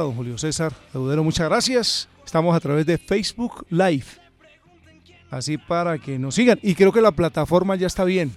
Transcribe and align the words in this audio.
don 0.00 0.14
Julio 0.14 0.38
César 0.38 0.72
Deudero, 0.92 1.24
muchas 1.24 1.48
gracias. 1.48 2.08
Estamos 2.24 2.54
a 2.54 2.60
través 2.60 2.86
de 2.86 2.98
Facebook 2.98 3.66
Live. 3.70 4.04
Así 5.30 5.58
para 5.58 5.98
que 5.98 6.18
nos 6.18 6.34
sigan. 6.34 6.58
Y 6.62 6.74
creo 6.74 6.92
que 6.92 7.00
la 7.00 7.12
plataforma 7.12 7.76
ya 7.76 7.86
está 7.86 8.04
bien. 8.04 8.32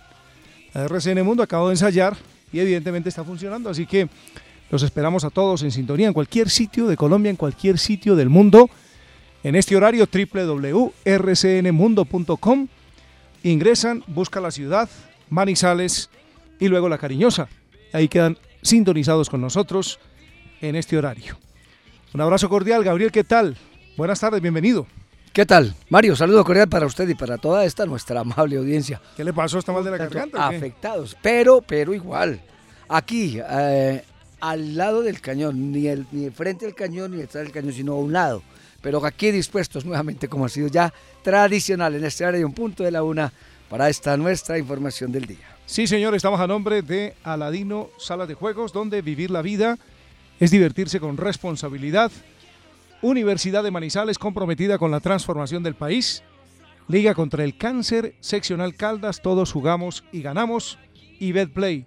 La 0.73 0.85
RCN 0.85 1.23
Mundo 1.23 1.43
acabo 1.43 1.67
de 1.67 1.73
ensayar 1.73 2.15
y 2.51 2.59
evidentemente 2.59 3.09
está 3.09 3.23
funcionando. 3.23 3.69
Así 3.69 3.85
que 3.85 4.09
los 4.69 4.83
esperamos 4.83 5.23
a 5.23 5.29
todos 5.29 5.63
en 5.63 5.71
sintonía 5.71 6.07
en 6.07 6.13
cualquier 6.13 6.49
sitio 6.49 6.87
de 6.87 6.97
Colombia, 6.97 7.29
en 7.29 7.35
cualquier 7.35 7.77
sitio 7.77 8.15
del 8.15 8.29
mundo. 8.29 8.69
En 9.43 9.55
este 9.55 9.75
horario 9.75 10.07
www.rcnmundo.com 10.11 12.67
ingresan, 13.43 14.03
busca 14.07 14.39
la 14.39 14.51
ciudad, 14.51 14.89
Manizales 15.29 16.09
y 16.59 16.67
luego 16.67 16.89
la 16.89 16.97
Cariñosa. 16.97 17.47
Ahí 17.91 18.07
quedan 18.07 18.37
sintonizados 18.61 19.29
con 19.29 19.41
nosotros 19.41 19.99
en 20.61 20.75
este 20.75 20.97
horario. 20.97 21.42
Un 22.13 22.21
abrazo 22.21 22.47
cordial, 22.47 22.83
Gabriel, 22.83 23.11
¿qué 23.11 23.23
tal? 23.23 23.57
Buenas 23.97 24.19
tardes, 24.19 24.39
bienvenido. 24.39 24.85
¿Qué 25.33 25.47
tal? 25.47 25.73
Mario, 25.89 26.15
saludo 26.15 26.45
cordial 26.45 26.69
para 26.69 26.85
usted 26.85 27.09
y 27.09 27.15
para 27.15 27.39
toda 27.39 27.65
esta 27.65 27.87
nuestra 27.87 28.19
amable 28.19 28.57
audiencia. 28.57 29.01
¿Qué 29.17 29.23
le 29.23 29.33
pasó? 29.33 29.57
¿Está 29.57 29.71
mal 29.71 29.83
de 29.83 29.89
la 29.89 29.97
garganta? 29.97 30.47
Afectados, 30.47 31.17
pero, 31.23 31.63
pero 31.65 31.91
igual. 31.91 32.39
Aquí, 32.87 33.39
eh, 33.49 34.03
al 34.41 34.77
lado 34.77 35.01
del 35.01 35.21
cañón, 35.21 35.71
ni, 35.71 35.87
el, 35.87 36.05
ni 36.11 36.29
frente 36.29 36.67
al 36.67 36.75
cañón 36.75 37.13
ni 37.13 37.17
detrás 37.17 37.45
del 37.45 37.51
cañón, 37.51 37.73
sino 37.73 37.93
a 37.93 37.97
un 37.97 38.13
lado. 38.13 38.43
Pero 38.79 39.03
aquí 39.03 39.31
dispuestos 39.31 39.83
nuevamente, 39.83 40.27
como 40.27 40.45
ha 40.45 40.49
sido 40.49 40.67
ya 40.67 40.93
tradicional 41.23 41.95
en 41.95 42.05
este 42.05 42.25
área 42.25 42.37
de 42.37 42.45
un 42.45 42.53
punto 42.53 42.83
de 42.83 42.91
la 42.91 43.01
una, 43.01 43.33
para 43.71 43.89
esta 43.89 44.15
nuestra 44.17 44.59
información 44.59 45.11
del 45.11 45.25
día. 45.25 45.57
Sí, 45.65 45.87
señor, 45.87 46.13
estamos 46.13 46.39
a 46.39 46.45
nombre 46.45 46.83
de 46.83 47.15
Aladino 47.23 47.89
Sala 47.97 48.27
de 48.27 48.35
Juegos, 48.35 48.71
donde 48.71 49.01
vivir 49.01 49.31
la 49.31 49.41
vida 49.41 49.79
es 50.43 50.51
divertirse 50.51 50.99
con 50.99 51.15
responsabilidad. 51.15 52.11
Universidad 53.01 53.63
de 53.63 53.71
Manizales 53.71 54.19
comprometida 54.19 54.77
con 54.77 54.91
la 54.91 54.99
transformación 54.99 55.63
del 55.63 55.73
país. 55.73 56.21
Liga 56.89 57.13
contra 57.13 57.45
el 57.45 57.57
cáncer, 57.57 58.13
seccional 58.19 58.75
Caldas, 58.75 59.21
todos 59.21 59.53
jugamos 59.53 60.03
y 60.11 60.21
ganamos. 60.21 60.77
Y 61.17 61.31
BetPlay, 61.31 61.85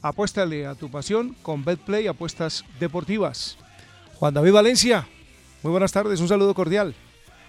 apuéstale 0.00 0.64
a 0.66 0.76
tu 0.76 0.92
pasión 0.92 1.34
con 1.42 1.64
BetPlay, 1.64 2.06
apuestas 2.06 2.64
deportivas. 2.78 3.58
Juan 4.14 4.32
David 4.32 4.52
Valencia, 4.52 5.08
muy 5.64 5.72
buenas 5.72 5.90
tardes, 5.90 6.20
un 6.20 6.28
saludo 6.28 6.54
cordial. 6.54 6.94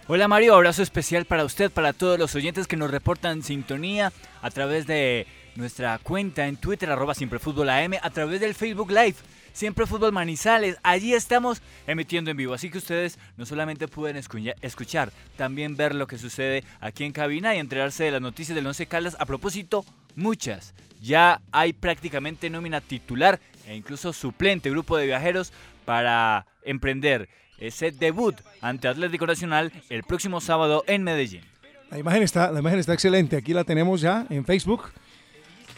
Hola 0.08 0.28
Mario, 0.28 0.56
abrazo 0.56 0.82
especial 0.82 1.26
para 1.26 1.46
usted, 1.46 1.70
para 1.70 1.94
todos 1.94 2.18
los 2.18 2.34
oyentes 2.34 2.66
que 2.66 2.76
nos 2.76 2.90
reportan 2.90 3.44
sintonía 3.44 4.12
a 4.42 4.50
través 4.50 4.88
de 4.88 5.28
nuestra 5.56 6.00
cuenta 6.00 6.48
en 6.48 6.58
Twitter, 6.58 6.90
arroba 6.90 7.14
Siempre 7.14 7.38
Fútbol 7.38 7.70
AM, 7.70 7.94
a 8.02 8.10
través 8.10 8.40
del 8.40 8.56
Facebook 8.56 8.90
Live, 8.90 9.18
Siempre 9.54 9.86
Fútbol 9.86 10.12
Manizales. 10.12 10.78
Allí 10.84 11.14
estamos 11.14 11.62
emitiendo 11.88 12.32
en 12.32 12.38
vivo, 12.38 12.54
así 12.54 12.70
que 12.70 12.78
ustedes 12.78 13.20
no 13.38 13.46
solamente 13.46 13.88
pueden 13.88 14.16
escuchar, 14.62 15.12
también 15.38 15.76
ver 15.76 15.96
lo 15.96 16.08
que 16.08 16.18
sucede 16.18 16.64
aquí 16.80 17.04
en 17.04 17.12
cabina 17.12 17.56
y 17.56 17.60
enterarse 17.60 18.04
de 18.06 18.12
las 18.12 18.22
noticias 18.22 18.56
del 18.56 18.68
Once 18.68 18.86
Caldas. 18.86 19.18
A 19.20 19.26
propósito, 19.26 19.86
muchas. 20.16 20.74
Ya 21.02 21.42
hay 21.52 21.74
prácticamente 21.74 22.50
nómina 22.50 22.82
titular 22.82 23.40
e 23.66 23.76
incluso 23.76 24.14
suplente 24.14 24.70
grupo 24.70 24.98
de 24.98 25.06
viajeros 25.06 25.54
para 25.86 26.46
emprender 26.64 27.30
ese 27.58 27.92
debut 27.92 28.36
ante 28.62 28.88
Atlético 28.88 29.28
Nacional 29.28 29.72
el 29.90 30.04
próximo 30.04 30.42
sábado 30.42 30.84
en 30.88 31.04
Medellín. 31.04 31.42
La 31.90 31.98
imagen 31.98 32.24
está, 32.24 32.52
la 32.52 32.60
imagen 32.60 32.80
está 32.80 32.94
excelente, 32.94 33.36
aquí 33.36 33.54
la 33.54 33.64
tenemos 33.64 34.02
ya 34.02 34.26
en 34.30 34.46
Facebook. 34.46 34.92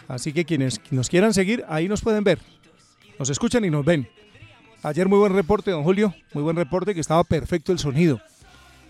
Así 0.08 0.34
que 0.34 0.44
quienes 0.44 0.82
nos 0.92 1.08
quieran 1.08 1.34
seguir, 1.34 1.64
ahí 1.70 1.88
nos 1.88 2.02
pueden 2.02 2.24
ver. 2.24 2.40
Nos 3.20 3.30
escuchan 3.30 3.64
y 3.66 3.70
nos 3.70 3.86
ven. 3.86 4.08
Ayer 4.84 5.08
muy 5.08 5.20
buen 5.20 5.34
reporte, 5.34 5.72
don 5.72 5.84
Julio, 5.84 6.14
muy 6.34 6.44
buen 6.44 6.56
reporte 6.56 6.94
que 6.94 7.02
estaba 7.02 7.24
perfecto 7.24 7.72
el 7.72 7.80
sonido. 7.80 8.20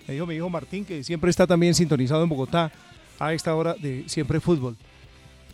Me 0.08 0.14
dijo 0.14 0.26
mi 0.26 0.36
hijo 0.36 0.50
Martín 0.50 0.86
que 0.86 1.04
siempre 1.04 1.30
está 1.30 1.46
también 1.46 1.76
sintonizado 1.76 2.24
en 2.24 2.30
Bogotá 2.30 2.72
a 3.20 3.34
esta 3.34 3.56
hora 3.56 3.74
de 3.74 4.06
Siempre 4.08 4.40
Fútbol. 4.40 4.78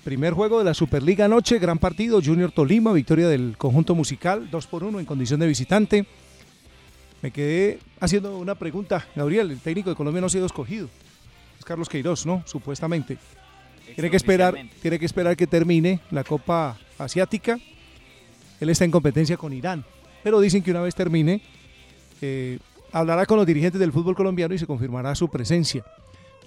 Primer 0.03 0.33
juego 0.33 0.59
de 0.59 0.65
la 0.65 0.73
Superliga 0.73 1.25
anoche, 1.25 1.59
gran 1.59 1.79
partido, 1.79 2.21
Junior 2.23 2.51
Tolima, 2.51 2.93
victoria 2.93 3.27
del 3.27 3.55
conjunto 3.57 3.95
musical, 3.95 4.49
2 4.49 4.67
por 4.67 4.83
1 4.83 4.99
en 4.99 5.05
condición 5.05 5.39
de 5.39 5.47
visitante 5.47 6.07
me 7.21 7.31
quedé 7.31 7.79
haciendo 7.99 8.37
una 8.37 8.55
pregunta. 8.55 9.05
Gabriel, 9.15 9.51
el 9.51 9.59
técnico 9.59 9.89
de 9.89 9.95
Colombia 9.95 10.21
no 10.21 10.27
ha 10.27 10.29
sido 10.29 10.45
escogido. 10.45 10.89
Es 11.57 11.65
Carlos 11.65 11.89
Queiroz, 11.89 12.25
¿no? 12.25 12.43
Supuestamente. 12.45 13.17
Tiene 13.95 14.09
que 14.09 14.17
esperar, 14.17 14.55
tiene 14.81 14.99
que 14.99 15.05
esperar 15.05 15.35
que 15.35 15.47
termine 15.47 15.99
la 16.11 16.23
Copa 16.23 16.77
Asiática. 16.97 17.57
Él 18.59 18.69
está 18.69 18.85
en 18.85 18.91
competencia 18.91 19.37
con 19.37 19.53
Irán. 19.53 19.85
Pero 20.23 20.39
dicen 20.39 20.63
que 20.63 20.71
una 20.71 20.81
vez 20.81 20.95
termine, 20.95 21.41
eh, 22.21 22.59
hablará 22.91 23.25
con 23.25 23.37
los 23.37 23.45
dirigentes 23.45 23.79
del 23.79 23.91
fútbol 23.91 24.15
colombiano 24.15 24.53
y 24.53 24.57
se 24.57 24.65
confirmará 24.65 25.15
su 25.15 25.29
presencia. 25.29 25.83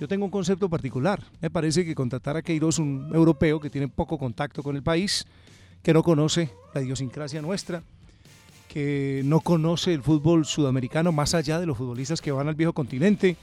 Yo 0.01 0.09
tengo 0.09 0.25
un 0.25 0.31
concepto 0.31 0.69
particular. 0.69 1.23
Me 1.41 1.51
parece 1.51 1.85
que 1.85 1.95
contratar 1.95 2.37
a 2.37 2.43
Queiroz, 2.43 2.79
un 2.79 3.11
europeo 3.15 3.61
que 3.61 3.71
tiene 3.71 3.89
poco 3.89 4.19
contacto 4.19 4.63
con 4.63 4.75
el 4.75 4.83
país, 4.83 5.27
que 5.83 5.93
no 5.93 6.03
conoce 6.03 6.51
la 6.75 6.81
idiosincrasia 6.81 7.43
nuestra, 7.43 7.83
que 8.69 9.23
no 9.25 9.41
conoce 9.41 9.93
el 9.93 10.03
fútbol 10.03 10.47
sudamericano 10.47 11.13
más 11.13 11.35
allá 11.35 11.61
de 11.61 11.67
los 11.67 11.77
futbolistas 11.77 12.21
que 12.21 12.33
van 12.33 12.49
al 12.49 12.55
viejo 12.55 12.73
continente. 12.73 13.37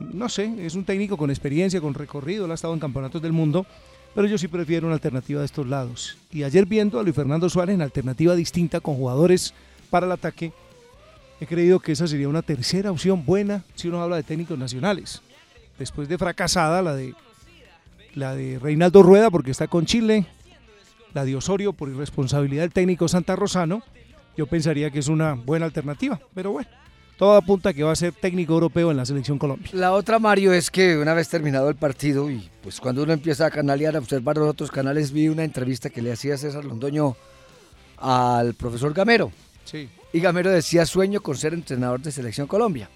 No 0.00 0.28
sé, 0.28 0.52
es 0.64 0.74
un 0.74 0.84
técnico 0.84 1.16
con 1.16 1.30
experiencia, 1.30 1.80
con 1.80 1.94
recorrido, 1.94 2.46
él 2.46 2.50
ha 2.50 2.54
estado 2.54 2.74
en 2.74 2.80
campeonatos 2.80 3.20
del 3.20 3.32
mundo, 3.32 3.66
pero 4.14 4.26
yo 4.26 4.38
sí 4.38 4.48
prefiero 4.48 4.86
una 4.86 4.94
alternativa 4.94 5.40
de 5.40 5.46
estos 5.46 5.66
lados. 5.66 6.16
Y 6.30 6.42
ayer 6.42 6.66
viendo 6.66 6.98
a 6.98 7.02
Luis 7.02 7.14
Fernando 7.14 7.48
Suárez 7.48 7.74
en 7.74 7.82
alternativa 7.82 8.34
distinta 8.34 8.80
con 8.80 8.96
jugadores 8.96 9.54
para 9.90 10.06
el 10.06 10.12
ataque, 10.12 10.52
he 11.40 11.46
creído 11.46 11.80
que 11.80 11.92
esa 11.92 12.06
sería 12.06 12.28
una 12.28 12.42
tercera 12.42 12.90
opción 12.90 13.24
buena 13.24 13.64
si 13.74 13.88
uno 13.88 14.02
habla 14.02 14.16
de 14.16 14.22
técnicos 14.22 14.58
nacionales. 14.58 15.20
Después 15.78 16.08
de 16.08 16.18
fracasada 16.18 16.82
la 16.82 16.94
de 16.94 17.14
la 18.14 18.34
de 18.36 18.60
Reinaldo 18.60 19.02
Rueda 19.02 19.30
porque 19.30 19.50
está 19.50 19.66
con 19.66 19.86
Chile, 19.86 20.26
la 21.14 21.24
de 21.24 21.34
Osorio 21.34 21.72
por 21.72 21.88
irresponsabilidad 21.88 22.62
del 22.62 22.72
técnico 22.72 23.08
Santa 23.08 23.34
Rosano 23.34 23.82
yo 24.36 24.46
pensaría 24.46 24.90
que 24.90 24.98
es 24.98 25.08
una 25.08 25.34
buena 25.34 25.66
alternativa. 25.66 26.20
Pero 26.34 26.52
bueno, 26.52 26.68
todo 27.16 27.36
apunta 27.36 27.70
a 27.70 27.72
que 27.72 27.82
va 27.82 27.92
a 27.92 27.96
ser 27.96 28.12
técnico 28.12 28.54
europeo 28.54 28.90
en 28.90 28.96
la 28.96 29.06
selección 29.06 29.38
Colombia. 29.38 29.70
La 29.72 29.92
otra, 29.92 30.18
Mario, 30.18 30.52
es 30.52 30.70
que 30.70 30.96
una 30.98 31.14
vez 31.14 31.28
terminado 31.28 31.68
el 31.68 31.76
partido 31.76 32.30
y 32.30 32.50
pues 32.62 32.80
cuando 32.80 33.02
uno 33.02 33.12
empieza 33.12 33.46
a 33.46 33.50
canalear, 33.50 33.96
a 33.96 34.00
observar 34.00 34.36
los 34.36 34.48
otros 34.48 34.70
canales, 34.70 35.12
vi 35.12 35.28
una 35.28 35.44
entrevista 35.44 35.90
que 35.90 36.02
le 36.02 36.12
hacía 36.12 36.36
César 36.36 36.64
Londoño 36.64 37.16
al 37.98 38.54
profesor 38.54 38.92
Gamero. 38.92 39.32
Sí. 39.64 39.88
Y 40.12 40.20
Gamero 40.20 40.50
decía 40.50 40.86
sueño 40.86 41.20
con 41.20 41.36
ser 41.36 41.54
entrenador 41.54 42.00
de 42.00 42.12
selección 42.12 42.46
Colombia. 42.46 42.88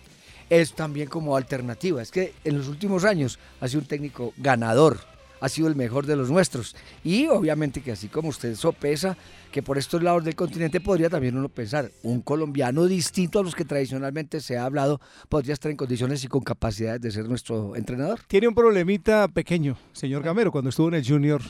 Es 0.51 0.73
también 0.73 1.09
como 1.09 1.37
alternativa. 1.37 2.01
Es 2.01 2.11
que 2.11 2.33
en 2.45 2.59
los 2.59 2.69
últimos 2.69 3.05
años 3.05 3.39
ha 3.61 3.69
sido 3.69 3.81
un 3.81 3.87
técnico 3.87 4.33
ganador 4.37 4.99
ha 5.41 5.49
sido 5.49 5.69
el 5.69 5.77
mejor 5.77 6.07
de 6.07 6.17
los 6.17 6.31
nuestros. 6.31 6.77
Y 7.05 7.27
obviamente 7.27 7.81
que 7.83 7.93
así 7.93 8.09
como 8.09 8.29
usted 8.29 8.55
sopesa 8.55 9.17
que 9.51 9.63
por 9.63 9.79
estos 9.79 10.03
lados 10.03 10.25
del 10.25 10.35
continente 10.35 10.81
podría 10.81 11.09
también 11.09 11.37
uno 11.37 11.49
pensar, 11.49 11.91
un 12.03 12.21
colombiano 12.21 12.87
distinto 12.87 13.39
a 13.39 13.43
los 13.43 13.55
que 13.55 13.65
tradicionalmente 13.65 14.41
se 14.41 14.59
ha 14.59 14.65
hablado, 14.65 15.01
podría 15.29 15.55
estar 15.55 15.71
en 15.71 15.77
condiciones 15.77 16.23
y 16.25 16.29
con 16.29 16.43
capacidades 16.43 17.01
de 17.01 17.11
ser 17.11 17.29
nuestro 17.29 17.77
entrenador. 17.77 18.21
Tiene 18.29 18.49
un 18.49 18.55
problemita 18.55 19.29
pequeño, 19.29 19.77
señor 19.93 20.23
Gamero, 20.23 20.53
cuando 20.53 20.71
estuvo 20.71 20.89
en 20.89 20.95
el 20.95 21.07
Junior 21.07 21.43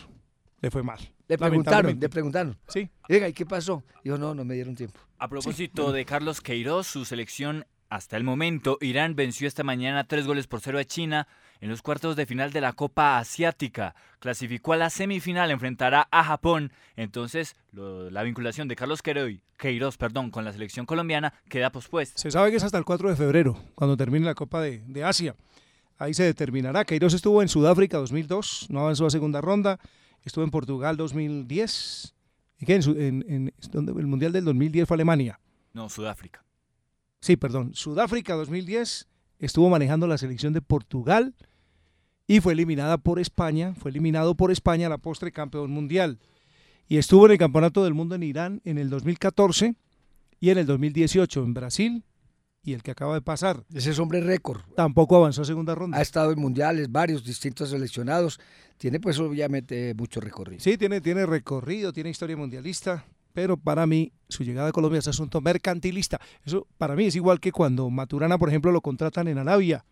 le 0.61 0.71
fue 0.71 0.83
mal. 0.83 0.99
Le 1.29 1.39
preguntaron, 1.39 1.99
le 2.01 2.09
preguntaron. 2.09 2.57
Sí. 2.69 2.89
Diga, 3.09 3.29
¿y 3.29 3.33
qué 3.33 3.47
pasó? 3.47 3.85
Dijo, 4.03 4.19
no, 4.19 4.35
no 4.35 4.45
me 4.45 4.55
dieron 4.55 4.75
tiempo. 4.75 4.99
A 5.19 5.29
propósito 5.29 5.93
de 5.93 6.05
Carlos 6.05 6.41
Queiroz, 6.41 6.87
su 6.87 7.05
selección 7.05 7.67
hasta 7.91 8.17
el 8.17 8.25
momento, 8.25 8.79
Irán 8.81 9.15
venció 9.15 9.47
esta 9.47 9.63
mañana 9.63 10.07
tres 10.07 10.27
goles 10.27 10.47
por 10.47 10.61
cero 10.61 10.79
a 10.79 10.85
China 10.85 11.29
en 11.61 11.69
los 11.69 11.83
cuartos 11.83 12.17
de 12.17 12.27
final 12.27 12.53
de 12.53 12.61
la 12.61 12.73
Copa 12.73 13.19
Asiática. 13.19 13.95
Clasificó 14.21 14.73
a 14.73 14.77
la 14.77 14.91
semifinal, 14.91 15.51
enfrentará 15.51 16.09
a 16.11 16.25
Japón. 16.25 16.73
Entonces, 16.97 17.57
la 17.73 18.23
vinculación 18.23 18.69
de 18.69 18.77
Carlos 18.77 19.03
Queiroz 19.03 19.97
perdón, 19.97 20.31
con 20.31 20.45
la 20.45 20.53
selección 20.53 20.87
colombiana 20.87 21.35
queda 21.49 21.71
pospuesta. 21.71 22.19
Se 22.19 22.31
sabe 22.31 22.51
que 22.51 22.57
es 22.57 22.65
hasta 22.65 22.79
el 22.79 22.85
4 22.85 23.11
de 23.11 23.17
febrero, 23.17 23.59
cuando 23.75 23.97
termine 23.97 24.27
la 24.27 24.35
Copa 24.35 24.61
de, 24.61 25.05
Asia. 25.05 25.35
Ahí 25.99 26.15
se 26.15 26.25
determinará. 26.25 26.85
Queiroz 26.85 27.15
estuvo 27.15 27.43
en 27.43 27.49
Sudáfrica 27.49 27.99
2002, 27.99 28.67
no 28.71 28.81
avanzó 28.81 29.07
a 29.07 29.11
segunda 29.11 29.41
ronda. 29.41 29.79
Estuvo 30.25 30.45
en 30.45 30.51
Portugal 30.51 30.97
2010. 30.97 32.15
¿Y 32.61 32.67
qué? 32.67 32.75
En, 32.75 33.25
en, 33.29 33.55
el 33.73 34.07
Mundial 34.07 34.33
del 34.33 34.45
2010 34.45 34.87
fue 34.87 34.97
Alemania. 34.97 35.41
No, 35.73 35.89
Sudáfrica. 35.89 36.45
Sí, 37.21 37.37
perdón. 37.37 37.75
Sudáfrica 37.75 38.35
2010 38.35 39.09
estuvo 39.39 39.69
manejando 39.69 40.07
la 40.07 40.19
selección 40.19 40.53
de 40.53 40.63
Portugal 40.63 41.35
y 42.27 42.41
fue 42.41 42.53
eliminada 42.53 42.99
por 42.99 43.19
España, 43.19 43.75
fue 43.75 43.91
eliminado 43.91 44.35
por 44.35 44.51
España 44.51 44.89
la 44.89 44.99
postre 44.99 45.33
campeón 45.33 45.71
mundial. 45.71 46.19
Y 46.87 46.99
estuvo 46.99 47.27
en 47.27 47.33
el 47.33 47.39
Campeonato 47.39 47.85
del 47.85 47.95
Mundo 47.95 48.15
en 48.15 48.23
Irán 48.23 48.61
en 48.65 48.79
el 48.79 48.91
2014 48.91 49.75
y 50.41 50.51
en 50.51 50.59
el 50.59 50.67
2018 50.67 51.45
en 51.45 51.55
Brasil 51.55 52.05
y 52.63 52.73
el 52.73 52.83
que 52.83 52.91
acaba 52.91 53.15
de 53.15 53.23
pasar. 53.23 53.65
Ese 53.73 53.91
es 53.91 53.99
hombre 53.99 54.21
récord. 54.21 54.61
Tampoco 54.75 55.17
avanzó 55.17 55.43
a 55.43 55.45
segunda 55.45 55.75
ronda. 55.75 55.99
Ha 55.99 56.03
estado 56.03 56.33
en 56.33 56.39
mundiales, 56.39 56.91
varios 56.91 57.25
distintos 57.25 57.71
seleccionados. 57.71 58.41
Tiene 58.77 59.01
pues 59.01 59.19
obviamente 59.19 59.95
mucho 59.95 60.21
recorrido. 60.21 60.61
Sí, 60.61 60.77
tiene, 60.77 61.01
tiene 61.01 61.27
recorrido, 61.27 61.93
tiene 61.93 62.11
historia 62.11 62.37
mundialista 62.37 63.05
pero 63.39 63.57
para 63.57 63.87
mí 63.87 64.11
su 64.29 64.43
llegada 64.43 64.71
a 64.71 64.73
Colombia 64.73 64.99
es 64.99 65.07
asunto 65.07 65.41
mercantilista. 65.41 66.21
Eso 66.45 66.67
para 66.77 66.97
mí 66.97 67.05
es 67.05 67.15
igual 67.15 67.39
que 67.39 67.53
cuando 67.53 67.89
Maturana, 67.89 68.37
por 68.37 68.49
ejemplo, 68.49 68.73
lo 68.73 68.81
contratan 68.81 69.29
en 69.29 69.39
Arabia. 69.39 69.85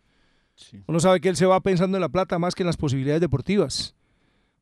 Uno 0.89 0.99
sabe 0.99 1.21
que 1.21 1.29
él 1.29 1.37
se 1.37 1.47
va 1.47 1.61
pensando 1.61 1.97
en 1.97 2.01
la 2.01 2.09
plata 2.09 2.41
más 2.41 2.57
que 2.57 2.65
en 2.65 2.67
las 2.67 2.77
posibilidades 2.77 3.21
deportivas. 3.21 3.95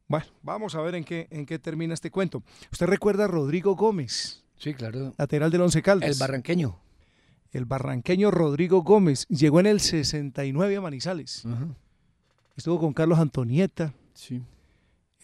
Bueno, 0.07 0.27
vamos 0.43 0.75
a 0.75 0.83
ver 0.83 0.97
en 0.97 1.05
qué, 1.05 1.29
en 1.31 1.47
qué 1.47 1.59
termina 1.59 1.95
este 1.95 2.11
cuento. 2.11 2.43
¿Usted 2.71 2.85
recuerda 2.85 3.25
a 3.25 3.27
Rodrigo 3.27 3.75
Gómez? 3.75 4.45
Sí, 4.59 4.75
claro. 4.75 5.15
Lateral 5.17 5.51
del 5.51 5.63
Once 5.63 5.81
Caldas. 5.81 6.11
El 6.11 6.19
barranqueño. 6.19 6.79
El 7.53 7.65
barranqueño 7.65 8.31
Rodrigo 8.31 8.83
Gómez 8.83 9.27
llegó 9.29 9.61
en 9.61 9.67
el 9.67 9.81
69 9.81 10.77
a 10.77 10.81
Manizales. 10.83 11.45
Estuvo 12.55 12.79
con 12.79 12.93
Carlos 12.93 13.19
Antonieta. 13.19 13.95
Sí. 14.13 14.43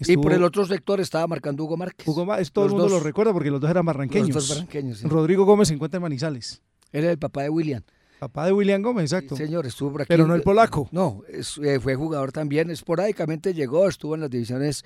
Y 0.06 0.17
por 0.17 0.32
el 0.32 0.43
otro 0.43 0.64
sector 0.67 1.00
estaba 1.00 1.26
marcando 1.26 1.64
Hugo 1.64 1.76
Márquez. 1.76 2.06
Hugo 2.06 2.25
Márquez, 2.26 2.52
todo 2.52 2.67
el 2.67 2.70
mundo 2.73 2.88
lo 2.88 3.00
recuerda 3.00 3.32
porque 3.32 3.50
los 3.50 3.61
dos 3.61 3.70
eran 3.70 3.85
barranqueños. 3.85 4.31
Los 4.31 4.49
dos 4.49 4.56
barranqueños, 4.56 4.99
sí. 4.99 5.08
Rodrigo 5.08 5.44
Gómez 5.44 5.69
se 5.69 5.75
encuentra 5.75 5.99
en 5.99 6.02
Manizales. 6.02 6.62
Él 6.93 7.05
es 7.05 7.11
el 7.11 7.19
papá 7.19 7.43
de 7.43 7.50
William. 7.50 7.82
Papá 8.19 8.47
de 8.47 8.52
William 8.52 8.82
Gómez, 8.82 9.05
exacto. 9.05 9.35
Sí, 9.35 9.44
señor, 9.44 9.67
estuvo 9.67 9.93
por 9.93 10.02
aquí. 10.02 10.08
Pero 10.08 10.26
no 10.26 10.35
el 10.35 10.43
polaco. 10.43 10.88
No, 10.93 11.23
eh, 11.29 11.79
fue 11.81 11.94
jugador 11.94 12.32
también. 12.32 12.70
Esporádicamente 12.70 13.55
llegó, 13.55 13.88
estuvo 13.88 14.14
en 14.14 14.20
las 14.20 14.31
divisiones 14.31 14.85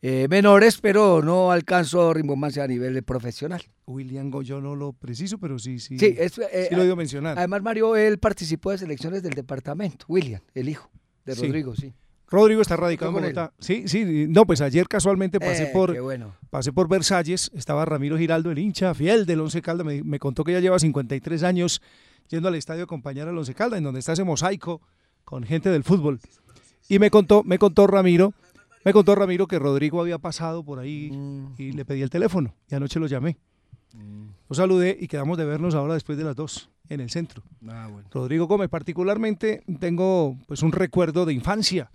eh, 0.00 0.26
menores, 0.28 0.78
pero 0.80 1.22
no 1.22 1.52
alcanzó 1.52 2.12
rimbomancia 2.12 2.64
a 2.64 2.66
nivel 2.66 3.00
profesional. 3.04 3.62
William 3.86 4.32
yo 4.42 4.60
no 4.60 4.74
lo 4.74 4.94
preciso, 4.94 5.38
pero 5.38 5.60
sí, 5.60 5.78
sí. 5.78 5.96
Sí, 5.96 6.16
es, 6.18 6.38
eh, 6.38 6.66
sí 6.70 6.74
lo 6.74 6.82
digo 6.82 6.96
mencionar. 6.96 7.38
Además, 7.38 7.62
Mario, 7.62 7.94
él 7.94 8.18
participó 8.18 8.72
de 8.72 8.78
selecciones 8.78 9.22
del 9.22 9.34
departamento. 9.34 10.04
William, 10.08 10.42
el 10.54 10.68
hijo 10.68 10.90
de 11.24 11.36
Rodrigo, 11.36 11.76
sí. 11.76 11.94
Rodrigo 12.32 12.62
está 12.62 12.76
radicado 12.76 13.10
en 13.10 13.22
Bogotá. 13.22 13.52
Sí, 13.60 13.86
sí, 13.86 14.26
no, 14.28 14.46
pues 14.46 14.60
ayer 14.60 14.88
casualmente 14.88 15.38
pasé 15.38 15.66
por 15.66 15.96
bueno. 16.00 16.34
pasé 16.50 16.72
por 16.72 16.88
Versalles, 16.88 17.50
estaba 17.54 17.84
Ramiro 17.84 18.18
Giraldo, 18.18 18.50
el 18.50 18.58
hincha 18.58 18.94
fiel 18.94 19.26
del 19.26 19.40
Once 19.40 19.62
Caldas, 19.62 19.86
me, 19.86 20.02
me, 20.02 20.18
contó 20.18 20.42
que 20.42 20.52
ya 20.52 20.60
lleva 20.60 20.78
53 20.78 21.42
años 21.44 21.82
yendo 22.28 22.48
al 22.48 22.54
estadio 22.54 22.80
a 22.80 22.84
acompañar 22.84 23.28
al 23.28 23.38
Once 23.38 23.54
Caldas, 23.54 23.78
en 23.78 23.84
donde 23.84 24.00
está 24.00 24.14
ese 24.14 24.24
mosaico 24.24 24.80
con 25.24 25.44
gente 25.44 25.68
del 25.70 25.84
fútbol. 25.84 26.18
Y 26.88 26.98
me 26.98 27.10
contó, 27.10 27.44
me 27.44 27.58
contó 27.58 27.86
Ramiro 27.86 28.34
me 28.84 28.92
contó 28.92 29.14
Ramiro 29.14 29.46
que 29.46 29.58
Rodrigo 29.58 30.00
había 30.00 30.18
pasado 30.18 30.64
por 30.64 30.80
ahí 30.80 31.12
y 31.56 31.72
le 31.72 31.84
pedí 31.84 32.02
el 32.02 32.10
teléfono 32.10 32.54
y 32.68 32.74
anoche 32.74 32.98
lo 32.98 33.06
llamé. 33.06 33.36
Lo 34.48 34.56
saludé 34.56 34.96
y 34.98 35.06
quedamos 35.06 35.38
de 35.38 35.44
vernos 35.44 35.74
ahora 35.74 35.94
después 35.94 36.18
de 36.18 36.24
las 36.24 36.34
dos 36.34 36.70
en 36.88 37.00
el 37.00 37.10
centro. 37.10 37.42
Ah, 37.68 37.88
Rodrigo 38.10 38.46
Gómez, 38.46 38.68
particularmente 38.68 39.62
tengo 39.78 40.36
pues 40.46 40.62
un 40.62 40.72
recuerdo 40.72 41.26
de 41.26 41.32
infancia. 41.32 41.90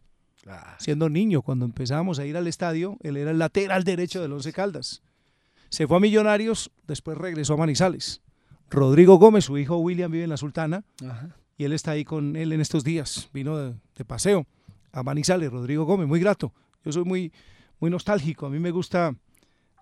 Siendo 0.79 1.09
niño, 1.09 1.41
cuando 1.41 1.65
empezamos 1.65 2.19
a 2.19 2.25
ir 2.25 2.37
al 2.37 2.47
estadio, 2.47 2.97
él 3.01 3.17
era 3.17 3.31
el 3.31 3.39
lateral 3.39 3.83
derecho 3.83 4.21
del 4.21 4.33
Once 4.33 4.53
Caldas. 4.53 5.01
Se 5.69 5.87
fue 5.87 5.97
a 5.97 5.99
Millonarios, 5.99 6.71
después 6.87 7.17
regresó 7.17 7.55
a 7.55 7.57
Manizales. 7.57 8.21
Rodrigo 8.69 9.17
Gómez, 9.17 9.45
su 9.45 9.57
hijo 9.57 9.77
William, 9.77 10.11
vive 10.11 10.23
en 10.23 10.29
la 10.29 10.37
Sultana 10.37 10.83
y 11.57 11.63
él 11.65 11.73
está 11.73 11.91
ahí 11.91 12.05
con 12.05 12.35
él 12.35 12.53
en 12.53 12.61
estos 12.61 12.83
días. 12.83 13.29
Vino 13.33 13.57
de 13.57 14.05
paseo 14.05 14.45
a 14.91 15.03
Manizales, 15.03 15.51
Rodrigo 15.51 15.85
Gómez, 15.85 16.07
muy 16.07 16.19
grato. 16.19 16.53
Yo 16.83 16.91
soy 16.91 17.03
muy, 17.03 17.31
muy 17.79 17.89
nostálgico. 17.89 18.45
A 18.45 18.49
mí 18.49 18.59
me 18.59 18.71
gusta, 18.71 19.15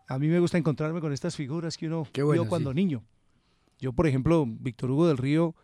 a 0.08 0.19
mí 0.19 0.28
me 0.28 0.40
gusta 0.40 0.58
encontrarme 0.58 1.01
con 1.01 1.13
estas 1.13 1.36
figuras 1.36 1.78
que 1.78 1.88
uno 1.88 2.08
vio 2.13 2.48
cuando 2.48 2.74
niño. 2.74 3.04
Yo, 3.80 3.94
por 3.94 4.08
ejemplo, 4.08 4.46
Víctor 4.48 4.92
Hugo 4.92 5.08
del 5.08 5.18
Río, 5.18 5.56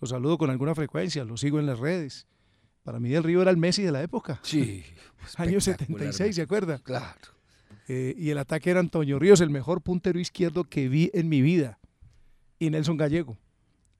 lo 0.00 0.06
saludo 0.06 0.38
con 0.38 0.50
alguna 0.50 0.74
frecuencia, 0.74 1.24
lo 1.24 1.36
sigo 1.36 1.58
en 1.58 1.66
las 1.66 1.78
redes. 1.78 2.26
Para 2.82 2.98
mí 2.98 3.10
del 3.10 3.22
Río 3.22 3.42
era 3.42 3.50
el 3.50 3.56
Messi 3.56 3.82
de 3.82 3.92
la 3.92 4.02
época. 4.02 4.40
Sí. 4.42 4.84
Año 5.36 5.60
76, 5.60 6.36
¿se 6.36 6.42
acuerda? 6.42 6.78
Claro. 6.78 7.40
Eh, 7.88 8.14
y 8.16 8.30
el 8.30 8.38
ataque 8.38 8.70
era 8.70 8.80
Antonio 8.80 9.18
Ríos, 9.18 9.40
el 9.40 9.50
mejor 9.50 9.82
puntero 9.82 10.18
izquierdo 10.18 10.64
que 10.64 10.88
vi 10.88 11.10
en 11.12 11.28
mi 11.28 11.42
vida. 11.42 11.78
Y 12.58 12.70
Nelson 12.70 12.96
Gallego. 12.96 13.36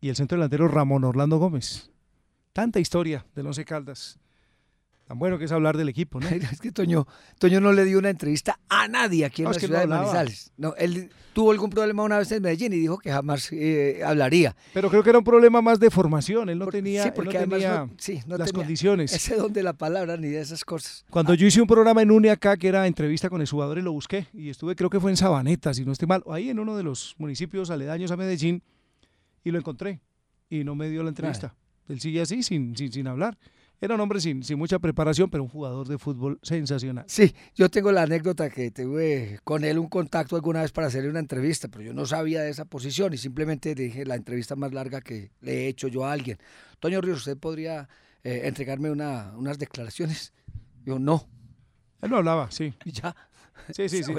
Y 0.01 0.09
el 0.09 0.17
centro 0.17 0.37
delantero 0.37 0.69
Ramón 0.69 1.05
Orlando 1.05 1.39
Gómez. 1.39 1.91
Tanta 2.53 2.81
historia 2.81 3.27
del 3.35 3.47
Once 3.47 3.65
Caldas. 3.65 4.19
Tan 5.11 5.19
bueno 5.19 5.39
que 5.39 5.47
es 5.47 5.51
hablar 5.51 5.77
del 5.77 5.89
equipo, 5.89 6.21
¿no? 6.21 6.29
es 6.53 6.61
que 6.61 6.71
Toño, 6.71 7.05
Toño 7.41 7.61
no 7.61 7.73
le 7.73 7.85
dio 7.85 7.99
una 7.99 8.11
entrevista 8.11 8.61
a 8.69 8.87
nadie 8.87 9.25
aquí 9.25 9.43
en 9.43 9.49
la 9.49 9.55
ciudad 9.55 9.81
de 9.81 9.89
Manizales. 9.89 10.53
No, 10.57 10.77
él 10.77 11.11
tuvo 11.33 11.51
algún 11.51 11.69
problema 11.69 12.05
una 12.05 12.17
vez 12.17 12.31
en 12.31 12.41
Medellín 12.41 12.73
y 12.75 12.77
dijo 12.77 12.97
que 12.97 13.11
jamás 13.11 13.49
eh, 13.51 14.03
hablaría. 14.07 14.55
Pero 14.73 14.89
creo 14.89 15.03
que 15.03 15.11
era 15.11 15.19
un 15.19 15.25
problema 15.25 15.61
más 15.61 15.81
de 15.81 15.91
formación. 15.91 16.49
Él 16.49 16.61
no 16.61 16.69
tenía, 16.69 17.03
sí, 17.03 17.11
porque 17.13 17.45
las 18.29 18.53
condiciones. 18.53 19.13
Ese 19.13 19.35
don 19.35 19.53
de 19.53 19.65
la 19.65 19.73
palabra 19.73 20.17
ni 20.17 20.29
de 20.29 20.43
esas 20.43 20.65
cosas. 20.65 21.05
Cuando 21.11 21.35
yo 21.35 21.45
hice 21.45 21.61
un 21.61 21.67
programa 21.67 22.03
en 22.03 22.13
UNE 22.13 22.31
acá 22.31 22.57
que 22.57 22.69
era 22.69 22.87
entrevista 22.87 23.29
con 23.29 23.41
el 23.41 23.49
jugador 23.49 23.79
y 23.79 23.83
lo 23.83 23.91
busqué 23.91 24.29
y 24.33 24.49
estuve, 24.49 24.77
creo 24.77 24.91
que 24.91 25.01
fue 25.01 25.11
en 25.11 25.17
Sabaneta, 25.17 25.75
si 25.75 25.85
no 25.85 25.91
estoy 25.91 26.07
mal, 26.07 26.23
ahí 26.31 26.51
en 26.51 26.61
uno 26.61 26.77
de 26.77 26.85
los 26.85 27.17
municipios 27.19 27.71
aledaños 27.71 28.13
a 28.13 28.17
Medellín 28.17 28.63
y 29.43 29.51
lo 29.51 29.59
encontré 29.59 30.03
y 30.49 30.63
no 30.63 30.77
me 30.77 30.89
dio 30.89 31.03
la 31.03 31.09
entrevista. 31.09 31.57
Él 31.89 32.01
sigue 32.01 32.21
así 32.21 32.45
sin, 32.45 32.77
sin, 32.77 32.93
sin 32.93 33.09
hablar. 33.09 33.37
Era 33.83 33.95
un 33.95 34.01
hombre 34.01 34.21
sin, 34.21 34.43
sin 34.43 34.59
mucha 34.59 34.79
preparación, 34.79 35.31
pero 35.31 35.43
un 35.43 35.49
jugador 35.49 35.89
de 35.89 35.97
fútbol 35.97 36.39
sensacional. 36.43 37.05
Sí, 37.09 37.35
yo 37.55 37.71
tengo 37.71 37.91
la 37.93 38.03
anécdota 38.03 38.51
que 38.51 38.71
tuve 38.71 39.41
con 39.43 39.65
él 39.65 39.79
un 39.79 39.89
contacto 39.89 40.37
alguna 40.37 40.61
vez 40.61 40.71
para 40.71 40.89
hacerle 40.89 41.09
una 41.09 41.21
entrevista, 41.21 41.69
pero 41.69 41.85
yo 41.85 41.95
no 41.95 42.05
sabía 42.05 42.43
de 42.43 42.51
esa 42.51 42.67
posición 42.67 43.15
y 43.15 43.17
simplemente 43.17 43.75
dije 43.75 44.05
la 44.05 44.17
entrevista 44.17 44.55
más 44.55 44.73
larga 44.73 45.01
que 45.01 45.31
le 45.41 45.65
he 45.65 45.69
hecho 45.69 45.89
yo 45.89 46.05
a 46.05 46.13
alguien. 46.13 46.37
Toño 46.79 47.01
Ríos, 47.01 47.19
¿usted 47.19 47.39
podría 47.39 47.89
eh, 48.23 48.43
entregarme 48.45 48.91
una, 48.91 49.33
unas 49.37 49.59
declaraciones? 49.59 50.35
Yo 50.85 50.99
no. 50.99 51.27
Él 52.03 52.11
no 52.11 52.19
hablaba, 52.19 52.51
sí. 52.51 52.75
Y 52.85 52.93
ya. 52.93 53.17
Sí, 53.75 53.89
sí, 53.89 54.03
sí, 54.03 54.13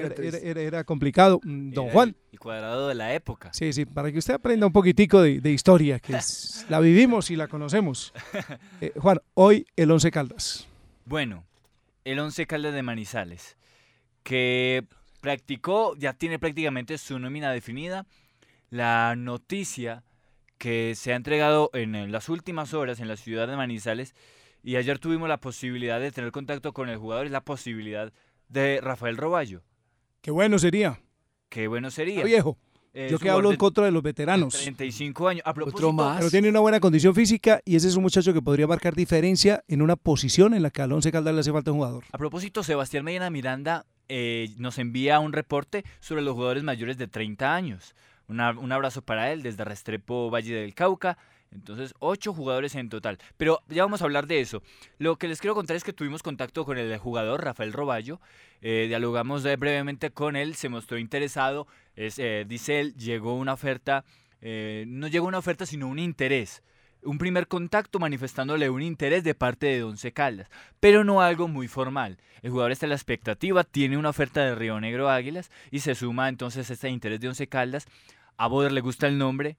era, 0.43 0.83
complicado. 0.83 1.39
Mm, 1.43 1.71
don 1.71 1.89
Juan. 1.89 2.15
Y 2.31 2.37
cuadrado 2.37 2.87
de 2.87 2.95
la 2.95 3.13
época. 3.13 3.51
Sí, 3.53 3.73
sí, 3.73 3.85
para 3.85 4.11
que 4.11 4.17
usted 4.17 4.33
aprenda 4.33 4.65
un 4.65 4.73
poquitico 4.73 5.21
de, 5.21 5.51
historia, 5.51 5.99
que 5.99 6.17
la 6.69 6.79
vivimos 6.79 7.31
y 7.31 7.35
la 7.35 7.47
conocemos. 7.47 8.13
Eh, 8.81 8.93
Juan, 8.97 9.19
hoy 9.35 9.67
el 9.75 9.91
Once 9.91 10.09
Caldas. 10.09 10.67
Bueno, 11.05 11.45
el 12.03 12.17
Once 12.17 12.47
Caldas 12.47 12.73
de 12.73 12.81
Manizales, 12.81 13.57
que 14.23 14.85
practicó, 15.19 15.95
ya 15.97 16.13
tiene 16.13 16.39
prácticamente 16.39 16.97
su 16.97 17.19
nómina 17.19 17.51
definida. 17.51 18.07
La 18.71 19.15
noticia 19.15 20.03
que 20.57 20.95
se 20.95 21.13
ha 21.13 21.15
entregado 21.15 21.69
en 21.73 22.11
las 22.11 22.29
últimas 22.29 22.73
horas 22.73 22.99
en 22.99 23.07
la 23.07 23.17
ciudad 23.17 23.47
de 23.47 23.55
Manizales 23.55 24.15
y 24.63 24.75
ayer 24.75 24.99
tuvimos 24.99 25.27
la 25.27 25.39
posibilidad 25.39 25.99
de 25.99 26.11
tener 26.11 26.31
contacto 26.31 26.73
con 26.73 26.89
el 26.89 26.97
jugador, 26.97 27.25
es 27.25 27.31
la 27.31 27.43
posibilidad 27.43 28.13
de 28.51 28.79
Rafael 28.81 29.17
Roballo. 29.17 29.63
Qué 30.21 30.31
bueno 30.31 30.59
sería. 30.59 30.99
Qué 31.49 31.67
bueno 31.67 31.89
sería. 31.89 32.23
viejo. 32.23 32.57
Eh, 32.93 33.07
Yo 33.09 33.19
que 33.19 33.29
hablo 33.29 33.51
en 33.51 33.57
contra 33.57 33.85
de 33.85 33.91
los 33.91 34.03
veteranos. 34.03 34.53
35 34.53 35.27
años. 35.29 35.43
A 35.45 35.53
propósito, 35.53 35.93
más. 35.93 36.17
Pero 36.17 36.29
tiene 36.29 36.49
una 36.49 36.59
buena 36.59 36.81
condición 36.81 37.15
física 37.15 37.61
y 37.63 37.77
ese 37.77 37.87
es 37.87 37.95
un 37.95 38.03
muchacho 38.03 38.33
que 38.33 38.41
podría 38.41 38.67
marcar 38.67 38.95
diferencia 38.95 39.63
en 39.69 39.81
una 39.81 39.95
posición 39.95 40.53
en 40.53 40.61
la 40.61 40.71
que 40.71 40.81
a 40.81 40.83
Alonso 40.83 41.09
Caldas 41.09 41.33
le 41.33 41.39
hace 41.39 41.53
falta 41.53 41.71
un 41.71 41.77
jugador. 41.77 42.03
A 42.11 42.17
propósito, 42.17 42.63
Sebastián 42.63 43.05
Medina 43.05 43.29
Miranda 43.29 43.85
eh, 44.09 44.49
nos 44.57 44.77
envía 44.77 45.21
un 45.21 45.31
reporte 45.31 45.85
sobre 46.01 46.21
los 46.21 46.33
jugadores 46.33 46.63
mayores 46.63 46.97
de 46.97 47.07
30 47.07 47.55
años. 47.55 47.95
un 48.27 48.41
abrazo 48.41 49.01
para 49.01 49.31
él 49.31 49.41
desde 49.41 49.63
Restrepo, 49.63 50.29
Valle 50.29 50.55
del 50.55 50.73
Cauca. 50.75 51.17
Entonces, 51.51 51.93
ocho 51.99 52.33
jugadores 52.33 52.75
en 52.75 52.89
total. 52.89 53.17
Pero 53.37 53.61
ya 53.67 53.83
vamos 53.83 54.01
a 54.01 54.05
hablar 54.05 54.27
de 54.27 54.39
eso. 54.39 54.63
Lo 54.97 55.17
que 55.17 55.27
les 55.27 55.39
quiero 55.41 55.53
contar 55.53 55.75
es 55.75 55.83
que 55.83 55.93
tuvimos 55.93 56.23
contacto 56.23 56.65
con 56.65 56.77
el 56.77 56.97
jugador 56.97 57.43
Rafael 57.43 57.73
Roballo. 57.73 58.21
Eh, 58.61 58.85
dialogamos 58.87 59.43
brevemente 59.43 60.11
con 60.11 60.35
él, 60.35 60.55
se 60.55 60.69
mostró 60.69 60.97
interesado. 60.97 61.67
Es, 61.95 62.19
eh, 62.19 62.45
dice 62.47 62.79
él, 62.79 62.95
llegó 62.95 63.35
una 63.35 63.53
oferta, 63.53 64.05
eh, 64.41 64.85
no 64.87 65.07
llegó 65.07 65.27
una 65.27 65.39
oferta, 65.39 65.65
sino 65.65 65.87
un 65.87 65.99
interés. 65.99 66.63
Un 67.03 67.17
primer 67.17 67.47
contacto 67.47 67.97
manifestándole 67.97 68.69
un 68.69 68.83
interés 68.83 69.23
de 69.23 69.33
parte 69.33 69.65
de 69.65 69.83
Once 69.83 70.11
Caldas, 70.13 70.49
pero 70.79 71.03
no 71.03 71.21
algo 71.21 71.47
muy 71.47 71.67
formal. 71.67 72.19
El 72.43 72.51
jugador 72.51 72.71
está 72.71 72.85
en 72.85 72.91
la 72.91 72.95
expectativa, 72.95 73.63
tiene 73.63 73.97
una 73.97 74.09
oferta 74.09 74.45
de 74.45 74.53
Río 74.53 74.79
Negro 74.79 75.09
Águilas 75.09 75.49
y 75.71 75.79
se 75.79 75.95
suma 75.95 76.29
entonces 76.29 76.69
este 76.69 76.89
interés 76.89 77.19
de 77.19 77.27
Once 77.27 77.47
Caldas. 77.47 77.87
A 78.37 78.45
Boder 78.45 78.71
le 78.71 78.81
gusta 78.81 79.07
el 79.07 79.17
nombre, 79.17 79.57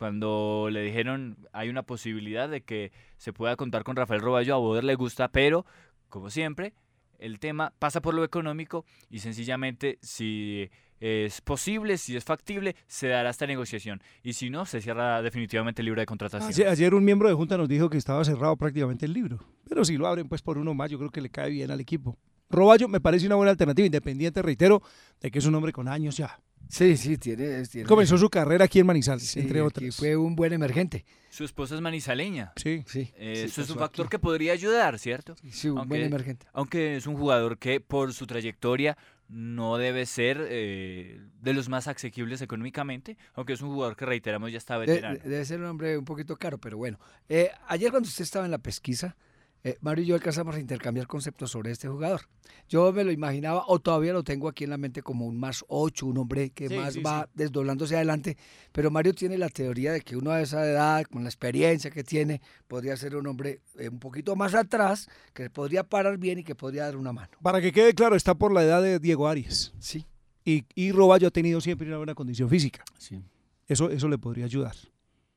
cuando 0.00 0.68
le 0.72 0.80
dijeron 0.80 1.36
hay 1.52 1.68
una 1.68 1.82
posibilidad 1.82 2.48
de 2.48 2.62
que 2.62 2.90
se 3.18 3.34
pueda 3.34 3.54
contar 3.56 3.84
con 3.84 3.96
Rafael 3.96 4.22
Roballo, 4.22 4.54
a 4.54 4.56
Boder 4.56 4.82
le 4.82 4.94
gusta, 4.94 5.28
pero 5.28 5.66
como 6.08 6.30
siempre, 6.30 6.72
el 7.18 7.38
tema 7.38 7.74
pasa 7.78 8.00
por 8.00 8.14
lo 8.14 8.24
económico 8.24 8.86
y 9.10 9.18
sencillamente 9.18 9.98
si 10.00 10.70
es 11.00 11.42
posible, 11.42 11.98
si 11.98 12.16
es 12.16 12.24
factible, 12.24 12.76
se 12.86 13.08
dará 13.08 13.28
esta 13.28 13.46
negociación. 13.46 14.02
Y 14.22 14.32
si 14.32 14.48
no, 14.48 14.64
se 14.64 14.80
cierra 14.80 15.20
definitivamente 15.20 15.82
el 15.82 15.84
libro 15.84 16.00
de 16.00 16.06
contratación. 16.06 16.66
Ayer, 16.66 16.94
un 16.94 17.04
miembro 17.04 17.28
de 17.28 17.34
Junta 17.34 17.58
nos 17.58 17.68
dijo 17.68 17.90
que 17.90 17.98
estaba 17.98 18.24
cerrado 18.24 18.56
prácticamente 18.56 19.04
el 19.04 19.12
libro. 19.12 19.38
Pero 19.68 19.84
si 19.84 19.98
lo 19.98 20.06
abren 20.06 20.30
pues 20.30 20.40
por 20.40 20.56
uno 20.56 20.72
más, 20.72 20.90
yo 20.90 20.96
creo 20.96 21.10
que 21.10 21.20
le 21.20 21.28
cae 21.28 21.50
bien 21.50 21.70
al 21.70 21.80
equipo. 21.80 22.16
Roballo 22.48 22.88
me 22.88 23.00
parece 23.00 23.26
una 23.26 23.34
buena 23.34 23.50
alternativa, 23.50 23.84
independiente, 23.84 24.40
reitero, 24.40 24.80
de 25.20 25.30
que 25.30 25.40
es 25.40 25.44
un 25.44 25.54
hombre 25.54 25.72
con 25.72 25.88
años 25.88 26.16
ya. 26.16 26.40
Sí, 26.70 26.96
sí, 26.96 27.18
tiene, 27.18 27.62
Comenzó 27.86 28.16
su 28.16 28.30
carrera 28.30 28.64
aquí 28.66 28.78
en 28.78 28.86
Manizales, 28.86 29.36
entre 29.36 29.60
otros. 29.60 29.84
Y 29.84 29.90
fue 29.90 30.16
un 30.16 30.36
buen 30.36 30.52
emergente. 30.52 31.04
Su 31.30 31.44
esposa 31.44 31.74
es 31.74 31.80
manizaleña. 31.80 32.52
Sí, 32.56 32.82
sí. 32.86 33.12
Eh, 33.16 33.44
eso 33.46 33.62
es 33.62 33.70
un 33.70 33.78
factor 33.78 34.08
que 34.08 34.18
podría 34.18 34.52
ayudar, 34.52 34.98
¿cierto? 34.98 35.34
Sí, 35.50 35.68
un 35.68 35.88
buen 35.88 36.02
emergente. 36.02 36.46
Aunque 36.52 36.96
es 36.96 37.06
un 37.06 37.16
jugador 37.16 37.58
que 37.58 37.80
por 37.80 38.12
su 38.12 38.26
trayectoria 38.26 38.96
no 39.28 39.76
debe 39.78 40.06
ser 40.06 40.44
eh, 40.50 41.20
de 41.40 41.52
los 41.54 41.68
más 41.68 41.86
asequibles 41.86 42.40
económicamente, 42.42 43.16
aunque 43.34 43.52
es 43.52 43.60
un 43.62 43.70
jugador 43.72 43.94
que 43.96 44.06
reiteramos 44.06 44.50
ya 44.50 44.58
está 44.58 44.76
veterano. 44.76 45.18
de- 45.22 45.28
debe 45.28 45.44
ser 45.44 45.60
un 45.60 45.66
hombre 45.66 45.96
un 45.98 46.04
poquito 46.04 46.36
caro, 46.36 46.58
pero 46.58 46.76
bueno. 46.78 46.98
Eh, 47.28 47.50
ayer 47.68 47.90
cuando 47.90 48.08
usted 48.08 48.24
estaba 48.24 48.44
en 48.44 48.50
la 48.50 48.58
pesquisa, 48.58 49.16
eh, 49.62 49.76
Mario 49.80 50.04
y 50.04 50.06
yo 50.08 50.14
alcanzamos 50.14 50.54
a 50.54 50.60
intercambiar 50.60 51.06
conceptos 51.06 51.50
sobre 51.50 51.70
este 51.70 51.88
jugador. 51.88 52.22
Yo 52.68 52.92
me 52.92 53.04
lo 53.04 53.12
imaginaba, 53.12 53.64
o 53.66 53.78
todavía 53.78 54.12
lo 54.12 54.22
tengo 54.22 54.48
aquí 54.48 54.64
en 54.64 54.70
la 54.70 54.78
mente 54.78 55.02
como 55.02 55.26
un 55.26 55.38
más 55.38 55.64
ocho, 55.68 56.06
un 56.06 56.18
hombre 56.18 56.50
que 56.50 56.68
Sí, 56.68 56.74
más 56.74 56.94
sí, 56.94 57.02
va 57.02 57.28
desdoblándose 57.34 57.96
adelante, 57.96 58.36
pero 58.72 58.90
Mario 58.90 59.12
tiene 59.14 59.36
la 59.38 59.48
teoría 59.48 59.92
de 59.92 60.00
que 60.00 60.16
uno 60.16 60.30
a 60.30 60.40
esa 60.40 60.64
edad, 60.66 61.04
con 61.04 61.22
la 61.24 61.28
experiencia 61.28 61.90
que 61.90 62.04
tiene, 62.04 62.40
podría 62.68 62.96
ser 62.96 63.16
un 63.16 63.26
hombre 63.26 63.60
eh, 63.78 63.88
un 63.88 63.98
poquito 63.98 64.36
más 64.36 64.54
atrás, 64.54 65.08
que 65.34 65.50
podría 65.50 65.82
parar 65.84 66.16
bien 66.18 66.38
y 66.38 66.44
que 66.44 66.54
podría 66.54 66.84
dar 66.84 66.96
una 66.96 67.12
mano. 67.12 67.30
Para 67.42 67.60
que 67.60 67.72
quede 67.72 67.92
claro, 67.94 68.16
está 68.16 68.34
por 68.34 68.52
la 68.52 68.62
edad 68.62 68.82
de 68.82 68.98
Diego 68.98 69.28
Arias. 69.28 69.74
Sí, 69.78 70.06
Y, 70.44 70.64
y 70.74 70.92
Roballo 70.92 71.28
ha 71.28 71.30
tenido 71.30 71.60
siempre 71.60 71.86
una 71.88 71.98
buena 71.98 72.14
condición 72.14 72.48
física. 72.48 72.82
sí. 72.98 73.22
Eso, 73.66 73.88
eso 73.88 74.08
le 74.08 74.18
podría 74.18 74.46
ayudar. 74.46 74.74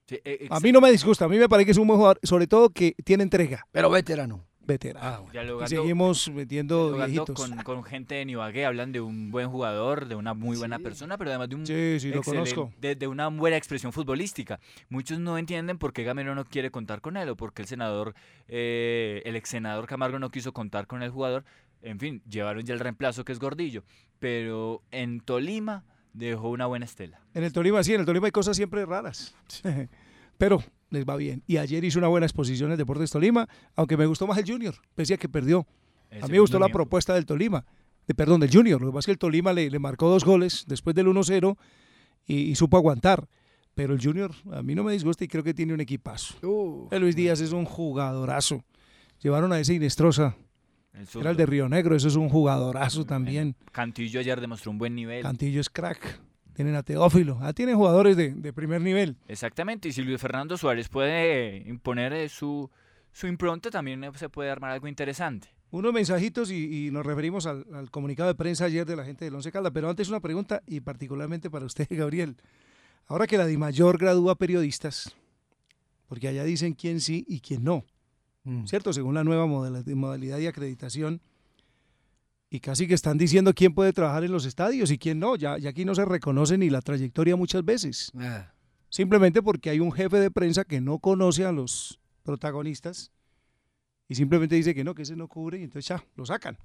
Sí, 0.07 0.19
eh, 0.25 0.47
A 0.49 0.59
mí 0.59 0.71
no 0.71 0.81
me 0.81 0.91
disgusta, 0.91 1.25
a 1.25 1.29
mí 1.29 1.37
me 1.37 1.47
parece 1.47 1.65
que 1.65 1.71
es 1.71 1.77
un 1.77 1.87
buen 1.87 1.97
jugador, 1.97 2.19
sobre 2.23 2.45
todo 2.47 2.69
que 2.69 2.93
tiene 3.05 3.23
entrega, 3.23 3.65
Pero 3.71 3.89
veterano. 3.89 4.45
veterano. 4.65 4.99
Ah, 5.05 5.17
bueno. 5.19 5.29
Y 5.29 5.31
dialogando- 5.31 5.67
seguimos 5.67 6.29
metiendo 6.29 6.93
viejitos. 6.95 7.35
con, 7.35 7.55
con 7.63 7.83
gente 7.83 8.15
de 8.15 8.23
Ibagué, 8.31 8.65
hablan 8.65 8.91
de 8.91 8.99
un 9.01 9.31
buen 9.31 9.49
jugador, 9.49 10.07
de 10.07 10.15
una 10.15 10.33
muy 10.33 10.57
buena 10.57 10.77
Sí. 10.77 10.83
persona, 10.83 11.17
pero 11.17 11.29
además 11.31 11.49
de 11.49 11.55
un 11.55 11.65
Sí, 11.65 11.99
sí, 11.99 12.09
lo 12.11 12.17
excelente- 12.19 12.53
conozco. 12.53 12.73
De, 12.79 12.95
de 12.95 13.07
una 13.07 13.27
buena 13.29 13.55
expresión 13.57 13.91
futbolística. 13.93 14.59
Muchos 14.89 15.19
no 15.19 15.37
entienden 15.37 15.77
por 15.77 15.93
qué 15.93 16.03
Gamero 16.03 16.35
no 16.35 16.43
quiere 16.45 16.69
contar 16.71 16.99
con 17.01 17.15
él 17.17 17.29
o 17.29 17.35
por 17.37 17.53
qué 17.53 17.61
el 17.61 17.67
senador, 17.69 18.13
eh, 18.49 19.21
el 19.25 19.35
ex 19.37 19.49
senador 19.49 19.85
Camargo 19.87 20.19
no 20.19 20.29
quiso 20.31 20.51
contar 20.53 20.85
con 20.87 21.01
el 21.03 21.11
jugador. 21.11 21.43
En 21.81 21.99
fin, 21.99 22.21
llevaron 22.29 22.63
ya 22.63 22.73
el 22.73 22.79
reemplazo 22.79 23.25
que 23.25 23.33
es 23.33 23.39
Gordillo, 23.39 23.83
pero 24.19 24.81
en 24.91 25.19
Tolima 25.19 25.83
dejó 26.13 26.49
una 26.49 26.65
buena 26.67 26.85
estela. 26.85 27.19
En 27.33 27.43
el 27.43 27.51
Tolima, 27.51 27.83
sí, 27.83 27.93
en 27.93 28.01
el 28.01 28.05
Tolima 28.05 28.27
hay 28.27 28.31
cosas 28.31 28.55
siempre 28.55 28.85
raras. 28.85 29.35
Pero 30.37 30.63
les 30.89 31.05
va 31.05 31.15
bien. 31.15 31.43
Y 31.47 31.57
ayer 31.57 31.83
hizo 31.83 31.99
una 31.99 32.07
buena 32.07 32.25
exposición 32.25 32.71
en 32.71 32.77
Deportes 32.77 33.11
Tolima, 33.11 33.47
aunque 33.75 33.97
me 33.97 34.05
gustó 34.05 34.27
más 34.27 34.37
el 34.37 34.49
Junior, 34.49 34.75
pese 34.95 35.15
a 35.15 35.17
que 35.17 35.29
perdió. 35.29 35.65
El 36.09 36.23
A 36.23 36.27
mí 36.27 36.33
me 36.33 36.39
gustó 36.39 36.57
la 36.59 36.65
miembro. 36.67 36.83
propuesta 36.85 37.13
del 37.15 37.25
Tolima, 37.25 37.65
de, 38.07 38.13
perdón, 38.13 38.39
del 38.39 38.51
Junior. 38.51 38.79
Lo 38.79 38.87
que 38.87 38.93
pasa 38.93 38.99
es 38.99 39.05
que 39.07 39.11
el 39.13 39.17
Tolima 39.17 39.53
le, 39.53 39.69
le 39.69 39.79
marcó 39.79 40.09
dos 40.09 40.23
goles 40.23 40.65
después 40.67 40.95
del 40.95 41.07
1-0 41.07 41.57
y, 42.27 42.35
y 42.35 42.55
supo 42.55 42.77
aguantar. 42.77 43.27
Pero 43.75 43.95
el 43.95 44.03
Junior 44.03 44.31
a 44.51 44.61
mí 44.61 44.75
no 44.75 44.83
me 44.83 44.93
disgusta 44.93 45.23
y 45.23 45.27
creo 45.27 45.43
que 45.43 45.55
tiene 45.55 45.73
un 45.73 45.81
equipazo. 45.81 46.35
Uh, 46.47 46.87
Luis 46.99 47.15
Díaz 47.15 47.41
es 47.41 47.51
un 47.53 47.65
jugadorazo. 47.65 48.63
Llevaron 49.19 49.51
a 49.51 49.59
ese 49.59 49.73
Inestrosa, 49.73 50.35
era 51.19 51.31
el 51.31 51.37
de 51.37 51.45
Río 51.45 51.67
Negro, 51.69 51.95
eso 51.95 52.07
es 52.07 52.15
un 52.15 52.29
jugadorazo 52.29 53.05
también. 53.05 53.55
Cantillo 53.71 54.19
ayer 54.19 54.39
demostró 54.39 54.71
un 54.71 54.77
buen 54.77 54.95
nivel. 54.95 55.23
Cantillo 55.23 55.59
es 55.59 55.69
crack. 55.69 56.21
Tienen 56.53 56.75
a 56.75 56.83
Teófilo. 56.83 57.39
Ah, 57.41 57.51
tienen 57.53 57.75
jugadores 57.75 58.15
de, 58.15 58.31
de 58.33 58.53
primer 58.53 58.79
nivel. 58.81 59.17
Exactamente, 59.27 59.89
y 59.89 59.91
si 59.91 60.03
Luis 60.03 60.21
Fernando 60.21 60.55
Suárez 60.55 60.87
puede 60.87 61.67
imponer 61.67 62.13
eh, 62.13 62.29
su, 62.29 62.69
su 63.11 63.25
impronta, 63.25 63.71
también 63.71 64.03
eh, 64.03 64.11
se 64.15 64.29
puede 64.29 64.51
armar 64.51 64.69
algo 64.71 64.87
interesante. 64.87 65.47
Unos 65.71 65.91
mensajitos 65.91 66.51
y, 66.51 66.85
y 66.87 66.91
nos 66.91 67.03
referimos 67.03 67.47
al, 67.47 67.65
al 67.73 67.89
comunicado 67.89 68.29
de 68.29 68.35
prensa 68.35 68.65
ayer 68.65 68.85
de 68.85 68.95
la 68.95 69.03
gente 69.03 69.25
del 69.25 69.33
Once 69.33 69.51
Caldas. 69.51 69.71
Pero 69.73 69.89
antes 69.89 70.09
una 70.09 70.19
pregunta 70.19 70.61
y 70.67 70.81
particularmente 70.81 71.49
para 71.49 71.65
usted, 71.65 71.87
Gabriel. 71.89 72.37
Ahora 73.07 73.25
que 73.25 73.39
la 73.39 73.47
DIMAYOR 73.47 73.97
gradúa 73.97 74.35
periodistas, 74.35 75.15
porque 76.07 76.27
allá 76.27 76.43
dicen 76.43 76.73
quién 76.73 77.01
sí 77.01 77.25
y 77.27 77.39
quién 77.39 77.63
no, 77.63 77.83
mm. 78.43 78.65
¿cierto? 78.65 78.93
Según 78.93 79.15
la 79.15 79.23
nueva 79.23 79.45
modalidad 79.45 80.37
de 80.37 80.47
acreditación. 80.47 81.21
Y 82.49 82.59
casi 82.59 82.87
que 82.87 82.93
están 82.93 83.17
diciendo 83.17 83.53
quién 83.53 83.73
puede 83.73 83.93
trabajar 83.93 84.23
en 84.23 84.31
los 84.31 84.45
estadios 84.45 84.91
y 84.91 84.97
quién 84.97 85.19
no. 85.19 85.35
Ya, 85.35 85.57
ya 85.57 85.71
aquí 85.71 85.85
no 85.85 85.95
se 85.95 86.05
reconoce 86.05 86.57
ni 86.57 86.69
la 86.69 86.81
trayectoria 86.81 87.35
muchas 87.35 87.65
veces. 87.65 88.11
Ah, 88.15 88.53
Simplemente 88.93 89.41
porque 89.41 89.71
hay 89.71 89.79
un 89.79 89.91
jefe 89.91 90.19
de 90.19 90.29
prensa 90.29 90.65
que 90.65 90.79
no 90.79 90.99
conoce 90.99 91.45
a 91.45 91.51
los 91.51 91.99
protagonistas 92.21 93.11
y 94.07 94.13
simplemente 94.13 94.53
dice 94.53 94.75
que 94.75 94.83
no, 94.83 94.93
que 94.93 95.01
ese 95.01 95.15
no 95.15 95.27
cubre 95.27 95.57
y 95.59 95.63
entonces 95.63 95.87
ya, 95.87 96.05
lo 96.15 96.27
sacan. 96.27 96.59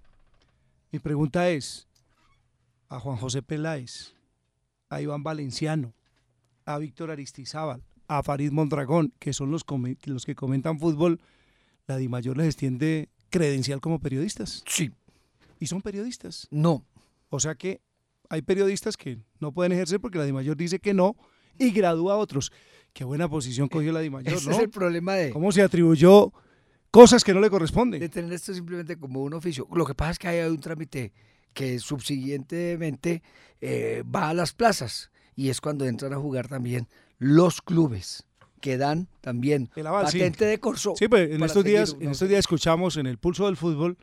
Mi 0.92 0.98
pregunta 0.98 1.48
es, 1.48 1.88
a 2.90 3.00
Juan 3.00 3.16
José 3.16 3.40
Peláez, 3.40 4.12
a 4.90 5.00
Iván 5.00 5.22
Valenciano, 5.22 5.94
a 6.66 6.76
Víctor 6.76 7.10
Aristizábal, 7.10 7.82
a 8.08 8.22
Farid 8.22 8.52
Mondragón, 8.52 9.14
que 9.18 9.32
son 9.32 9.50
los, 9.50 9.64
los 10.04 10.26
que 10.26 10.34
comentan 10.34 10.78
fútbol, 10.78 11.20
la 11.88 11.96
DIMAYOR 11.96 12.36
les 12.36 12.46
extiende 12.46 13.08
credencial 13.30 13.80
como 13.80 13.98
periodistas. 13.98 14.62
sí, 14.66 14.92
Y 15.58 15.66
son 15.66 15.82
periodistas. 15.82 16.46
no. 16.50 16.84
O 17.30 17.40
sea 17.40 17.54
que 17.56 17.82
hay 18.30 18.40
periodistas 18.42 18.96
que 18.96 19.18
no 19.40 19.52
pueden 19.52 19.72
ejercer 19.72 20.00
porque 20.00 20.16
la 20.18 20.24
DIMAYOR 20.24 20.56
dice 20.56 20.78
que 20.78 20.94
no 20.94 21.14
y 21.58 21.72
gradúa 21.72 22.14
a 22.14 22.16
otros. 22.16 22.52
Qué 22.94 23.04
buena 23.04 23.28
posición 23.28 23.68
cogió 23.68 23.92
la 23.92 24.00
DIMAYOR, 24.00 24.32
Ese 24.34 24.48
¿no? 24.48 24.54
es 24.56 24.60
el 24.62 24.70
problema 24.70 25.14
de, 25.14 25.30
¿Cómo 25.30 25.50
se 25.52 25.60
atribuyó 25.62 26.32
cosas 26.90 27.22
que 27.24 27.34
no 27.34 27.40
le 27.40 27.46
de 27.46 27.50
corresponden? 27.50 28.08
tener 28.10 28.32
esto 28.32 28.54
simplemente 28.54 28.96
como 28.96 29.22
un 29.22 29.34
oficio. 29.34 29.66
Lo 29.74 29.84
que 29.84 29.94
pasa 29.94 30.12
es 30.12 30.18
que 30.18 30.28
hay 30.28 30.48
un 30.48 30.58
trámite 30.60 31.12
que 31.52 31.78
subsiguientemente 31.78 33.22
eh, 33.60 34.02
va 34.04 34.30
a 34.30 34.34
las 34.34 34.52
plazas 34.52 35.10
y 35.34 35.48
es 35.50 35.60
cuando 35.60 35.84
entran 35.84 36.12
a 36.12 36.16
jugar 36.18 36.48
también 36.48 36.88
los 37.18 37.60
clubes 37.60 38.24
que 38.58 38.76
dan 38.76 39.08
también 39.20 39.70
El 39.76 39.86
aval, 39.86 40.08
sí. 40.08 40.18
patente 40.18 40.44
de 40.44 40.58
corso. 40.58 40.94
Sí, 40.96 41.08
pues 41.08 41.30
en 41.30 41.42
estos 41.42 41.64
días, 41.64 41.96
en 42.00 42.10
estos 42.10 42.28
días 42.28 42.40
escuchamos 42.40 42.96
en 42.96 43.06
el 43.06 43.18
pulso 43.18 43.46
del 43.46 43.56
fútbol 43.56 43.96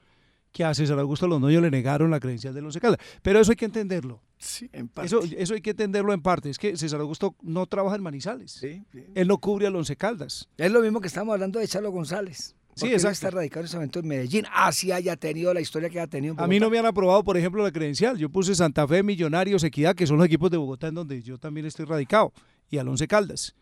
que 0.51 0.63
a 0.63 0.73
César 0.73 0.97
Augusto 0.99 1.27
Londoño 1.27 1.59
le 1.59 1.69
negaron 1.69 2.09
la 2.09 2.19
credencial 2.19 2.53
del 2.53 2.65
Once 2.65 2.79
Caldas. 2.79 2.99
Pero 3.21 3.41
eso 3.41 3.51
hay 3.51 3.57
que 3.57 3.65
entenderlo. 3.65 4.21
Sí, 4.37 4.69
en 4.71 4.87
parte. 4.87 5.07
Eso, 5.07 5.21
eso 5.37 5.53
hay 5.53 5.61
que 5.61 5.71
entenderlo 5.71 6.13
en 6.13 6.21
parte. 6.21 6.49
Es 6.49 6.57
que 6.57 6.77
César 6.77 7.01
Augusto 7.01 7.35
no 7.41 7.65
trabaja 7.65 7.97
en 7.97 8.03
Manizales. 8.03 8.53
Sí, 8.53 8.81
sí. 8.91 9.03
Él 9.15 9.27
no 9.27 9.37
cubre 9.37 9.67
al 9.67 9.75
Once 9.75 9.93
Caldas. 9.97 10.47
Es 10.57 10.71
lo 10.71 10.79
mismo 10.79 11.01
que 11.01 11.07
estamos 11.07 11.33
hablando 11.33 11.59
de 11.59 11.67
Chalo 11.67 11.91
González. 11.91 12.55
Sí, 12.75 12.87
exacto. 12.87 13.11
está 13.11 13.29
radicado 13.31 13.61
en 13.61 13.65
ese 13.65 13.77
momento 13.77 13.99
en 13.99 14.07
Medellín. 14.07 14.45
Así 14.53 14.91
haya 14.91 15.15
tenido 15.15 15.53
la 15.53 15.61
historia 15.61 15.89
que 15.89 15.99
ha 15.99 16.07
tenido. 16.07 16.33
en 16.33 16.39
A 16.39 16.47
mí 16.47 16.59
no 16.59 16.69
me 16.69 16.77
han 16.77 16.85
aprobado, 16.85 17.23
por 17.23 17.37
ejemplo, 17.37 17.63
la 17.63 17.71
credencial. 17.71 18.17
Yo 18.17 18.29
puse 18.29 18.53
Santa 18.53 18.87
Fe, 18.87 19.01
Millonarios, 19.01 19.63
Equidad, 19.63 19.95
que 19.95 20.05
son 20.05 20.17
los 20.17 20.25
equipos 20.25 20.51
de 20.51 20.57
Bogotá 20.57 20.87
en 20.87 20.95
donde 20.95 21.21
yo 21.21 21.37
también 21.37 21.65
estoy 21.65 21.85
radicado, 21.85 22.33
y 22.69 22.77
al 22.77 22.87
Once 22.87 23.07
Caldas. 23.07 23.55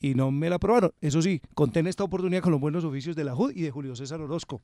Y 0.00 0.14
no 0.14 0.30
me 0.30 0.48
la 0.48 0.56
aprobaron. 0.56 0.92
Eso 1.00 1.20
sí, 1.22 1.40
conté 1.54 1.80
en 1.80 1.88
esta 1.88 2.04
oportunidad 2.04 2.42
con 2.42 2.52
los 2.52 2.60
buenos 2.60 2.84
oficios 2.84 3.16
de 3.16 3.24
la 3.24 3.34
JUD 3.34 3.52
y 3.54 3.62
de 3.62 3.70
Julio 3.70 3.96
César 3.96 4.20
Orozco. 4.20 4.60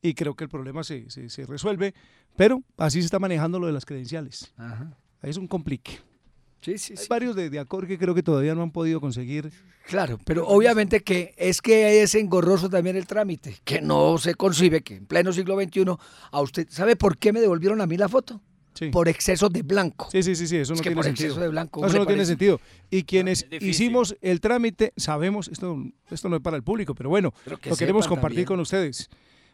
Y 0.00 0.14
creo 0.14 0.34
que 0.34 0.44
el 0.44 0.50
problema 0.50 0.82
se, 0.84 1.08
se- 1.10 1.28
se 1.30 1.46
resuelve, 1.46 1.94
pero 2.36 2.62
así 2.76 3.00
se 3.00 3.06
está 3.06 3.18
manejando 3.18 3.58
lo 3.58 3.66
de 3.66 3.72
las 3.72 3.84
credenciales. 3.84 4.52
Ajá. 4.56 4.96
Es 5.22 5.36
un 5.36 5.46
complique. 5.46 6.00
Sí, 6.60 6.78
sí, 6.78 6.92
Hay 6.92 6.96
sí. 7.04 7.06
varios 7.10 7.34
de, 7.34 7.50
de 7.50 7.58
Acor 7.58 7.86
que 7.88 7.98
creo 7.98 8.14
que 8.14 8.22
todavía 8.22 8.54
no 8.54 8.62
han 8.62 8.70
podido 8.70 9.00
conseguir. 9.00 9.52
Claro, 9.88 10.18
pero 10.24 10.46
obviamente 10.46 11.00
que 11.02 11.34
es 11.36 11.60
que 11.60 12.02
es 12.02 12.14
engorroso 12.14 12.70
también 12.70 12.96
el 12.96 13.06
trámite, 13.08 13.56
que 13.64 13.80
no 13.80 14.16
se 14.18 14.36
concibe 14.36 14.82
que 14.82 14.94
en 14.96 15.06
pleno 15.06 15.32
siglo 15.32 15.60
XXI 15.60 15.84
a 16.30 16.40
usted, 16.40 16.68
¿sabe 16.70 16.94
por 16.94 17.18
qué 17.18 17.32
me 17.32 17.40
devolvieron 17.40 17.80
a 17.80 17.86
mí 17.88 17.96
la 17.96 18.08
foto? 18.08 18.40
Sí, 18.74 18.88
Por 18.88 19.08
exceso 19.08 19.48
de 19.50 19.62
blanco. 19.62 20.08
sí, 20.10 20.22
sí, 20.22 20.34
sí, 20.34 20.46
sí, 20.48 20.56
eso 20.56 20.72
es 20.72 20.78
no 20.78 20.82
que 20.82 20.88
tiene 20.90 20.94
por 20.96 21.04
sentido. 21.04 21.26
exceso 21.28 21.40
de 21.42 21.48
blanco. 21.48 21.80
No, 21.82 21.86
eso 21.88 21.98
no 21.98 22.06
tiene 22.06 22.24
sentido. 22.24 22.58
Y 22.90 23.02
quienes 23.02 23.46
hicimos 23.60 24.16
el 24.22 24.40
trámite, 24.40 24.92
sabemos, 24.96 25.48
esto, 25.48 25.76
esto 26.10 26.28
no 26.30 26.36
es 26.36 26.42
para 26.42 26.56
el 26.56 26.62
público, 26.62 26.94
pero 26.94 27.10
bueno, 27.10 27.34
Pero 27.44 27.58
que 27.58 27.68
lo 27.70 27.76
queremos 27.76 28.06
compartir 28.08 28.36
también. 28.40 28.46
con 28.46 28.60
ustedes. 28.60 29.10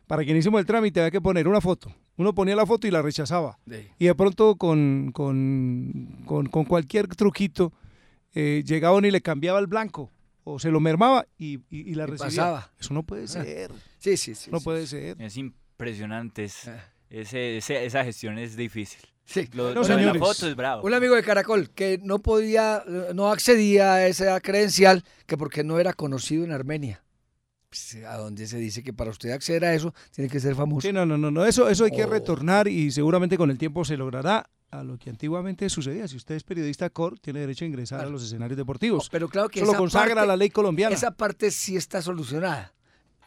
Para 0.06 0.24
quien 0.24 0.36
hicimos 0.36 0.60
el 0.60 0.66
trámite 0.66 1.00
había 1.00 1.10
que 1.10 1.20
poner 1.20 1.48
una 1.48 1.60
foto. 1.60 1.92
Uno 2.16 2.32
ponía 2.34 2.56
la 2.56 2.64
foto 2.64 2.86
y 2.86 2.90
la 2.90 3.02
rechazaba. 3.02 3.58
Sí. 3.68 3.88
Y 3.98 4.06
de 4.06 4.14
pronto 4.14 4.56
con, 4.56 5.10
con, 5.12 6.22
con- 6.24 6.46
con 6.46 6.64
cualquier 6.64 7.08
truquito 7.08 7.72
eh, 8.34 8.62
llegaba 8.64 8.96
uno 8.96 9.06
y 9.06 9.10
le 9.10 9.20
cambiaba 9.20 9.58
el 9.58 9.66
blanco 9.66 10.10
o 10.44 10.58
se 10.58 10.70
lo 10.70 10.80
mermaba 10.80 11.26
y, 11.36 11.56
y- 11.70 11.90
y 11.90 11.94
la 11.94 12.04
Y 12.04 12.06
recibía. 12.06 12.26
pasaba. 12.30 12.72
Eso 12.80 12.94
no 12.94 13.02
puede 13.02 13.28
ser. 13.28 13.70
Sí, 13.98 14.16
sí, 14.16 14.34
sí. 14.34 14.50
No 14.50 14.58
sí, 14.60 14.64
puede 14.64 14.82
sí. 14.86 14.96
ser. 14.96 15.20
Es 15.20 15.36
impresionante, 15.36 16.44
es- 16.44 16.68
Ah. 16.68 16.84
Ese- 17.10 17.58
ese- 17.58 17.84
esa 17.84 18.04
gestión 18.04 18.38
es 18.38 18.56
difícil. 18.56 19.00
Sí. 19.24 19.46
Lo, 19.52 19.74
No, 19.74 19.82
lo 19.82 19.86
de 19.86 20.02
la 20.06 20.14
foto 20.14 20.48
es 20.48 20.56
bravo. 20.56 20.82
Un 20.86 20.94
amigo 20.94 21.14
de 21.14 21.22
Caracol 21.22 21.68
que 21.70 21.98
no 22.02 22.18
podía, 22.20 22.82
eh, 22.86 23.12
no 23.14 23.30
accedía 23.30 23.94
a 23.94 24.06
esa 24.06 24.40
credencial 24.40 25.04
que 25.26 25.36
porque 25.36 25.62
no 25.64 25.78
era 25.78 25.92
conocido 25.92 26.44
en 26.44 26.52
Armenia. 26.52 27.02
Pues, 27.68 27.96
a 28.06 28.16
donde 28.16 28.46
se 28.46 28.56
dice 28.56 28.82
que 28.82 28.94
para 28.94 29.10
usted 29.10 29.30
acceder 29.30 29.66
a 29.66 29.74
eso 29.74 29.92
tiene 30.12 30.30
que 30.30 30.40
ser 30.40 30.54
famoso. 30.54 30.86
Sí, 30.86 30.92
no, 30.94 31.04
no, 31.04 31.18
no, 31.18 31.30
no, 31.30 31.44
eso, 31.44 31.68
eso 31.68 31.84
hay 31.84 31.90
que 31.90 32.04
Oh. 32.04 32.08
retornar 32.10 32.66
y 32.68 32.90
seguramente 32.90 33.36
con 33.36 33.50
el 33.50 33.58
tiempo 33.58 33.84
se 33.84 33.98
logrará 33.98 34.48
a 34.70 34.82
lo 34.82 34.96
que 34.98 35.10
antiguamente 35.10 35.68
sucedía. 35.68 36.08
Si 36.08 36.16
usted 36.16 36.34
es 36.34 36.44
periodista 36.44 36.88
COR, 36.88 37.18
tiene 37.18 37.40
derecho 37.40 37.66
a 37.66 37.68
ingresar 37.68 37.98
Claro. 37.98 38.08
a 38.08 38.12
los 38.12 38.22
escenarios 38.24 38.56
deportivos. 38.56 39.08
Pero 39.10 39.28
claro 39.28 39.50
que 39.50 39.60
Eso 39.60 39.72
lo 39.72 39.76
consagra 39.78 40.14
parte- 40.14 40.28
la 40.28 40.36
ley 40.36 40.48
colombiana. 40.48 40.94
Esa 40.94 41.10
parte 41.10 41.50
sí 41.50 41.76
está 41.76 42.00
solucionada. 42.00 42.72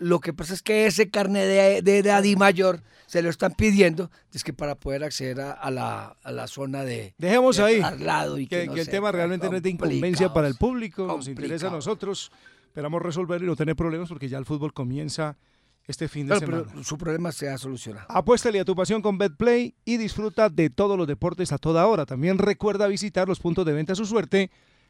Lo 0.01 0.19
que 0.19 0.33
pasa 0.33 0.55
es 0.55 0.63
que 0.63 0.87
ese 0.87 1.09
carnet 1.11 1.83
de, 1.83 2.01
de 2.01 2.35
mayor 2.35 2.81
se 3.05 3.21
lo 3.21 3.29
están 3.29 3.53
pidiendo, 3.53 4.09
es 4.33 4.43
que 4.43 4.51
para 4.51 4.75
poder 4.75 5.03
acceder 5.03 5.39
a, 5.41 5.51
a 5.51 5.69
la, 5.69 6.17
a 6.23 6.31
la 6.31 6.47
zona 6.47 6.83
de, 6.83 7.13
Dejemos 7.17 7.57
de 7.57 7.63
ahí 7.63 7.81
al 7.81 8.03
lado 8.03 8.39
y 8.39 8.47
que, 8.47 8.61
que, 8.61 8.65
no 8.67 8.73
que 8.73 8.81
el 8.81 8.89
tema 8.89 9.11
realmente 9.11 9.47
no 9.49 9.57
es 9.57 9.61
de 9.63 9.69
incumbencia 9.69 10.33
para 10.33 10.47
el 10.47 10.55
público, 10.55 11.05
nos 11.05 11.27
interesa 11.27 11.67
a 11.67 11.71
nosotros. 11.71 12.31
Esperamos 12.65 13.01
resolver 13.01 13.43
y 13.43 13.45
no 13.45 13.55
tener 13.55 13.75
problemas 13.75 14.09
porque 14.09 14.27
ya 14.27 14.37
el 14.37 14.45
fútbol 14.45 14.73
comienza 14.73 15.37
este 15.85 16.07
fin 16.07 16.25
de 16.25 16.37
Claro, 16.37 16.45
semana. 16.45 16.63
pero 16.71 16.83
su 16.83 16.97
problema 16.97 17.31
se 17.31 17.49
ha 17.49 17.57
solucionado. 17.57 18.07
Apuéstale 18.09 18.59
a 18.59 18.65
tu 18.65 18.75
pasión 18.75 19.01
con 19.01 19.17
BetPlay 19.17 19.75
y 19.85 19.97
disfruta 19.97 20.49
de 20.49 20.69
todos 20.69 20.97
los 20.97 21.05
deportes 21.05 21.51
a 21.51 21.57
toda 21.59 21.85
hora. 21.85 22.05
También 22.05 22.37
recuerda 22.39 22.87
visitar 22.87 23.27
los 23.27 23.39
puntos 23.39 23.65
de 23.65 23.73
venta 23.73 23.93
a 23.93 23.95
su 23.97 24.05
suerte 24.05 24.49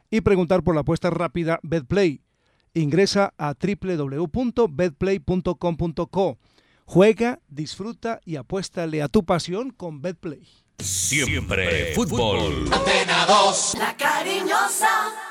y 0.09 0.21
preguntar 0.21 0.63
por 0.63 0.75
la 0.75 0.81
apuesta 0.81 1.09
rápida 1.09 1.59
BetPlay. 1.63 2.21
Ingresa 2.73 3.33
a 3.37 3.53
www.betplay.com.co. 3.53 6.37
Juega, 6.85 7.39
disfruta 7.47 8.19
y 8.25 8.37
apuéstale 8.37 9.01
a 9.01 9.07
tu 9.07 9.23
pasión 9.23 9.71
con 9.71 10.01
BetPlay. 10.01 10.45
Siempre 10.79 11.93
fútbol. 11.93 12.69
La 12.69 13.95
cariñosa. 13.97 15.30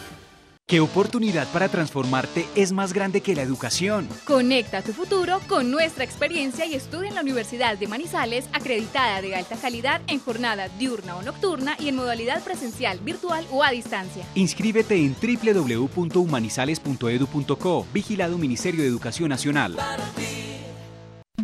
¿Qué 0.71 0.79
oportunidad 0.79 1.51
para 1.51 1.67
transformarte 1.67 2.47
es 2.55 2.71
más 2.71 2.93
grande 2.93 3.19
que 3.19 3.35
la 3.35 3.41
educación? 3.41 4.07
Conecta 4.23 4.81
tu 4.81 4.93
futuro 4.93 5.41
con 5.49 5.69
nuestra 5.69 6.05
experiencia 6.05 6.65
y 6.65 6.75
estudia 6.75 7.09
en 7.09 7.15
la 7.15 7.23
Universidad 7.23 7.77
de 7.77 7.89
Manizales, 7.89 8.47
acreditada 8.53 9.21
de 9.21 9.35
alta 9.35 9.57
calidad 9.57 9.99
en 10.07 10.21
jornada 10.21 10.69
diurna 10.79 11.17
o 11.17 11.23
nocturna 11.23 11.75
y 11.77 11.89
en 11.89 11.97
modalidad 11.97 12.41
presencial, 12.41 12.99
virtual 12.99 13.45
o 13.51 13.65
a 13.65 13.71
distancia. 13.71 14.25
Inscríbete 14.33 14.95
en 14.95 15.13
www.humanizales.edu.co, 15.13 17.85
vigilado 17.93 18.37
Ministerio 18.37 18.83
de 18.83 18.87
Educación 18.87 19.27
Nacional. 19.27 19.75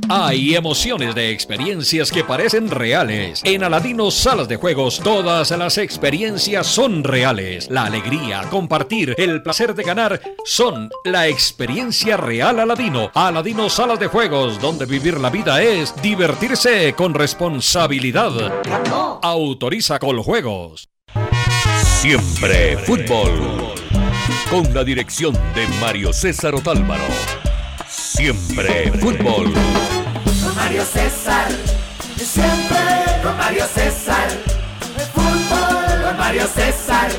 Hay 0.10 0.56
emociones 0.56 1.14
de 1.16 1.32
experiencias 1.32 2.12
que 2.12 2.24
parecen 2.24 2.70
reales. 2.70 3.42
En 3.44 3.64
Aladino 3.64 4.10
Salas 4.10 4.48
de 4.48 4.56
Juegos, 4.56 5.02
todas 5.04 5.52
las 5.52 5.78
experiencias 5.78 6.66
son 6.68 7.04
reales. 7.04 7.70
La 7.70 7.86
alegría, 7.86 8.44
compartir, 8.50 9.16
el 9.18 9.44
placer 9.44 9.76
de 9.76 9.84
ganar 9.84 10.22
son 10.46 10.90
la 11.04 11.28
experiencia 11.28 12.16
real 12.16 12.60
Aladino. 12.60 13.12
Aladino 13.14 13.70
Salas 13.70 14.00
de 14.00 14.08
Juegos, 14.08 14.62
donde 14.62 14.86
vivir 14.86 15.20
la 15.20 15.30
vida 15.30 15.62
es 15.62 15.94
divertirse 16.02 16.94
con 16.94 17.14
responsabilidad. 17.14 18.62
Autoriza 19.22 20.00
Coljuegos. 20.00 20.88
Siempre 21.84 22.78
fútbol. 22.78 23.74
Con 24.50 24.74
la 24.74 24.86
dirección 24.86 25.34
de 25.34 25.68
Mario 25.82 26.14
César 26.14 26.56
Otálvaro. 26.56 27.04
Siempre 27.90 28.92
fútbol. 28.94 29.54
Mario 30.68 30.84
César. 30.84 31.50
Siempre 32.18 32.78
con 33.24 33.38
Mario 33.38 33.64
César. 33.68 34.30
Fútbol 35.14 36.04
con 36.04 36.18
Mario 36.18 36.46
César. 36.46 37.10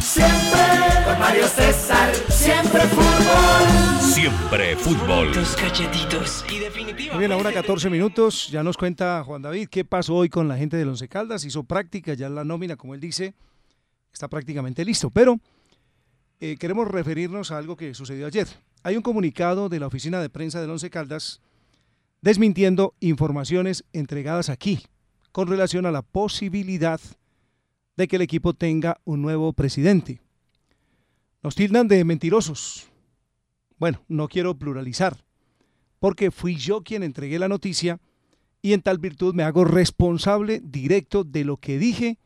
Siempre 0.00 1.04
con 1.04 1.18
Mario 1.18 1.46
César. 1.48 2.14
Siempre 2.30 2.80
fútbol. 2.86 4.00
Siempre 4.00 4.76
fútbol. 4.76 5.32
Tus 5.32 5.54
cachetitos. 5.54 6.46
Y 6.48 6.52
Muy 6.52 6.60
definitivamente. 6.60 7.18
bien, 7.18 7.32
ahora 7.32 7.52
14 7.52 7.90
minutos. 7.90 8.48
Ya 8.48 8.62
nos 8.62 8.78
cuenta 8.78 9.22
Juan 9.22 9.42
David 9.42 9.68
qué 9.70 9.84
pasó 9.84 10.14
hoy 10.14 10.30
con 10.30 10.48
la 10.48 10.56
gente 10.56 10.78
del 10.78 10.88
Once 10.88 11.06
Caldas. 11.08 11.44
Hizo 11.44 11.64
práctica, 11.64 12.14
ya 12.14 12.30
la 12.30 12.42
nómina, 12.42 12.76
como 12.76 12.94
él 12.94 13.00
dice, 13.02 13.34
está 14.14 14.28
prácticamente 14.28 14.82
listo. 14.86 15.10
Pero 15.10 15.38
eh, 16.40 16.56
queremos 16.56 16.88
referirnos 16.88 17.50
a 17.50 17.58
algo 17.58 17.76
que 17.76 17.92
sucedió 17.92 18.26
ayer. 18.26 18.48
Hay 18.82 18.96
un 18.96 19.02
comunicado 19.02 19.68
de 19.68 19.78
la 19.78 19.88
oficina 19.88 20.22
de 20.22 20.30
prensa 20.30 20.62
del 20.62 20.70
Once 20.70 20.88
Caldas 20.88 21.42
desmintiendo 22.20 22.94
informaciones 23.00 23.84
entregadas 23.92 24.48
aquí 24.48 24.80
con 25.32 25.48
relación 25.48 25.86
a 25.86 25.92
la 25.92 26.02
posibilidad 26.02 27.00
de 27.96 28.08
que 28.08 28.16
el 28.16 28.22
equipo 28.22 28.54
tenga 28.54 29.00
un 29.04 29.22
nuevo 29.22 29.52
presidente. 29.52 30.20
Nos 31.42 31.54
tildan 31.54 31.88
de 31.88 32.04
mentirosos. 32.04 32.88
Bueno, 33.78 34.02
no 34.08 34.28
quiero 34.28 34.56
pluralizar, 34.56 35.16
porque 35.98 36.30
fui 36.30 36.56
yo 36.56 36.82
quien 36.82 37.02
entregué 37.02 37.38
la 37.38 37.48
noticia 37.48 38.00
y 38.62 38.72
en 38.72 38.82
tal 38.82 38.98
virtud 38.98 39.34
me 39.34 39.44
hago 39.44 39.64
responsable 39.64 40.60
directo 40.62 41.24
de 41.24 41.44
lo 41.44 41.58
que 41.58 41.78
dije 41.78 42.18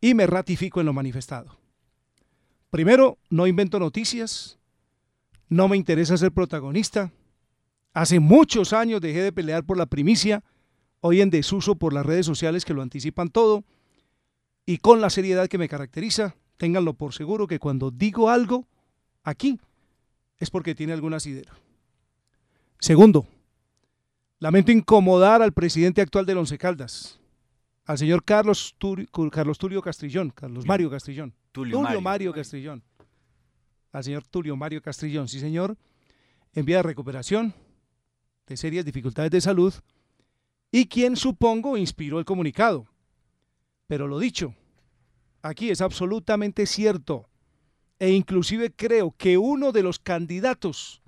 y 0.00 0.14
me 0.14 0.26
ratifico 0.26 0.80
en 0.80 0.86
lo 0.86 0.92
manifestado. 0.92 1.58
Primero, 2.70 3.18
no 3.30 3.46
invento 3.46 3.78
noticias, 3.78 4.58
no 5.48 5.68
me 5.68 5.76
interesa 5.76 6.16
ser 6.16 6.32
protagonista. 6.32 7.12
Hace 7.92 8.20
muchos 8.20 8.72
años 8.72 9.00
dejé 9.00 9.22
de 9.22 9.32
pelear 9.32 9.64
por 9.64 9.76
la 9.76 9.86
primicia, 9.86 10.42
hoy 11.00 11.20
en 11.20 11.30
desuso 11.30 11.74
por 11.74 11.92
las 11.92 12.06
redes 12.06 12.24
sociales 12.26 12.64
que 12.64 12.74
lo 12.74 12.82
anticipan 12.82 13.28
todo, 13.28 13.64
y 14.64 14.78
con 14.78 15.00
la 15.00 15.10
seriedad 15.10 15.48
que 15.48 15.58
me 15.58 15.68
caracteriza, 15.68 16.36
ténganlo 16.56 16.94
por 16.94 17.12
seguro 17.12 17.46
que 17.46 17.58
cuando 17.58 17.90
digo 17.90 18.30
algo 18.30 18.66
aquí 19.24 19.58
es 20.38 20.50
porque 20.50 20.74
tiene 20.74 20.92
algún 20.92 21.12
asidero. 21.14 21.52
Segundo, 22.78 23.26
lamento 24.38 24.72
incomodar 24.72 25.42
al 25.42 25.52
presidente 25.52 26.00
actual 26.00 26.24
del 26.26 26.38
Once 26.38 26.56
Caldas, 26.58 27.20
al 27.84 27.98
señor 27.98 28.24
Carlos, 28.24 28.74
Turi- 28.78 29.08
Carlos 29.30 29.58
Tulio 29.58 29.82
Castrillón, 29.82 30.30
Carlos 30.30 30.64
Mario 30.64 30.88
Castrillón. 30.90 31.34
Tulio, 31.50 31.72
Tulio 31.76 31.82
Mario. 31.82 32.00
Mario 32.00 32.32
Castrillón. 32.32 32.82
Al 33.90 34.04
señor 34.04 34.26
Tulio 34.28 34.56
Mario 34.56 34.80
Castrillón, 34.80 35.28
sí 35.28 35.38
señor, 35.40 35.76
en 36.54 36.64
vía 36.64 36.78
de 36.78 36.84
recuperación 36.84 37.52
de 38.46 38.56
serias 38.56 38.84
dificultades 38.84 39.30
de 39.30 39.40
salud 39.40 39.74
y 40.70 40.86
quien 40.86 41.16
supongo 41.16 41.76
inspiró 41.76 42.18
el 42.18 42.24
comunicado. 42.24 42.86
Pero 43.86 44.08
lo 44.08 44.18
dicho, 44.18 44.54
aquí 45.42 45.70
es 45.70 45.80
absolutamente 45.80 46.66
cierto 46.66 47.28
e 47.98 48.10
inclusive 48.10 48.72
creo 48.72 49.14
que 49.16 49.38
uno 49.38 49.70
de 49.70 49.82
los 49.82 49.98
candidatos 49.98 51.02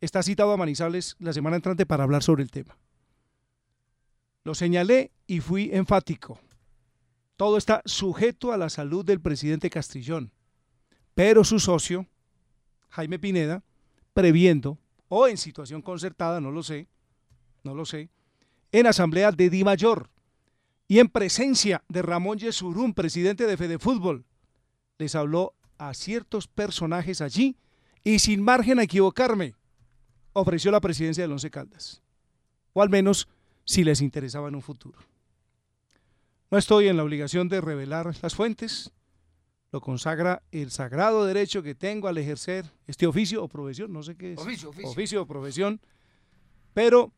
está 0.00 0.22
citado 0.22 0.52
a 0.52 0.56
Manizales 0.56 1.16
la 1.18 1.32
semana 1.32 1.56
entrante 1.56 1.86
para 1.86 2.04
hablar 2.04 2.22
sobre 2.22 2.42
el 2.42 2.50
tema. 2.50 2.76
Lo 4.44 4.54
señalé 4.54 5.12
y 5.26 5.40
fui 5.40 5.70
enfático. 5.72 6.38
Todo 7.36 7.56
está 7.56 7.82
sujeto 7.84 8.52
a 8.52 8.56
la 8.56 8.68
salud 8.68 9.04
del 9.04 9.20
presidente 9.20 9.70
Castrillón, 9.70 10.32
pero 11.14 11.44
su 11.44 11.60
socio, 11.60 12.06
Jaime 12.90 13.18
Pineda, 13.18 13.62
previendo 14.12 14.78
o 15.08 15.26
en 15.26 15.36
situación 15.36 15.82
concertada, 15.82 16.40
no 16.40 16.50
lo 16.50 16.62
sé, 16.62 16.86
no 17.64 17.74
lo 17.74 17.84
sé, 17.84 18.10
en 18.72 18.86
asamblea 18.86 19.32
de 19.32 19.50
Di 19.50 19.64
Mayor 19.64 20.10
y 20.86 21.00
en 21.00 21.08
presencia 21.08 21.82
de 21.88 22.02
Ramón 22.02 22.38
Yesurún, 22.38 22.94
presidente 22.94 23.46
de 23.46 23.56
Fede 23.56 23.78
Fútbol, 23.78 24.24
les 24.98 25.14
habló 25.14 25.54
a 25.78 25.94
ciertos 25.94 26.48
personajes 26.48 27.20
allí 27.20 27.56
y 28.04 28.18
sin 28.18 28.42
margen 28.42 28.78
a 28.78 28.84
equivocarme, 28.84 29.54
ofreció 30.32 30.70
la 30.70 30.80
presidencia 30.80 31.24
del 31.24 31.32
Once 31.32 31.50
Caldas, 31.50 32.02
o 32.72 32.82
al 32.82 32.90
menos 32.90 33.28
si 33.64 33.84
les 33.84 34.00
interesaba 34.00 34.48
en 34.48 34.54
un 34.54 34.62
futuro. 34.62 34.98
No 36.50 36.56
estoy 36.56 36.88
en 36.88 36.96
la 36.96 37.04
obligación 37.04 37.48
de 37.48 37.60
revelar 37.60 38.14
las 38.22 38.34
fuentes, 38.34 38.92
lo 39.70 39.80
consagra 39.80 40.42
el 40.50 40.70
sagrado 40.70 41.26
derecho 41.26 41.62
que 41.62 41.74
tengo 41.74 42.08
al 42.08 42.18
ejercer 42.18 42.64
este 42.86 43.06
oficio 43.06 43.42
o 43.42 43.48
profesión, 43.48 43.92
no 43.92 44.02
sé 44.02 44.16
qué 44.16 44.32
es. 44.32 44.38
Oficio, 44.38 44.70
oficio. 44.70 44.90
Oficio 44.90 45.22
o 45.22 45.26
profesión, 45.26 45.80
pero 46.72 47.12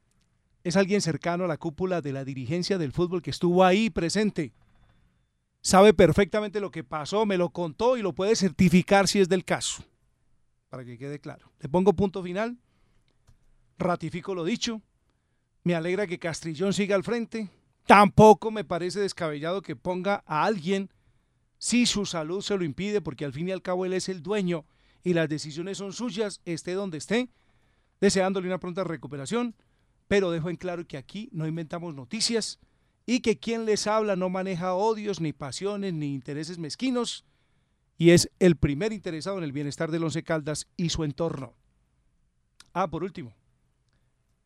es 0.65 0.77
alguien 0.77 1.01
cercano 1.01 1.45
a 1.45 1.49
la 1.49 1.57
cúpula 1.57 2.01
de 2.01 2.13
la 2.13 2.25
dirigencia 2.25 2.77
del 2.77 2.93
fútbol 2.93 3.23
que 3.23 3.31
estuvo 3.31 3.65
ahí 3.65 3.89
presente. 3.89 4.53
Sabe 5.63 5.95
perfectamente 5.95 6.61
lo 6.61 6.71
que 6.71 6.85
pasó, 6.85 7.27
me 7.27 7.37
lo 7.37 7.51
contó 7.51 7.97
y 7.97 8.03
lo 8.03 8.15
puede 8.15 8.35
certificar 8.35 9.07
si 9.07 9.21
es 9.21 9.29
del 9.29 9.45
caso, 9.45 9.85
para 10.71 10.85
que 10.85 10.99
quede 10.99 11.21
claro. 11.21 11.53
Le 11.61 11.69
pongo 11.69 11.93
punto 11.93 12.23
final, 12.23 12.59
ratifico 13.79 14.35
lo 14.35 14.43
dicho, 14.43 14.81
me 15.63 15.75
alegra 15.75 16.07
que 16.07 16.19
Castrillón 16.19 16.73
siga 16.73 16.97
al 16.97 17.05
frente, 17.05 17.51
tampoco 17.87 18.51
me 18.51 18.65
parece 18.65 19.01
descabellado 19.01 19.61
que 19.61 19.77
ponga 19.77 20.25
a 20.27 20.45
alguien 20.45 20.91
si 21.61 21.85
su 21.85 22.07
salud 22.07 22.41
se 22.41 22.57
lo 22.57 22.65
impide, 22.65 23.03
porque 23.03 23.27
al 23.27 23.35
fin 23.35 23.47
y 23.47 23.53
al 23.53 23.61
cabo 23.61 23.85
él 23.85 23.93
es 23.93 24.09
el 24.09 24.23
dueño 24.23 24.65
y 25.05 25.13
las 25.13 25.29
decisiones 25.29 25.77
son 25.77 25.93
suyas, 25.93 26.41
esté 26.47 26.73
donde 26.73 26.97
esté, 26.97 27.29
deseándole 28.01 28.47
una 28.47 28.59
pronta 28.59 28.83
recuperación, 28.83 29.55
pero 30.09 30.31
dejo 30.31 30.49
en 30.49 30.57
claro 30.57 30.87
que 30.87 30.97
aquí 30.97 31.29
no 31.33 31.47
inventamos 31.47 31.95
noticias 31.95 32.59
y 33.05 33.21
que 33.21 33.39
quien 33.39 33.67
les 33.67 33.87
habla 33.87 34.17
no 34.17 34.31
maneja 34.31 34.73
odios, 34.73 35.21
ni 35.21 35.35
pasiones, 35.35 35.93
ni 35.93 36.15
intereses 36.15 36.59
mezquinos, 36.59 37.27
y 37.99 38.13
es 38.13 38.31
el 38.39 38.57
primer 38.57 38.95
interesado 38.95 39.37
en 39.37 39.45
el 39.45 39.53
bienestar 39.53 39.91
del 39.91 40.05
Once 40.05 40.23
Caldas 40.23 40.67
y 40.79 40.89
su 40.89 41.05
entorno. 41.05 41.53
Ah, 42.73 42.89
por 42.89 43.05
último, 43.05 43.35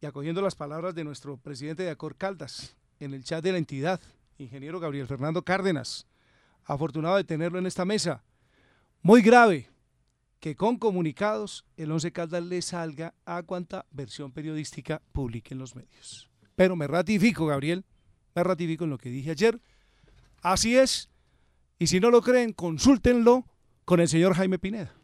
y 0.01 0.07
acogiendo 0.07 0.43
las 0.43 0.57
palabras 0.57 0.97
de 0.97 1.05
nuestro 1.05 1.37
presidente 1.37 1.85
de 1.85 1.91
Acor 1.91 2.17
Caldas 2.17 2.77
en 2.99 3.15
el 3.15 3.23
chat 3.23 3.45
de 3.45 3.53
la 3.53 3.59
entidad, 3.59 4.01
ingeniero 4.37 4.81
Gabriel 4.81 5.07
Fernando 5.07 5.45
Cárdenas, 5.45 6.09
afortunado 6.65 7.17
de 7.17 7.25
tenerlo 7.25 7.59
en 7.59 7.67
esta 7.67 7.85
mesa. 7.85 8.23
Muy 9.03 9.23
grave 9.23 9.69
que 10.41 10.57
con 10.57 10.79
comunicados 10.79 11.65
el 11.77 11.91
Once 11.91 12.13
Caldas 12.13 12.45
le 12.45 12.61
salga 12.63 13.15
a 13.25 13.43
cuanta 13.43 13.87
versión 13.91 14.33
periodística 14.33 15.01
publique 15.13 15.55
en 15.55 15.59
los 15.59 15.75
medios. 15.75 16.29
Pero 16.55 16.77
me 16.77 16.87
ratifico, 16.87 17.47
Gabriel, 17.47 17.85
me 18.35 18.45
ratifico 18.45 18.85
en 18.85 18.91
lo 18.91 18.99
que 18.99 19.09
dije 19.09 19.31
ayer. 19.31 19.61
Así 20.43 20.77
es. 20.77 21.09
Y 21.79 21.87
si 21.87 22.01
no 22.01 22.11
lo 22.11 22.21
creen, 22.21 22.53
consúltenlo 22.53 23.47
con 23.85 24.01
el 24.01 24.09
señor 24.09 24.35
Jaime 24.35 24.59
Pineda, 24.59 24.95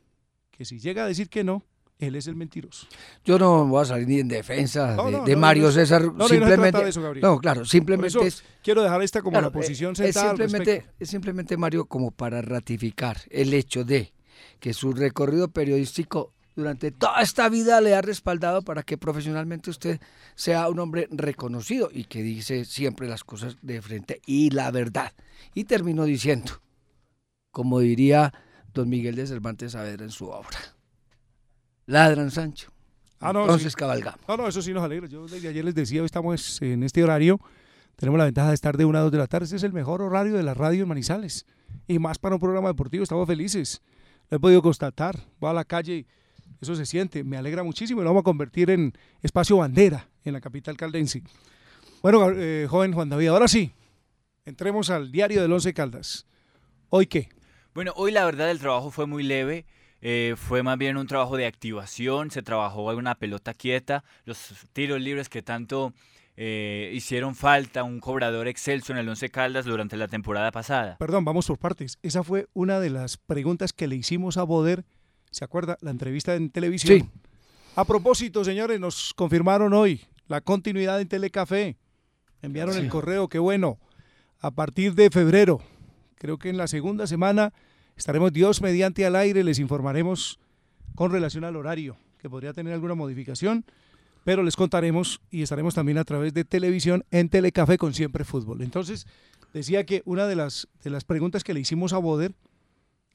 que 0.50 0.64
si 0.64 0.78
llega 0.78 1.04
a 1.04 1.06
decir 1.06 1.28
que 1.28 1.44
no, 1.44 1.64
él 2.00 2.14
es 2.16 2.26
el 2.26 2.36
mentiroso. 2.36 2.86
Yo 3.24 3.38
no 3.38 3.66
voy 3.66 3.82
a 3.82 3.84
salir 3.84 4.08
ni 4.08 4.20
en 4.20 4.28
defensa 4.28 4.94
No, 4.96 5.06
de, 5.06 5.12
no, 5.12 5.24
de 5.24 5.34
no, 5.34 5.40
Mario 5.40 5.70
César. 5.72 6.02
simplemente. 6.28 6.88
eso, 6.88 7.02
Gabriel. 7.02 7.22
no, 7.22 7.38
claro, 7.38 7.60
Por 7.60 7.68
simplemente 7.68 8.08
eso 8.18 8.22
es. 8.26 8.42
quiero 8.62 8.82
dejar 8.82 9.02
esta 9.02 9.20
como 9.22 9.32
claro, 9.32 9.46
la 9.48 9.52
posición 9.52 9.92
eh, 9.92 9.96
sentada. 9.96 10.32
Es 10.32 10.38
simplemente, 10.38 10.86
es 10.98 11.08
simplemente, 11.10 11.56
Mario, 11.56 11.84
como 11.86 12.10
para 12.10 12.42
ratificar 12.42 13.18
el 13.30 13.54
hecho 13.54 13.84
de 13.84 14.12
que 14.58 14.72
su 14.74 14.92
recorrido 14.92 15.48
periodístico 15.48 16.32
durante 16.56 16.90
toda 16.90 17.22
esta 17.22 17.48
vida 17.48 17.80
le 17.80 17.94
ha 17.94 18.02
respaldado 18.02 18.62
para 18.62 18.82
que 18.82 18.98
profesionalmente 18.98 19.70
usted 19.70 20.00
sea 20.34 20.68
un 20.68 20.78
hombre 20.80 21.08
reconocido 21.10 21.88
y 21.92 22.04
que 22.04 22.22
dice 22.22 22.64
siempre 22.64 23.08
las 23.08 23.24
cosas 23.24 23.56
de 23.62 23.80
frente 23.80 24.20
y 24.26 24.50
la 24.50 24.70
verdad. 24.70 25.12
Y 25.54 25.64
terminó 25.64 26.04
diciendo, 26.04 26.60
como 27.50 27.80
diría 27.80 28.32
don 28.74 28.88
Miguel 28.88 29.14
de 29.16 29.26
Cervantes 29.26 29.72
Saavedra 29.72 30.04
en 30.04 30.10
su 30.10 30.28
obra, 30.28 30.58
ladran 31.90 32.30
Sancho. 32.30 32.70
Ah, 33.20 33.32
no, 33.32 33.42
Entonces 33.42 33.72
sí. 33.72 33.76
cabalgamos. 33.76 34.20
No, 34.26 34.36
no, 34.36 34.48
eso 34.48 34.62
sí 34.62 34.72
nos 34.72 34.82
alegra. 34.82 35.06
Yo 35.06 35.26
desde 35.26 35.48
ayer 35.48 35.64
les 35.64 35.74
decía, 35.74 36.00
hoy 36.00 36.06
estamos 36.06 36.60
en 36.62 36.82
este 36.82 37.02
horario. 37.04 37.38
Tenemos 37.96 38.16
la 38.16 38.24
ventaja 38.24 38.48
de 38.48 38.54
estar 38.54 38.76
de 38.78 38.86
1 38.86 38.96
a 38.98 39.02
2 39.02 39.12
de 39.12 39.18
la 39.18 39.26
tarde. 39.26 39.44
Este 39.44 39.56
es 39.56 39.62
el 39.62 39.74
mejor 39.74 40.00
horario 40.00 40.34
de 40.34 40.42
la 40.42 40.54
radio 40.54 40.82
en 40.82 40.88
Manizales. 40.88 41.44
Y 41.86 41.98
más 41.98 42.18
para 42.18 42.36
un 42.36 42.40
programa 42.40 42.68
deportivo. 42.68 43.02
Estamos 43.02 43.26
felices. 43.26 43.82
Lo 44.30 44.38
he 44.38 44.40
podido 44.40 44.62
constatar. 44.62 45.18
Voy 45.38 45.50
a 45.50 45.52
la 45.52 45.64
calle 45.64 45.96
y 45.96 46.06
eso 46.62 46.74
se 46.74 46.86
siente. 46.86 47.22
Me 47.24 47.36
alegra 47.36 47.62
muchísimo 47.62 48.00
y 48.00 48.04
lo 48.04 48.10
vamos 48.10 48.22
a 48.22 48.24
convertir 48.24 48.70
en 48.70 48.94
espacio 49.20 49.58
bandera 49.58 50.08
en 50.24 50.32
la 50.32 50.40
capital 50.40 50.76
caldense. 50.78 51.22
Bueno, 52.02 52.30
eh, 52.34 52.66
joven 52.70 52.92
Juan 52.94 53.10
David, 53.10 53.28
ahora 53.28 53.48
sí. 53.48 53.72
Entremos 54.46 54.88
al 54.88 55.12
diario 55.12 55.42
del 55.42 55.52
Once 55.52 55.74
Caldas. 55.74 56.26
¿Hoy 56.88 57.06
qué? 57.06 57.28
Bueno, 57.74 57.92
hoy 57.96 58.10
la 58.12 58.24
verdad 58.24 58.50
el 58.50 58.58
trabajo 58.58 58.90
fue 58.90 59.06
muy 59.06 59.22
leve. 59.22 59.66
Eh, 60.02 60.34
fue 60.36 60.62
más 60.62 60.78
bien 60.78 60.96
un 60.96 61.06
trabajo 61.06 61.36
de 61.36 61.46
activación. 61.46 62.30
Se 62.30 62.42
trabajó 62.42 62.88
alguna 62.88 63.14
pelota 63.14 63.54
quieta. 63.54 64.04
Los 64.24 64.54
tiros 64.72 65.00
libres 65.00 65.28
que 65.28 65.42
tanto 65.42 65.92
eh, 66.36 66.90
hicieron 66.94 67.34
falta. 67.34 67.82
Un 67.82 68.00
cobrador 68.00 68.48
excelso 68.48 68.92
en 68.92 68.98
el 68.98 69.08
Once 69.08 69.28
Caldas 69.28 69.64
durante 69.64 69.96
la 69.96 70.08
temporada 70.08 70.50
pasada. 70.52 70.96
Perdón, 70.98 71.24
vamos 71.24 71.46
por 71.46 71.58
partes. 71.58 71.98
Esa 72.02 72.22
fue 72.22 72.48
una 72.54 72.80
de 72.80 72.90
las 72.90 73.18
preguntas 73.18 73.72
que 73.72 73.86
le 73.88 73.96
hicimos 73.96 74.36
a 74.36 74.44
Boder. 74.44 74.84
¿Se 75.30 75.44
acuerda? 75.44 75.76
La 75.80 75.90
entrevista 75.90 76.34
en 76.34 76.50
televisión. 76.50 77.00
Sí. 77.00 77.10
A 77.76 77.84
propósito, 77.84 78.44
señores, 78.44 78.80
nos 78.80 79.14
confirmaron 79.14 79.72
hoy 79.72 80.00
la 80.26 80.40
continuidad 80.40 81.00
en 81.00 81.08
Telecafé. 81.08 81.76
Enviaron 82.42 82.76
el 82.76 82.88
correo, 82.88 83.28
qué 83.28 83.38
bueno. 83.38 83.78
A 84.40 84.50
partir 84.50 84.94
de 84.94 85.10
febrero, 85.10 85.60
creo 86.16 86.38
que 86.38 86.48
en 86.48 86.56
la 86.56 86.66
segunda 86.66 87.06
semana 87.06 87.52
estaremos 87.96 88.32
Dios 88.32 88.60
mediante 88.62 89.04
al 89.06 89.16
aire, 89.16 89.44
les 89.44 89.58
informaremos 89.58 90.38
con 90.94 91.12
relación 91.12 91.44
al 91.44 91.56
horario, 91.56 91.96
que 92.18 92.28
podría 92.28 92.52
tener 92.52 92.72
alguna 92.72 92.94
modificación, 92.94 93.64
pero 94.24 94.42
les 94.42 94.56
contaremos 94.56 95.20
y 95.30 95.42
estaremos 95.42 95.74
también 95.74 95.98
a 95.98 96.04
través 96.04 96.34
de 96.34 96.44
televisión 96.44 97.04
en 97.10 97.28
Telecafé 97.28 97.78
con 97.78 97.94
Siempre 97.94 98.24
Fútbol. 98.24 98.62
Entonces, 98.62 99.06
decía 99.52 99.84
que 99.84 100.02
una 100.04 100.26
de 100.26 100.36
las, 100.36 100.68
de 100.82 100.90
las 100.90 101.04
preguntas 101.04 101.44
que 101.44 101.54
le 101.54 101.60
hicimos 101.60 101.92
a 101.92 101.98
Boder 101.98 102.34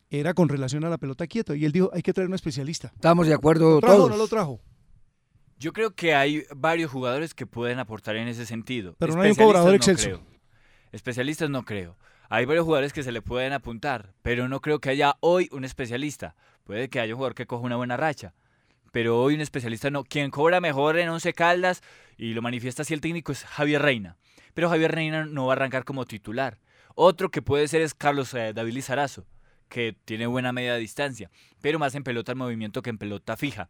era 0.10 0.34
con 0.34 0.50
relación 0.50 0.84
a 0.86 0.90
la 0.90 0.98
pelota 0.98 1.28
quieta 1.28 1.56
y 1.56 1.66
él 1.66 1.72
dijo, 1.72 1.90
hay 1.94 2.02
que 2.02 2.14
traer 2.14 2.30
un 2.30 2.36
especialista. 2.36 2.92
Estamos 2.96 3.28
de 3.28 3.34
acuerdo 3.34 3.76
¿Lo 3.76 3.80
trajo 3.80 3.94
o 3.94 3.98
todos. 3.98 4.12
no 4.12 4.18
lo 4.18 4.28
trajo? 4.28 4.60
Yo 5.58 5.74
creo 5.74 5.92
que 5.92 6.14
hay 6.14 6.44
varios 6.56 6.92
jugadores 6.92 7.34
que 7.34 7.46
pueden 7.46 7.80
aportar 7.80 8.16
en 8.18 8.28
ese 8.28 8.46
sentido. 8.46 8.96
Pero 9.00 9.16
no 9.16 9.22
hay 9.22 9.32
un 9.32 9.36
cobrador 9.36 9.70
no 9.70 9.76
excelso. 9.76 10.06
creo. 10.06 10.22
Especialistas 10.92 11.50
no 11.50 11.64
creo. 11.64 11.96
Hay 12.30 12.46
varios 12.46 12.66
jugadores 12.66 12.94
que 12.94 13.04
se 13.04 13.12
le 13.12 13.22
pueden 13.22 13.54
apuntar, 13.54 14.14
pero 14.22 14.48
no 14.48 14.60
creo 14.60 14.80
que 14.80 14.90
haya 14.90 15.16
hoy 15.20 15.48
un 15.52 15.64
especialista. 15.64 16.36
Puede 16.64 16.90
que 16.90 17.00
haya 17.00 17.14
un 17.14 17.18
jugador 17.18 17.36
que 17.36 17.46
coja 17.46 17.64
una 17.64 17.76
buena 17.76 17.98
racha, 17.98 18.34
pero 18.92 19.22
hoy 19.22 19.36
un 19.36 19.42
especialista 19.42 19.92
no. 19.92 20.04
Quien 20.04 20.32
cobra 20.32 20.60
mejor 20.60 20.98
en 20.98 21.10
Once 21.10 21.34
Caldas, 21.34 21.84
y 22.18 22.34
lo 22.34 22.42
manifiesta 22.42 22.82
así 22.82 22.94
el 22.94 23.02
técnico, 23.02 23.32
es 23.32 23.44
Javier 23.44 23.82
Reina. 23.82 24.18
Pero 24.54 24.70
Javier 24.70 24.92
Reina 24.92 25.26
no 25.26 25.46
va 25.46 25.54
a 25.54 25.56
arrancar 25.58 25.84
como 25.84 26.06
titular. 26.06 26.60
Otro 26.96 27.30
que 27.30 27.42
puede 27.42 27.68
ser 27.68 27.82
es 27.82 27.94
Carlos 27.94 28.34
eh, 28.34 28.54
David 28.54 28.74
Lizarazo, 28.74 29.28
que 29.70 29.96
tiene 30.06 30.28
buena 30.28 30.54
media 30.54 30.76
distancia, 30.76 31.30
pero 31.62 31.78
más 31.78 31.94
en 31.94 32.04
pelota 32.04 32.32
en 32.32 32.38
movimiento 32.38 32.82
que 32.82 32.90
en 32.90 32.98
pelota 32.98 33.38
fija. 33.38 33.70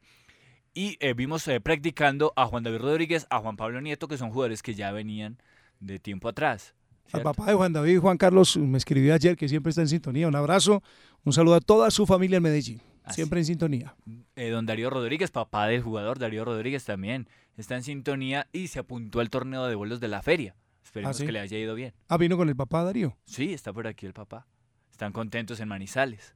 Y 0.73 0.97
eh, 0.99 1.13
vimos 1.13 1.47
eh, 1.47 1.59
practicando 1.59 2.31
a 2.35 2.45
Juan 2.45 2.63
David 2.63 2.79
Rodríguez, 2.79 3.27
a 3.29 3.39
Juan 3.39 3.57
Pablo 3.57 3.81
Nieto, 3.81 4.07
que 4.07 4.17
son 4.17 4.29
jugadores 4.29 4.61
que 4.61 4.75
ya 4.75 4.91
venían 4.91 5.41
de 5.79 5.99
tiempo 5.99 6.29
atrás. 6.29 6.75
Al 7.11 7.21
papá 7.21 7.45
de 7.45 7.53
Juan 7.53 7.71
David, 7.71 7.99
Juan 7.99 8.17
Carlos, 8.17 8.57
me 8.57 8.77
escribió 8.77 9.13
ayer 9.13 9.37
que 9.37 9.47
siempre 9.47 9.69
está 9.69 9.81
en 9.81 9.87
sintonía. 9.87 10.27
Un 10.27 10.35
abrazo, 10.35 10.83
un 11.23 11.33
saludo 11.33 11.55
a 11.55 11.61
toda 11.61 11.91
su 11.91 12.05
familia 12.05 12.37
en 12.37 12.43
Medellín. 12.43 12.81
Así. 13.03 13.15
Siempre 13.15 13.39
en 13.39 13.45
sintonía. 13.45 13.95
Eh, 14.35 14.49
don 14.49 14.65
Darío 14.65 14.89
Rodríguez, 14.89 15.29
papá 15.29 15.67
del 15.67 15.83
jugador 15.83 16.17
Darío 16.17 16.43
Rodríguez 16.43 16.85
también, 16.85 17.29
está 17.55 17.75
en 17.75 17.83
sintonía 17.83 18.47
y 18.51 18.67
se 18.67 18.79
apuntó 18.79 19.19
al 19.19 19.29
torneo 19.29 19.67
de 19.67 19.75
vuelos 19.75 19.99
de 19.99 20.07
la 20.07 20.23
feria. 20.23 20.55
Esperemos 20.83 21.15
¿Ah, 21.15 21.19
sí? 21.19 21.25
que 21.25 21.31
le 21.31 21.39
haya 21.39 21.57
ido 21.57 21.75
bien. 21.75 21.93
Ah, 22.07 22.17
vino 22.17 22.35
con 22.35 22.49
el 22.49 22.55
papá 22.55 22.83
Darío. 22.83 23.15
Sí, 23.25 23.53
está 23.53 23.71
por 23.71 23.85
aquí 23.85 24.05
el 24.05 24.13
papá. 24.13 24.47
Están 24.91 25.11
contentos 25.11 25.59
en 25.59 25.67
Manizales. 25.67 26.35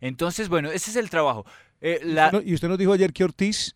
Entonces, 0.00 0.48
bueno, 0.48 0.70
ese 0.70 0.90
es 0.90 0.96
el 0.96 1.10
trabajo. 1.10 1.44
Eh, 1.80 2.00
la... 2.04 2.30
Y 2.44 2.54
usted 2.54 2.68
nos 2.68 2.78
dijo 2.78 2.92
ayer 2.92 3.12
que 3.12 3.24
Ortiz 3.24 3.74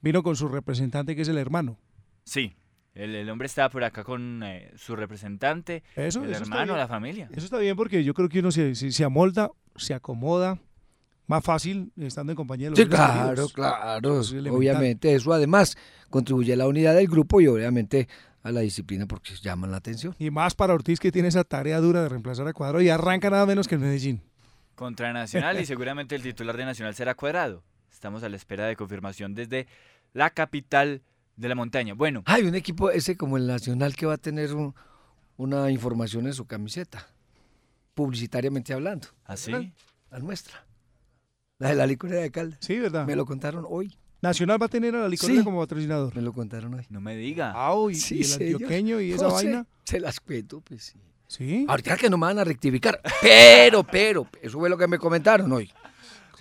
vino 0.00 0.22
con 0.22 0.36
su 0.36 0.48
representante, 0.48 1.14
que 1.14 1.22
es 1.22 1.28
el 1.28 1.38
hermano. 1.38 1.78
Sí, 2.24 2.54
el, 2.94 3.14
el 3.14 3.30
hombre 3.30 3.46
estaba 3.46 3.68
por 3.70 3.84
acá 3.84 4.04
con 4.04 4.42
eh, 4.42 4.72
su 4.76 4.96
representante, 4.96 5.82
Eso, 5.96 6.24
el 6.24 6.32
eso 6.32 6.42
hermano, 6.42 6.76
la 6.76 6.88
familia. 6.88 7.28
Eso 7.32 7.44
está 7.44 7.58
bien 7.58 7.76
porque 7.76 8.04
yo 8.04 8.14
creo 8.14 8.28
que 8.28 8.40
uno 8.40 8.50
se, 8.50 8.74
se, 8.74 8.92
se 8.92 9.04
amolda, 9.04 9.50
se 9.76 9.94
acomoda 9.94 10.58
más 11.26 11.44
fácil 11.44 11.92
estando 11.96 12.32
en 12.32 12.36
compañía 12.36 12.66
de 12.66 12.70
los 12.70 12.78
Sí, 12.78 12.86
claro, 12.86 13.48
claro. 13.48 14.20
Es. 14.20 14.32
Obviamente, 14.32 15.14
eso 15.14 15.32
además 15.32 15.76
contribuye 16.10 16.52
a 16.52 16.56
la 16.56 16.66
unidad 16.66 16.94
del 16.94 17.06
grupo 17.06 17.40
y 17.40 17.46
obviamente 17.46 18.08
a 18.42 18.50
la 18.50 18.60
disciplina 18.60 19.06
porque 19.06 19.34
llaman 19.40 19.70
la 19.70 19.78
atención. 19.78 20.14
Y 20.18 20.30
más 20.30 20.54
para 20.54 20.74
Ortiz 20.74 21.00
que 21.00 21.12
tiene 21.12 21.28
esa 21.28 21.44
tarea 21.44 21.80
dura 21.80 22.02
de 22.02 22.08
reemplazar 22.08 22.46
a 22.48 22.52
Cuadro 22.52 22.82
y 22.82 22.88
arranca 22.90 23.30
nada 23.30 23.46
menos 23.46 23.68
que 23.68 23.76
el 23.76 23.80
Medellín. 23.80 24.22
Contra 24.74 25.12
Nacional 25.12 25.60
y 25.60 25.66
seguramente 25.66 26.14
el 26.14 26.22
titular 26.22 26.56
de 26.56 26.64
Nacional 26.64 26.94
será 26.94 27.14
Cuadrado. 27.14 27.62
Estamos 27.90 28.22
a 28.24 28.28
la 28.28 28.36
espera 28.36 28.66
de 28.66 28.74
confirmación 28.74 29.34
desde 29.34 29.68
la 30.12 30.30
capital 30.30 31.02
de 31.36 31.48
la 31.48 31.54
montaña. 31.54 31.94
Bueno, 31.94 32.22
Hay 32.26 32.42
un 32.44 32.54
equipo 32.54 32.90
ese 32.90 33.16
como 33.16 33.36
el 33.36 33.46
Nacional 33.46 33.94
que 33.96 34.06
va 34.06 34.14
a 34.14 34.18
tener 34.18 34.54
un- 34.54 34.74
una 35.36 35.70
información 35.70 36.26
en 36.26 36.34
su 36.34 36.46
camiseta, 36.46 37.08
publicitariamente 37.94 38.72
hablando. 38.72 39.08
así. 39.24 39.52
La 40.10 40.18
nuestra. 40.18 40.66
La 41.58 41.70
de 41.70 41.74
la 41.76 41.86
licorera 41.86 42.20
de 42.20 42.30
Caldas. 42.30 42.58
Sí, 42.60 42.78
¿verdad? 42.78 43.06
Me 43.06 43.16
lo 43.16 43.24
contaron 43.24 43.64
hoy. 43.68 43.96
Nacional 44.20 44.60
va 44.60 44.66
a 44.66 44.68
tener 44.68 44.94
a 44.94 45.00
la 45.00 45.08
licorera 45.08 45.38
Sí. 45.40 45.44
como 45.44 45.60
patrocinador. 45.60 46.14
Me 46.14 46.22
lo 46.22 46.32
contaron 46.32 46.74
hoy. 46.74 46.84
No 46.90 47.00
me 47.00 47.16
diga. 47.16 47.52
Ah, 47.56 47.74
y, 47.90 47.94
Sí, 47.94 48.16
y 48.16 48.18
el 48.18 48.24
señor. 48.26 48.52
antioqueño 48.54 49.00
y 49.00 49.12
esa 49.12 49.30
José, 49.30 49.46
vaina. 49.46 49.66
Se 49.84 49.98
las 50.00 50.20
cuento, 50.20 50.60
pues 50.60 50.84
sí. 50.84 50.98
Sí. 51.28 51.64
Ahorita 51.68 51.96
que 51.96 52.10
no 52.10 52.18
me 52.18 52.26
van 52.26 52.38
a 52.38 52.44
rectificar. 52.44 53.00
Pero, 53.22 53.82
pero, 53.84 54.26
eso 54.42 54.58
fue 54.58 54.68
lo 54.68 54.76
que 54.76 54.86
me 54.86 54.98
comentaron 54.98 55.50
hoy. 55.50 55.72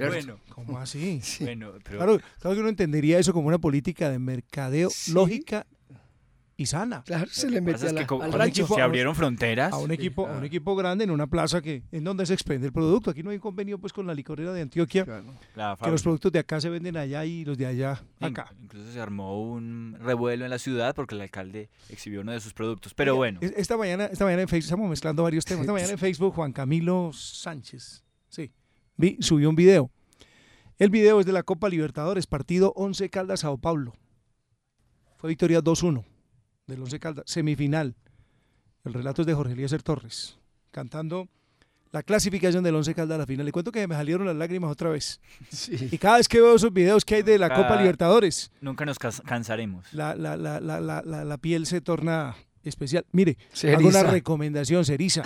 ¿Cierto? 0.10 0.40
Bueno, 0.48 0.56
¿Cómo 0.56 0.80
así? 0.80 1.22
bueno, 1.42 1.72
pero 1.84 1.98
Claro, 1.98 2.20
claro 2.40 2.56
que 2.56 2.60
uno 2.62 2.70
entendería 2.70 3.20
eso 3.20 3.34
como 3.34 3.48
una 3.48 3.60
política 3.60 4.10
de 4.10 4.18
mercadeo 4.20 4.90
Sí. 4.90 5.12
lógica 5.12 5.68
y 6.58 6.68
sana. 6.68 7.02
Claro, 7.04 7.26
se 7.32 7.50
le 7.50 7.60
mete 7.60 7.86
a 7.86 7.88
es 7.88 7.94
la- 7.94 8.02
que 8.02 8.06
co- 8.06 8.22
al 8.22 8.32
rancho. 8.32 8.62
equipo- 8.62 8.76
se 8.76 8.82
abrieron 8.84 9.16
fronteras. 9.16 9.74
A 9.74 9.78
un 9.78 9.90
equipo, 9.90 10.24
a 10.24 10.26
un 10.26 10.32
claro. 10.34 10.46
equipo 10.46 10.76
grande 10.76 11.04
en 11.06 11.10
una 11.10 11.26
plaza 11.26 11.60
que 11.60 11.82
en 11.92 12.04
donde 12.04 12.24
se 12.28 12.36
expende 12.36 12.68
el 12.68 12.74
producto. 12.74 13.10
Aquí 13.10 13.24
no 13.24 13.32
hay 13.32 13.40
convenio 13.40 13.80
pues 13.80 13.92
con 13.94 14.06
la 14.06 14.14
licorera 14.14 14.54
de 14.54 14.62
Antioquia, 14.62 15.04
Claro. 15.06 15.24
La 15.56 15.76
que 15.82 15.90
los 15.90 16.04
productos 16.04 16.32
de 16.32 16.38
acá 16.38 16.62
se 16.62 16.70
venden 16.70 16.98
allá 16.98 17.26
y 17.26 17.46
los 17.46 17.58
de 17.58 17.66
allá 17.66 18.04
In- 18.20 18.28
acá. 18.28 18.54
Incluso 18.62 18.92
se 18.92 19.00
armó 19.00 19.42
un 19.42 19.98
revuelo 20.02 20.44
en 20.46 20.52
la 20.52 20.60
ciudad 20.60 20.94
porque 20.94 21.16
el 21.16 21.22
alcalde 21.22 21.70
exhibió 21.90 22.22
uno 22.22 22.32
de 22.32 22.40
sus 22.40 22.54
productos. 22.54 22.94
Pero 22.94 23.16
bueno, 23.16 23.40
Es- 23.42 23.54
Esta 23.58 23.76
mañana, 23.76 24.06
esta 24.06 24.26
mañana 24.26 24.44
en 24.44 24.48
Facebook, 24.48 24.66
estamos 24.68 24.90
mezclando 24.92 25.24
varios 25.24 25.46
temas. 25.46 25.62
Esta 25.62 25.74
mañana 25.74 25.94
en 25.94 25.98
Facebook, 25.98 26.36
Juan 26.36 26.54
Camilo 26.54 27.10
Sánchez, 27.12 28.04
sí, 28.30 28.52
vi, 28.98 29.18
subió 29.22 29.50
un 29.50 29.56
video. 29.56 29.90
El 30.78 30.90
video 30.90 31.20
es 31.20 31.26
de 31.26 31.32
la 31.34 31.44
Copa 31.44 31.70
Libertadores, 31.70 32.26
partido 32.28 32.74
11 32.76 33.10
Caldas 33.10 33.42
Sao 33.42 33.58
Paulo. 33.58 33.94
Fue 35.18 35.30
victoria 35.30 35.62
2-1 35.62 36.04
del 36.68 36.82
11 36.82 37.00
Caldas, 37.00 37.26
semifinal. 37.28 37.96
El 38.84 38.94
relato 38.94 39.22
es 39.22 39.28
de 39.28 39.34
Jorge 39.36 39.54
Eliezer 39.54 39.84
Torres, 39.84 40.38
cantando 40.72 41.28
la 41.92 42.02
clasificación 42.02 42.64
del 42.64 42.74
11 42.76 42.96
Caldas 42.96 43.16
a 43.16 43.20
la 43.20 43.26
final. 43.28 43.46
Le 43.46 43.52
cuento 43.52 43.72
que 43.72 43.86
me 43.88 43.94
salieron 43.94 44.26
las 44.26 44.36
lágrimas 44.36 44.72
otra 44.72 44.90
vez. 44.90 45.20
Y 45.92 45.98
cada 46.00 46.18
vez 46.18 46.28
que 46.28 46.42
veo 46.42 46.56
esos 46.56 46.74
videos 46.74 47.06
que 47.06 47.16
hay 47.16 47.22
de 47.22 47.38
la 47.38 47.50
Copa 47.54 47.76
Libertadores, 47.76 48.52
nunca 48.62 48.84
nos 48.86 48.98
cansaremos. 48.98 49.94
la, 49.94 50.16
la, 50.16 50.36
la, 50.36 50.60
la, 50.60 50.80
la, 50.82 51.04
la- 51.06 51.26
la 51.26 51.38
piel 51.38 51.68
se 51.68 51.82
torna 51.82 52.36
especial. 52.64 53.06
Mire, 53.12 53.38
hago 53.72 53.88
una 53.88 54.04
recomendación, 54.04 54.84
Ceriza. 54.86 55.24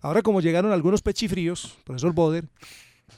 Ahora 0.00 0.22
como 0.22 0.40
llegaron 0.40 0.72
algunos 0.72 1.02
pechifríos, 1.02 1.78
profesor 1.84 2.12
Boder, 2.14 2.48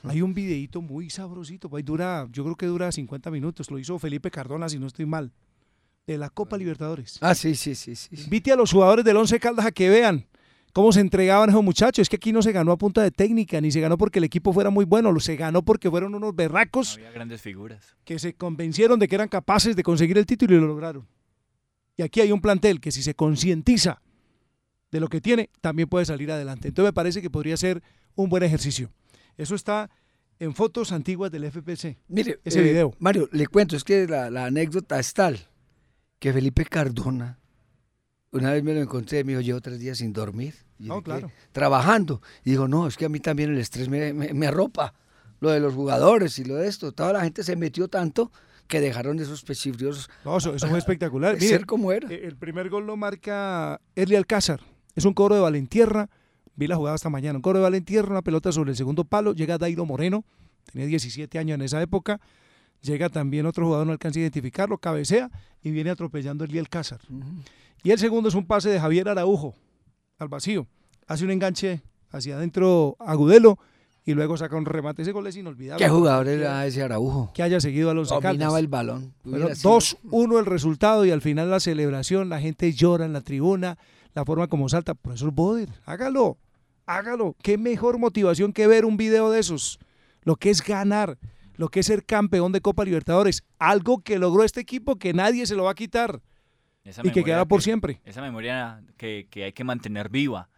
Hay 0.05 0.23
un 0.23 0.35
videíto 0.35 0.81
muy 0.83 1.11
sabrosito, 1.11 1.69
pues, 1.69 1.85
dura, 1.85 2.27
yo 2.33 2.45
creo 2.45 2.57
que 2.57 2.67
dura 2.67 2.91
50 2.91 3.31
minutos, 3.31 3.71
lo 3.71 3.79
hizo 3.79 3.99
Felipe 3.99 4.31
Cardona, 4.31 4.69
si 4.69 4.79
no 4.79 4.87
estoy 4.87 5.07
mal, 5.07 5.33
de 6.07 6.19
la 6.19 6.31
Copa 6.31 6.57
Libertadores. 6.57 7.19
Ah, 7.21 7.35
sí, 7.35 7.55
sí, 7.55 7.75
sí, 7.75 7.95
sí. 7.95 8.09
Invite 8.25 8.53
a 8.53 8.57
los 8.57 8.73
jugadores 8.73 9.05
del 9.05 9.17
Once 9.17 9.39
Caldas 9.39 9.67
a 9.67 9.73
que 9.73 9.89
vean 9.89 10.27
cómo 10.73 10.91
se 10.93 11.01
entregaban 11.01 11.51
esos 11.51 11.63
muchachos. 11.63 12.03
Es 12.03 12.09
que 12.09 12.17
aquí 12.17 12.33
no 12.33 12.43
se 12.43 12.51
ganó 12.53 12.73
a 12.73 12.79
punta 12.79 13.03
de 13.03 13.11
técnica, 13.11 13.61
ni 13.61 13.71
se 13.71 13.81
ganó 13.81 13.97
porque 13.99 14.19
el 14.19 14.25
equipo 14.25 14.53
fuera 14.53 14.71
muy 14.71 14.85
bueno, 14.85 15.13
lo 15.13 15.21
se 15.21 15.37
ganó 15.37 15.63
porque 15.63 15.91
fueron 15.91 16.15
unos 16.15 16.35
berracos 16.35 16.95
Había 16.97 17.13
grandes 17.13 17.41
figuras. 17.41 17.95
que 18.05 18.19
se 18.19 18.35
convencieron 18.35 18.99
de 18.99 19.07
que 19.07 19.15
eran 19.15 19.29
capaces 19.29 19.77
de 19.77 19.83
conseguir 19.83 20.19
el 20.19 20.27
título 20.27 20.57
y 20.57 20.61
lo 20.61 20.67
lograron. 20.67 21.07
Y 21.97 22.03
aquí 22.03 22.21
hay 22.21 22.33
un 22.33 22.41
plantel 22.41 22.81
que 22.81 22.91
si 22.91 23.03
se 23.03 23.15
concientiza 23.15 24.01
de 24.91 25.01
lo 25.01 25.09
que 25.09 25.21
tiene, 25.21 25.51
también 25.61 25.89
puede 25.89 26.05
salir 26.07 26.33
adelante. 26.33 26.69
Entonces 26.69 26.89
me 26.89 26.93
parece 26.95 27.23
que 27.23 27.31
podría 27.31 27.57
ser 27.57 27.83
un 28.15 28.29
buen 28.29 28.43
ejercicio. 28.43 28.91
Eso 29.37 29.55
está 29.55 29.91
en 30.39 30.55
fotos 30.55 30.93
antiguas 30.93 31.31
del 31.31 31.45
FPC. 31.51 31.99
Mire, 32.09 32.41
Ese 32.45 32.61
eh, 32.61 32.63
video. 32.63 32.95
Mario, 32.99 33.29
le 33.33 33.47
cuento, 33.47 33.77
es 33.77 33.85
que 33.85 34.07
la, 34.07 34.31
la 34.31 34.47
anécdota 34.47 34.99
es 34.99 35.13
tal 35.15 35.39
que 36.19 36.33
Felipe 36.33 36.65
Cardona, 36.65 37.39
una 38.31 38.53
vez 38.53 38.63
me 38.63 38.73
lo 38.75 38.81
encontré, 38.81 39.25
me 39.25 39.33
dijo, 39.33 39.41
llevo 39.43 39.61
tres 39.61 39.79
días 39.79 39.99
sin 39.99 40.13
dormir. 40.13 40.55
Y 40.79 40.87
yo 40.87 40.93
Oh, 40.95 40.97
dije, 40.97 41.05
claro. 41.05 41.31
Trabajando. 41.53 42.23
Y 42.45 42.51
digo, 42.51 42.67
no, 42.69 42.87
es 42.87 42.97
que 42.97 43.05
a 43.05 43.09
mí 43.09 43.21
también 43.21 43.51
el 43.51 43.59
estrés 43.59 43.89
me, 43.89 44.13
me- 44.13 44.33
me 44.33 44.47
arropa. 44.47 44.95
Lo 45.41 45.51
de 45.51 45.59
los 45.61 45.75
jugadores 45.75 46.39
y 46.39 46.45
lo 46.45 46.55
de 46.55 46.69
esto. 46.69 46.93
Toda 46.93 47.13
la 47.13 47.21
gente 47.23 47.43
se 47.43 47.57
metió 47.57 47.89
tanto 47.89 48.31
que 48.69 48.81
dejaron 48.81 49.19
esos 49.19 49.43
pechifrios 49.43 50.09
No, 50.25 50.39
eso, 50.39 50.55
eso 50.55 50.69
fue 50.69 50.79
espectacular. 50.79 51.35
Mire, 51.41 51.49
ser 51.49 51.67
como 51.67 51.91
era. 51.93 52.09
eh, 52.11 52.21
el 52.25 52.37
primer 52.37 52.71
gol 52.71 52.87
lo 52.87 52.97
marca 52.97 53.81
Erli 53.97 54.15
Alcázar. 54.17 54.61
Es 54.95 55.05
un 55.05 55.13
cobro 55.15 55.35
de 55.35 55.41
Valentierra. 55.41 56.09
Vi 56.57 56.67
la 56.67 56.77
jugada 56.77 56.97
esta 56.97 57.09
mañana. 57.09 57.41
Un 57.43 57.53
de 57.55 57.61
Valentierra, 57.61 58.11
una 58.11 58.23
pelota 58.23 58.53
sobre 58.53 58.71
el 58.71 58.77
segundo 58.77 59.05
palo. 59.05 59.33
Llega 59.33 59.59
Dairo 59.59 59.85
Moreno. 59.87 60.25
Tenía 60.71 60.87
17 60.87 61.39
años 61.39 61.55
en 61.57 61.63
esa 61.63 61.81
época. 61.83 62.21
Llega 62.83 63.09
también 63.09 63.47
otro 63.47 63.65
jugador, 63.67 63.87
no 63.87 63.93
alcanza 63.93 64.19
a 64.19 64.23
identificarlo. 64.23 64.79
Cabecea 64.79 65.31
y 65.63 65.71
viene 65.71 65.91
atropellando 65.91 66.45
a 66.45 66.47
Erli 66.47 66.59
Alcázar. 66.59 67.01
Y 67.83 67.91
el 67.91 67.99
segundo 67.99 68.29
es 68.29 68.35
un 68.35 68.47
pase 68.47 68.69
de 68.71 68.81
Javier 68.81 69.09
Araujo 69.09 69.55
al 70.19 70.29
vacío. 70.29 70.67
Hace 71.07 71.25
un 71.25 71.31
enganche 71.31 71.83
hacia 72.11 72.37
adentro 72.37 72.97
Agudelo 73.01 73.59
y 74.05 74.15
luego 74.15 74.37
saca 74.37 74.57
un 74.57 74.67
remate. 74.67 75.03
Ese 75.03 75.13
gol 75.13 75.27
es 75.29 75.37
inolvidable. 75.37 75.85
¿Qué 75.85 75.91
jugador 75.91 76.27
era 76.29 76.67
ese 76.67 76.83
Araujo? 76.83 77.31
Que 77.35 77.43
haya 77.43 77.61
seguido 77.61 77.91
a 77.91 77.95
los 77.95 78.09
Dominaba 78.09 78.59
el 78.59 78.69
balón. 78.69 79.15
bueno, 79.25 79.47
Hubiera 79.47 79.55
sido- 79.55 79.71
2-1 79.79 80.39
el 80.41 80.47
resultado 80.47 81.05
y 81.05 81.11
al 81.13 81.23
final 81.23 81.51
la 81.51 81.61
celebración, 81.61 82.29
la 82.29 82.41
gente 82.41 82.73
llora 82.73 83.05
en 83.05 83.13
la 83.13 83.21
tribuna, 83.21 83.79
la 84.15 84.25
forma 84.25 84.47
como 84.49 84.69
salta. 84.69 84.95
Profesor 84.95 85.31
Boder, 85.33 85.69
hágalo, 85.85 86.39
hágalo. 86.87 87.37
Qué 87.43 87.59
mejor 87.59 87.99
motivación 87.99 88.53
que 88.53 88.67
ver 88.67 88.85
un 88.85 88.97
video 88.97 89.31
de 89.31 89.41
esos. 89.41 89.79
Lo 90.23 90.37
que 90.37 90.51
es 90.51 90.63
ganar, 90.63 91.19
lo 91.57 91.69
que 91.69 91.81
es 91.81 91.87
ser 91.87 92.05
campeón 92.05 92.53
de 92.53 92.61
Copa 92.61 92.85
Libertadores. 92.85 93.45
Algo 93.59 94.03
que 94.03 94.19
logró 94.19 94.45
este 94.45 94.61
equipo 94.61 94.97
que 94.97 95.13
nadie 95.13 95.47
se 95.47 95.57
lo 95.57 95.65
va 95.65 95.73
a 95.73 95.75
quitar 95.75 96.21
Esa 96.85 97.03
y 97.05 97.11
que 97.11 97.25
quedará 97.25 97.45
por 97.45 97.63
siempre. 97.63 98.01
Esa 98.05 98.23
memoria 98.23 98.83
que, 98.97 99.27
que 99.31 99.45
hay 99.45 99.53
que 99.53 99.65
mantener 99.65 100.09
viva 100.09 100.49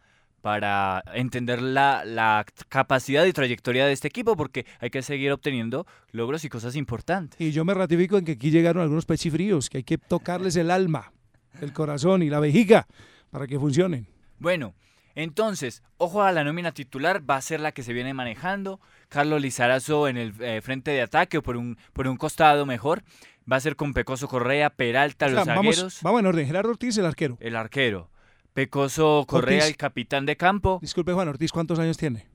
para 0.43 1.03
entender 1.15 1.63
la, 1.63 2.05
la 2.05 2.45
capacidad 2.69 3.25
y 3.25 3.33
trayectoria 3.33 3.87
de 3.87 3.93
este 3.93 4.09
equipo, 4.09 4.37
porque 4.37 4.67
hay 4.79 4.91
que 4.91 5.01
seguir 5.01 5.33
obteniendo 5.33 5.87
logros 6.11 6.45
y 6.45 6.51
cosas 6.51 6.77
importantes. 6.77 7.41
Y 7.41 7.53
yo 7.53 7.65
me 7.65 7.73
ratifico 7.73 8.19
en 8.19 8.27
que 8.27 8.33
aquí 8.33 8.51
llegaron 8.51 8.83
algunos 8.83 9.07
pechifríos, 9.07 9.71
que 9.71 9.79
hay 9.79 9.85
que 9.85 9.97
tocarles 9.97 10.57
el 10.57 10.71
alma, 10.71 11.15
el 11.63 11.73
corazón 11.73 12.23
y 12.23 12.29
la 12.29 12.41
vejiga 12.41 12.87
para 13.35 13.49
que 13.49 13.59
funcionen. 13.59 14.07
Bueno, 14.39 14.75
entonces, 15.17 15.83
ojo 15.97 16.23
a 16.23 16.31
la 16.31 16.45
nómina 16.45 16.71
titular, 16.71 17.29
va 17.29 17.35
a 17.35 17.41
ser 17.43 17.59
la 17.59 17.73
que 17.73 17.83
se 17.83 17.93
viene 17.93 18.15
manejando. 18.15 18.79
Carlos 19.09 19.43
Lizarazo 19.43 20.07
en 20.07 20.17
el 20.17 20.35
eh, 20.39 20.61
frente 20.63 20.93
de 20.93 21.03
ataque 21.03 21.39
o 21.39 21.43
por 21.43 21.57
un, 21.57 21.77
por 21.93 22.07
un 22.07 22.17
costado 22.17 22.65
mejor. 22.65 23.03
Va 23.51 23.57
a 23.57 23.61
ser 23.61 23.75
con 23.75 23.93
Pecoso 23.93 24.29
Correa, 24.29 24.71
Peralta, 24.71 25.27
O 25.27 25.31
sea, 25.31 25.39
los 25.39 25.47
vamos, 25.49 25.75
zagueros, 25.75 25.99
vamos 26.03 26.21
en 26.21 26.27
orden. 26.27 26.47
Gerardo 26.47 26.71
Ortiz, 26.71 26.97
el 26.97 27.07
arquero. 27.07 27.37
el 27.41 27.57
arquero. 27.57 28.09
Pecoso 28.53 29.25
Correa, 29.27 29.57
Ortiz. 29.57 29.71
el 29.71 29.77
capitán 29.77 30.27
de 30.27 30.37
campo. 30.37 30.79
Disculpe, 30.81 31.13
Juan 31.13 31.27
Ortiz, 31.27 31.51
¿cuántos 31.51 31.81
años 31.81 31.97
tiene? 31.97 32.29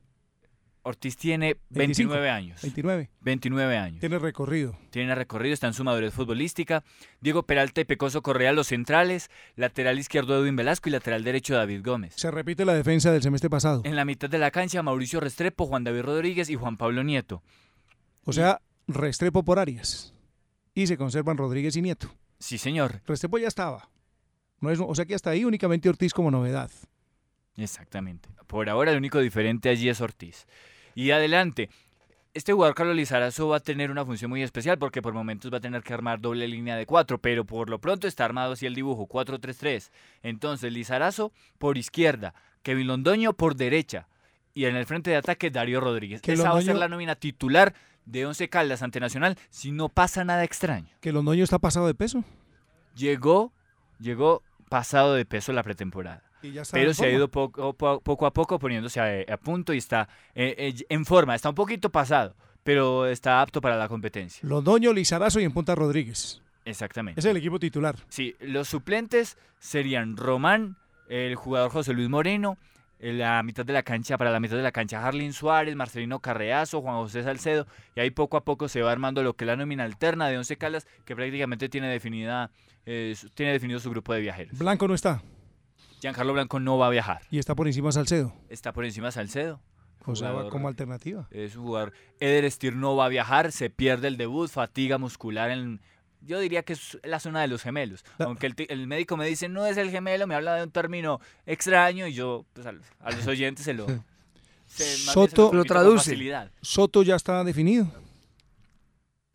Ortiz 0.89 1.17
tiene 1.17 1.58
25, 1.69 2.10
29 2.13 2.30
años. 2.30 2.62
29. 2.63 3.10
29 3.21 3.78
años. 3.78 3.99
Tiene 3.99 4.17
recorrido. 4.17 4.75
Tiene 4.89 5.13
recorrido, 5.13 5.54
está 5.54 5.67
en 5.67 5.73
su 5.73 5.84
madurez 5.84 6.13
futbolística. 6.13 6.84
Diego 7.21 7.43
Peralta 7.43 7.82
y 7.82 7.86
Pecoso 7.86 8.23
Correa, 8.23 8.54
los 8.54 8.67
centrales. 8.67 9.30
Lateral 9.56 9.99
izquierdo 9.99 10.41
Edwin 10.41 10.56
Velasco 10.56 10.89
y 10.89 10.91
lateral 10.91 11.23
derecho 11.23 11.56
David 11.56 11.82
Gómez. 11.86 12.15
Se 12.15 12.32
repite 12.32 12.65
la 12.65 12.73
defensa 12.73 13.12
del 13.12 13.21
semestre 13.21 13.52
pasado. 13.52 13.84
En 13.86 13.95
la 13.95 14.04
mitad 14.04 14.30
de 14.30 14.39
la 14.39 14.49
cancha, 14.49 14.82
Mauricio 14.82 15.19
Restrepo, 15.19 15.67
Juan 15.67 15.84
David 15.84 16.02
Rodríguez 16.02 16.49
y 16.49 16.56
Juan 16.56 16.75
Pablo 16.75 17.04
Nieto. 17.04 17.43
O 18.25 18.34
sea, 18.34 18.60
Restrepo 18.88 19.43
por 19.43 19.60
Arias. 19.60 20.15
Y 20.73 20.88
se 20.88 20.97
conservan 20.97 21.38
Rodríguez 21.38 21.75
y 21.75 21.84
Nieto. 21.84 22.10
Sí, 22.39 22.58
señor. 22.58 23.02
Restrepo 23.06 23.38
ya 23.38 23.47
estaba. 23.47 23.91
No 24.60 24.71
es, 24.71 24.80
o 24.80 24.95
sea 24.95 25.06
que 25.06 25.13
hasta 25.13 25.30
ahí 25.30 25.45
únicamente 25.45 25.88
Ortiz 25.88 26.13
como 26.13 26.32
novedad. 26.32 26.71
Exactamente. 27.58 28.30
Por 28.47 28.69
ahora 28.69 28.91
el 28.91 28.97
único 28.97 29.19
diferente 29.19 29.69
allí 29.69 29.89
es 29.89 30.02
Ortiz. 30.02 30.47
Y 30.99 31.12
adelante. 31.12 31.69
Este 32.33 32.51
jugador 32.51 32.75
Carlos 32.75 32.93
Lizarazo 32.93 33.47
va 33.47 33.57
a 33.57 33.59
tener 33.62 33.89
una 33.89 34.03
función 34.03 34.29
muy 34.29 34.43
especial 34.43 34.77
porque 34.77 35.01
por 35.01 35.13
momentos 35.13 35.49
va 35.49 35.59
a 35.59 35.62
tener 35.62 35.81
que 35.81 35.93
armar 35.93 36.19
doble 36.19 36.45
línea 36.45 36.75
de 36.75 36.85
cuatro, 36.85 37.19
pero 37.19 37.45
por 37.45 37.69
lo 37.69 37.79
pronto 37.79 38.05
está 38.05 38.25
armado 38.25 38.51
así 38.51 38.65
el 38.65 38.75
dibujo, 38.75 39.07
4-3-3. 39.07 39.91
Entonces 40.23 40.73
Lizarazo 40.73 41.31
por 41.57 41.77
izquierda, 41.77 42.33
Kevin 42.63 42.88
Londoño 42.88 43.31
por 43.31 43.55
derecha 43.55 44.09
y 44.53 44.65
en 44.65 44.75
el 44.75 44.85
frente 44.85 45.09
de 45.09 45.15
ataque 45.15 45.49
Darío 45.49 45.79
Rodríguez. 45.79 46.21
Que 46.21 46.33
Esa 46.33 46.51
va 46.51 46.59
a 46.59 46.63
ser 46.63 46.75
la 46.75 46.89
nómina 46.89 47.15
titular 47.15 47.73
de 48.03 48.25
Once 48.25 48.49
Caldas 48.49 48.81
ante 48.81 48.99
Nacional 48.99 49.38
si 49.49 49.71
no 49.71 49.88
pasa 49.88 50.25
nada 50.25 50.43
extraño. 50.43 50.89
Que 50.99 51.13
Londoño 51.13 51.45
está 51.45 51.59
pasado 51.59 51.88
de 51.88 51.95
peso. 51.95 52.25
Llegó, 52.97 53.53
llegó 54.01 54.43
pasado 54.67 55.13
de 55.13 55.23
peso 55.23 55.53
la 55.53 55.63
pretemporada. 55.63 56.28
Pero 56.71 56.93
se 56.93 57.06
ha 57.06 57.10
ido 57.12 57.28
poco, 57.28 57.73
po- 57.73 57.99
poco 58.02 58.25
a 58.25 58.34
poco 58.34 58.60
poniéndose 58.60 58.99
a, 58.99 59.34
a 59.34 59.38
punto 59.38 59.73
y 59.73 59.78
está 59.78 60.08
eh, 60.36 60.56
eh, 60.58 60.86
en 60.89 61.06
forma. 61.06 61.36
Está 61.36 61.49
un 61.49 61.56
poquito 61.56 61.89
pasado, 61.89 62.36
pero 62.63 63.06
está 63.08 63.41
apto 63.41 63.62
para 63.62 63.75
la 63.78 63.88
competencia. 63.88 64.47
Londoño, 64.47 64.93
Lizarazo 64.93 65.39
y 65.39 65.43
en 65.43 65.52
punta 65.52 65.75
Rodríguez. 65.75 66.41
Exactamente. 66.65 67.19
Es 67.19 67.25
el 67.25 67.38
equipo 67.38 67.60
titular. 67.60 67.95
Sí, 68.10 68.36
los 68.41 68.67
suplentes 68.67 69.38
serían 69.60 70.17
Román, 70.17 70.78
el 71.10 71.36
jugador 71.36 71.71
José 71.71 71.93
Luis 71.93 72.10
Moreno, 72.10 72.58
en 73.02 73.17
la 73.17 73.41
mitad 73.43 73.65
de 73.65 73.71
la 73.73 73.82
cancha, 73.84 74.17
para 74.17 74.30
la 74.30 74.39
mitad 74.41 74.58
de 74.58 74.62
la 74.62 74.73
cancha, 74.73 75.04
Harlin 75.06 75.32
Suárez, 75.32 75.73
Marcelino 75.75 76.19
Carreazo, 76.19 76.82
Juan 76.82 76.95
José 76.97 77.23
Salcedo, 77.23 77.65
y 77.95 78.02
ahí 78.02 78.12
poco 78.12 78.36
a 78.36 78.43
poco 78.43 78.67
se 78.67 78.82
va 78.82 78.91
armando 78.91 79.23
lo 79.23 79.36
que 79.36 79.45
es 79.45 79.47
la 79.47 79.56
nómina 79.56 79.86
alterna 79.86 80.28
de 80.28 80.38
Once 80.38 80.58
Caldas, 80.58 80.86
que 81.06 81.15
prácticamente 81.15 81.69
tiene 81.69 81.88
definida, 81.88 82.52
eh, 82.86 83.15
tiene 83.36 83.54
definido 83.54 83.80
su 83.80 83.89
grupo 83.89 84.13
de 84.13 84.19
viajeros. 84.19 84.58
Blanco 84.60 84.86
no 84.88 84.93
está. 84.93 85.21
Giancarlo 85.99 86.33
Blanco 86.33 86.59
no 86.59 86.77
va 86.77 86.88
a 86.88 86.89
viajar, 86.89 87.21
Y 87.29 87.39
está 87.39 87.55
por 87.55 87.67
encima 87.67 87.91
Salcedo. 87.91 88.33
está 88.49 88.71
por 88.73 88.85
encima 88.85 89.12
Salcedo. 89.12 89.62
O 90.05 90.15
sea, 90.15 90.31
como 90.49 90.67
alternativa. 90.69 91.27
Es 91.29 91.55
un 91.55 91.63
jugador. 91.65 91.93
Eder 92.19 92.49
Stier 92.49 92.75
no 92.75 92.95
va 92.95 93.05
a 93.05 93.09
viajar, 93.09 93.51
se 93.51 93.69
pierde 93.69 94.07
el 94.07 94.17
debut, 94.17 94.49
fatiga 94.49 94.97
muscular 94.97 95.51
en. 95.51 95.81
Yo 96.21 96.39
diría 96.39 96.63
que 96.63 96.73
es 96.73 96.97
la 97.03 97.19
zona 97.19 97.41
de 97.41 97.47
los 97.47 97.62
gemelos. 97.62 98.03
La- 98.17 98.25
Aunque 98.25 98.51
el, 98.69 98.88
médico 98.88 99.17
me 99.17 99.25
dice 99.27 99.47
no 99.49 99.65
es 99.65 99.77
el 99.77 99.89
gemelo, 99.91 100.25
me 100.25 100.35
habla 100.35 100.55
de 100.55 100.63
un 100.63 100.71
término 100.71 101.19
extraño 101.45 102.07
y 102.07 102.13
yo 102.13 102.45
pues, 102.53 102.65
a, 102.65 102.71
los- 102.71 102.85
a 102.99 103.12
los 103.12 103.27
oyentes 103.27 103.65
se 103.65 103.73
lo. 103.73 103.85
se- 104.65 104.83
se 104.83 104.97
Soto- 105.12 105.51
lo 105.53 105.63
traduce. 105.65 106.17
Soto 106.62 107.03
ya 107.03 107.15
está 107.15 107.43
definido. 107.43 107.88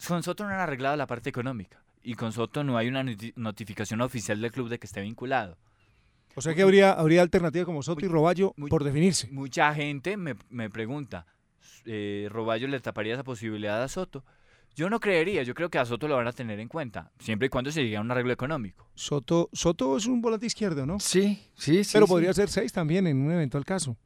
Con 0.07 0.23
Soto 0.23 0.45
no 0.45 0.51
han 0.51 0.61
arreglado 0.61 0.97
la 0.97 1.07
parte 1.07 1.31
económica. 1.31 1.83
Y 2.03 2.15
con 2.15 2.33
Soto 2.33 2.65
no 2.65 2.77
hay 2.77 2.89
una 2.89 3.03
noti- 3.03 3.33
notificación 3.37 4.01
oficial 4.01 4.41
del 4.41 4.53
club 4.53 4.69
de 4.69 4.79
que 4.79 4.87
esté 4.87 5.01
vinculado. 5.01 5.57
O 6.37 6.41
sea 6.41 6.55
que 6.55 6.63
habría, 6.63 6.93
habría 6.93 7.23
alternativa 7.23 7.65
como 7.65 7.83
Soto 7.83 8.05
y 8.05 8.09
Roballo 8.09 8.55
muy- 8.57 8.71
por 8.71 8.83
definirse. 8.85 9.29
Mucha 9.31 9.73
gente 9.75 10.17
me, 10.17 10.35
me 10.51 10.69
pregunta, 10.71 11.27
eh, 11.85 12.29
¿Roballo 12.31 12.67
le 12.69 12.81
taparía 12.81 13.15
esa 13.15 13.25
posibilidad 13.25 13.83
a 13.83 13.89
Soto? 13.89 14.25
Yo 14.77 14.91
no 14.91 14.99
creería, 14.99 15.45
yo 15.45 15.55
creo 15.55 15.71
que 15.71 15.79
a 15.79 15.85
Soto 15.85 16.09
lo 16.09 16.17
van 16.17 16.27
a 16.27 16.33
tener 16.33 16.59
en 16.59 16.67
cuenta, 16.67 17.13
siempre 17.21 17.47
y 17.47 17.49
cuando 17.49 17.71
se 17.71 17.83
llegue 17.85 17.97
a 17.97 18.01
un 18.01 18.11
arreglo 18.11 18.33
económico. 18.33 18.89
Soto, 18.95 19.49
Soto 19.53 19.97
es 19.97 20.07
un 20.07 20.21
volante 20.21 20.47
izquierdo, 20.47 20.85
¿no? 20.85 20.99
Sí, 20.99 21.41
sí, 21.55 21.85
sí. 21.85 21.91
Pero 21.93 22.07
sí. 22.07 22.11
podría 22.13 22.33
ser 22.35 22.49
seis 22.49 22.73
también 22.73 23.07
en 23.07 23.19
un 23.19 23.31
eventual 23.31 23.65
caso. 23.65 23.97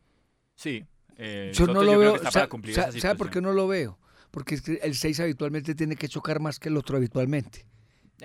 Sí. 0.55 0.85
eh, 1.17 1.53
Yo 1.55 1.65
Soto 1.65 1.73
no 1.73 1.81
lo 1.83 1.87
creo 1.93 1.99
veo. 2.01 2.11
que 2.13 2.17
está 2.27 2.47
para 2.49 2.69
esa 2.71 2.93
¿Sabe 3.01 3.15
por 3.15 3.31
qué 3.31 3.41
no 3.41 3.53
lo 3.53 3.67
veo? 3.67 3.99
Porque 4.31 4.59
el 4.83 4.95
6 4.95 5.21
habitualmente 5.21 5.75
tiene 5.75 5.97
que 5.97 6.07
chocar 6.07 6.39
más 6.39 6.59
que 6.59 6.69
el 6.69 6.77
otro 6.77 6.99
habitualmente. 6.99 7.65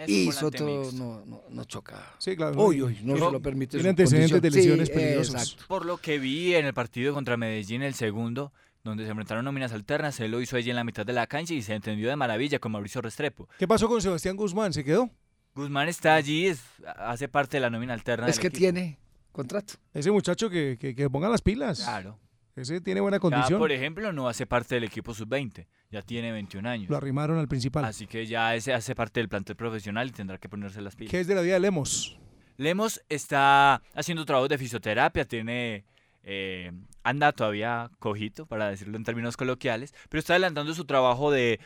Y 0.07 0.31
Soto 0.31 0.91
no, 0.93 1.23
no, 1.25 1.43
no 1.49 1.63
choca. 1.65 2.13
Sí, 2.17 2.35
claro. 2.35 2.59
Uy, 2.63 2.81
uy, 2.81 2.99
no 3.03 3.15
se 3.15 3.31
lo 3.31 3.39
permite. 3.41 3.77
tiene 3.77 3.89
antecedentes 3.89 4.41
de 4.41 4.49
lesiones 4.51 4.87
Sí, 4.87 4.93
peligrosas. 4.93 5.43
exacto. 5.43 5.65
Por 5.67 5.85
lo 5.85 5.97
que 5.97 6.17
vi 6.19 6.55
en 6.55 6.65
el 6.65 6.73
partido 6.73 7.13
contra 7.13 7.37
Medellín, 7.37 7.83
el 7.83 7.93
segundo, 7.93 8.51
donde 8.83 9.03
se 9.03 9.11
enfrentaron 9.11 9.45
nóminas 9.45 9.71
alternas, 9.71 10.19
él 10.19 10.31
lo 10.31 10.41
hizo 10.41 10.57
allí 10.57 10.69
en 10.71 10.75
la 10.77 10.83
mitad 10.83 11.05
de 11.05 11.13
la 11.13 11.27
cancha 11.27 11.53
y 11.53 11.61
se 11.61 11.73
entendió 11.75 12.09
de 12.09 12.15
maravilla 12.15 12.57
con 12.59 12.71
Mauricio 12.71 13.01
Restrepo. 13.01 13.47
¿Qué 13.59 13.67
pasó 13.67 13.87
con 13.87 14.01
Sebastián 14.01 14.35
Guzmán? 14.35 14.73
¿Se 14.73 14.83
quedó? 14.83 15.09
Guzmán 15.55 15.87
está 15.87 16.15
allí, 16.15 16.47
es- 16.47 16.63
hace 16.97 17.27
parte 17.27 17.57
de 17.57 17.61
la 17.61 17.69
nómina 17.69 17.93
alterna. 17.93 18.27
Es 18.27 18.39
que 18.39 18.47
equipo. 18.47 18.59
tiene 18.59 18.97
contrato. 19.31 19.75
Ese 19.93 20.09
muchacho 20.11 20.49
que, 20.49 20.77
que, 20.81 20.95
que 20.95 21.09
ponga 21.09 21.29
las 21.29 21.41
pilas. 21.43 21.81
Claro. 21.81 22.17
Ese 22.55 22.81
tiene 22.81 23.01
buena 23.01 23.17
Ya, 23.17 23.21
condición. 23.21 23.59
por 23.59 23.71
ejemplo, 23.71 24.13
no 24.13 24.27
hace 24.27 24.45
parte 24.45 24.75
del 24.75 24.83
equipo 24.83 25.13
sub-20, 25.13 25.65
ya 25.89 26.01
tiene 26.01 26.31
21 26.31 26.69
años. 26.69 26.89
Lo 26.89 26.97
arrimaron 26.97 27.37
al 27.39 27.47
principal. 27.47 27.85
Así 27.85 28.05
que 28.05 28.25
ya 28.25 28.53
ese 28.55 28.73
hace 28.73 28.93
parte 28.95 29.19
del 29.19 29.29
plantel 29.29 29.55
profesional 29.55 30.07
y 30.07 30.11
tendrá 30.11 30.37
que 30.37 30.49
ponerse 30.49 30.81
las 30.81 30.95
pilas. 30.95 31.11
¿Qué 31.11 31.19
es 31.19 31.27
de 31.27 31.35
la 31.35 31.41
vida 31.41 31.55
de 31.55 31.59
Lemos? 31.61 32.19
Lemos 32.57 33.01
está 33.09 33.81
haciendo 33.95 34.25
trabajo 34.25 34.47
de 34.47 34.57
fisioterapia, 34.59 35.25
tiene 35.25 35.85
eh, 36.23 36.71
anda 37.03 37.31
todavía 37.31 37.89
cojito, 37.99 38.45
para 38.45 38.69
decirlo 38.69 38.97
en 38.97 39.03
términos 39.03 39.35
coloquiales, 39.35 39.93
pero 40.09 40.19
está 40.19 40.33
adelantando 40.33 40.73
su 40.73 40.85
trabajo 40.85 41.31
de, 41.31 41.59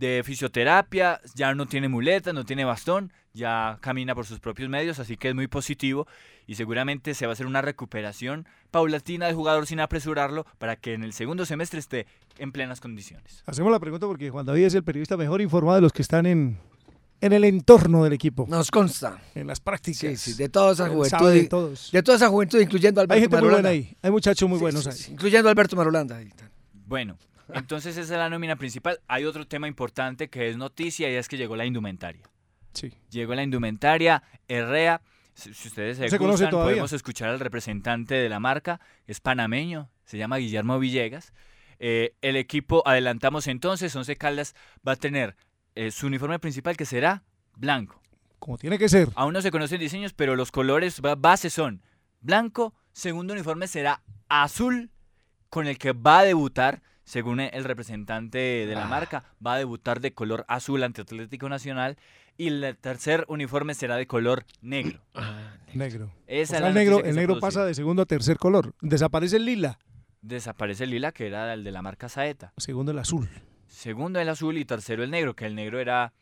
de 0.00 0.22
fisioterapia, 0.24 1.20
ya 1.34 1.54
no 1.54 1.66
tiene 1.66 1.88
muletas, 1.88 2.32
no 2.34 2.44
tiene 2.44 2.64
bastón, 2.64 3.12
ya 3.34 3.78
camina 3.80 4.14
por 4.14 4.26
sus 4.26 4.40
propios 4.40 4.68
medios, 4.68 4.98
así 4.98 5.16
que 5.16 5.28
es 5.28 5.34
muy 5.34 5.46
positivo 5.46 6.06
y 6.46 6.54
seguramente 6.56 7.14
se 7.14 7.26
va 7.26 7.32
a 7.32 7.34
hacer 7.34 7.46
una 7.46 7.62
recuperación 7.62 8.46
paulatina 8.70 9.26
del 9.26 9.36
jugador 9.36 9.66
sin 9.66 9.78
apresurarlo 9.78 10.46
para 10.58 10.74
que 10.76 10.94
en 10.94 11.04
el 11.04 11.12
segundo 11.12 11.44
semestre 11.46 11.78
esté 11.78 12.06
en 12.38 12.50
plenas 12.50 12.80
condiciones. 12.80 13.44
Hacemos 13.46 13.70
la 13.70 13.78
pregunta 13.78 14.06
porque 14.06 14.30
Juan 14.30 14.46
David 14.46 14.64
es 14.64 14.74
el 14.74 14.82
periodista 14.82 15.16
mejor 15.16 15.40
informado 15.42 15.76
de 15.76 15.82
los 15.82 15.92
que 15.92 16.02
están 16.02 16.24
en, 16.26 16.58
en 17.20 17.32
el 17.34 17.44
entorno 17.44 18.02
del 18.02 18.14
equipo, 18.14 18.46
Nos 18.48 18.70
consta. 18.70 19.20
en 19.34 19.46
las 19.46 19.60
prácticas. 19.60 20.00
Sí, 20.00 20.16
sí, 20.16 20.32
de 20.34 20.48
toda 20.48 20.72
esa 20.72 20.88
juventud. 20.88 21.30
de 21.30 21.44
todos. 21.44 21.90
de 21.92 22.02
toda 22.02 22.16
esa 22.16 22.28
juventud, 22.30 22.58
incluyendo 22.58 23.00
a 23.00 23.02
Alberto 23.02 23.14
Hay 23.16 23.20
gente 23.20 23.36
muy 23.36 23.42
buena 23.50 23.56
Marulanda. 23.62 23.88
ahí, 23.90 23.96
hay 24.02 24.10
muchachos 24.10 24.48
muy 24.48 24.58
Sí, 24.58 24.62
buenos 24.62 24.82
sí, 24.84 24.90
ahí. 24.90 24.96
sí, 24.96 25.12
incluyendo 25.12 25.48
a 25.48 25.52
Alberto 25.52 25.76
Marulanda. 25.76 26.18
Bueno, 26.86 27.16
entonces 27.54 27.96
esa 27.96 28.12
es 28.14 28.18
la 28.18 28.28
nómina 28.30 28.56
principal. 28.56 29.00
Hay 29.08 29.24
otro 29.24 29.46
tema 29.46 29.68
importante 29.68 30.28
que 30.28 30.48
es 30.48 30.56
noticia 30.56 31.10
y 31.10 31.14
es 31.14 31.28
que 31.28 31.36
llegó 31.36 31.56
la 31.56 31.64
indumentaria. 31.66 32.22
Sí. 32.72 32.92
Llegó 33.10 33.34
la 33.34 33.42
indumentaria, 33.42 34.22
Herrea. 34.48 35.02
Si, 35.34 35.54
si 35.54 35.68
ustedes 35.68 35.96
se, 35.98 36.08
se 36.08 36.18
gustan, 36.18 36.50
podemos 36.50 36.92
escuchar 36.92 37.30
al 37.30 37.40
representante 37.40 38.14
de 38.14 38.28
la 38.28 38.40
marca, 38.40 38.80
es 39.06 39.20
panameño, 39.20 39.88
se 40.04 40.18
llama 40.18 40.36
Guillermo 40.36 40.78
Villegas. 40.78 41.32
Eh, 41.78 42.14
el 42.20 42.36
equipo, 42.36 42.82
adelantamos 42.86 43.46
entonces, 43.46 43.94
Once 43.96 44.14
Caldas 44.16 44.54
va 44.86 44.92
a 44.92 44.96
tener 44.96 45.36
eh, 45.74 45.90
su 45.90 46.06
uniforme 46.08 46.38
principal 46.38 46.76
que 46.76 46.84
será 46.84 47.22
blanco. 47.56 48.02
Como 48.38 48.58
tiene 48.58 48.78
que 48.78 48.88
ser. 48.88 49.08
Aún 49.14 49.32
no 49.32 49.40
se 49.40 49.50
conocen 49.50 49.80
diseños, 49.80 50.12
pero 50.12 50.36
los 50.36 50.50
colores 50.52 51.00
ba- 51.00 51.14
base 51.14 51.48
son 51.48 51.82
blanco, 52.20 52.74
segundo 52.92 53.32
uniforme 53.32 53.66
será 53.66 54.02
azul, 54.28 54.90
con 55.48 55.66
el 55.66 55.78
que 55.78 55.92
va 55.92 56.18
a 56.20 56.24
debutar, 56.24 56.82
según 57.10 57.40
el 57.40 57.64
representante 57.64 58.38
de 58.38 58.74
la 58.74 58.84
Ah. 58.84 58.88
marca, 58.88 59.24
va 59.44 59.54
a 59.54 59.58
debutar 59.58 60.00
de 60.00 60.12
color 60.14 60.44
azul 60.46 60.82
ante 60.84 61.00
Atlético 61.02 61.48
Nacional, 61.48 61.96
y 62.38 62.46
el 62.46 62.76
tercer 62.80 63.24
uniforme 63.28 63.74
será 63.74 63.96
de 63.96 64.06
color 64.06 64.44
negro. 64.62 65.00
Negro. 65.74 66.06
O 66.06 66.10
Esa 66.26 66.50
sea, 66.50 66.58
es 66.58 66.62
la 66.62 66.68
el 66.68 66.74
negro, 66.74 67.04
el 67.04 67.14
negro 67.16 67.38
pasa 67.40 67.64
de 67.64 67.74
segundo 67.74 68.02
a 68.02 68.06
tercer 68.06 68.38
color. 68.38 68.74
Desaparece 68.80 69.36
el 69.36 69.44
lila. 69.44 69.78
Desaparece 70.22 70.84
el 70.84 70.90
lila, 70.90 71.10
que 71.12 71.26
era 71.26 71.52
el 71.52 71.64
de 71.64 71.70
la 71.72 71.82
marca 71.82 72.08
Saeta. 72.08 72.52
Segundo 72.56 72.92
el 72.92 72.98
azul. 72.98 73.28
Segundo 73.66 74.20
el 74.20 74.28
azul 74.28 74.56
y 74.58 74.64
tercero 74.64 75.02
el 75.04 75.10
negro, 75.10 75.34
que 75.34 75.46
el 75.46 75.54
negro 75.54 75.78
era 75.80 76.12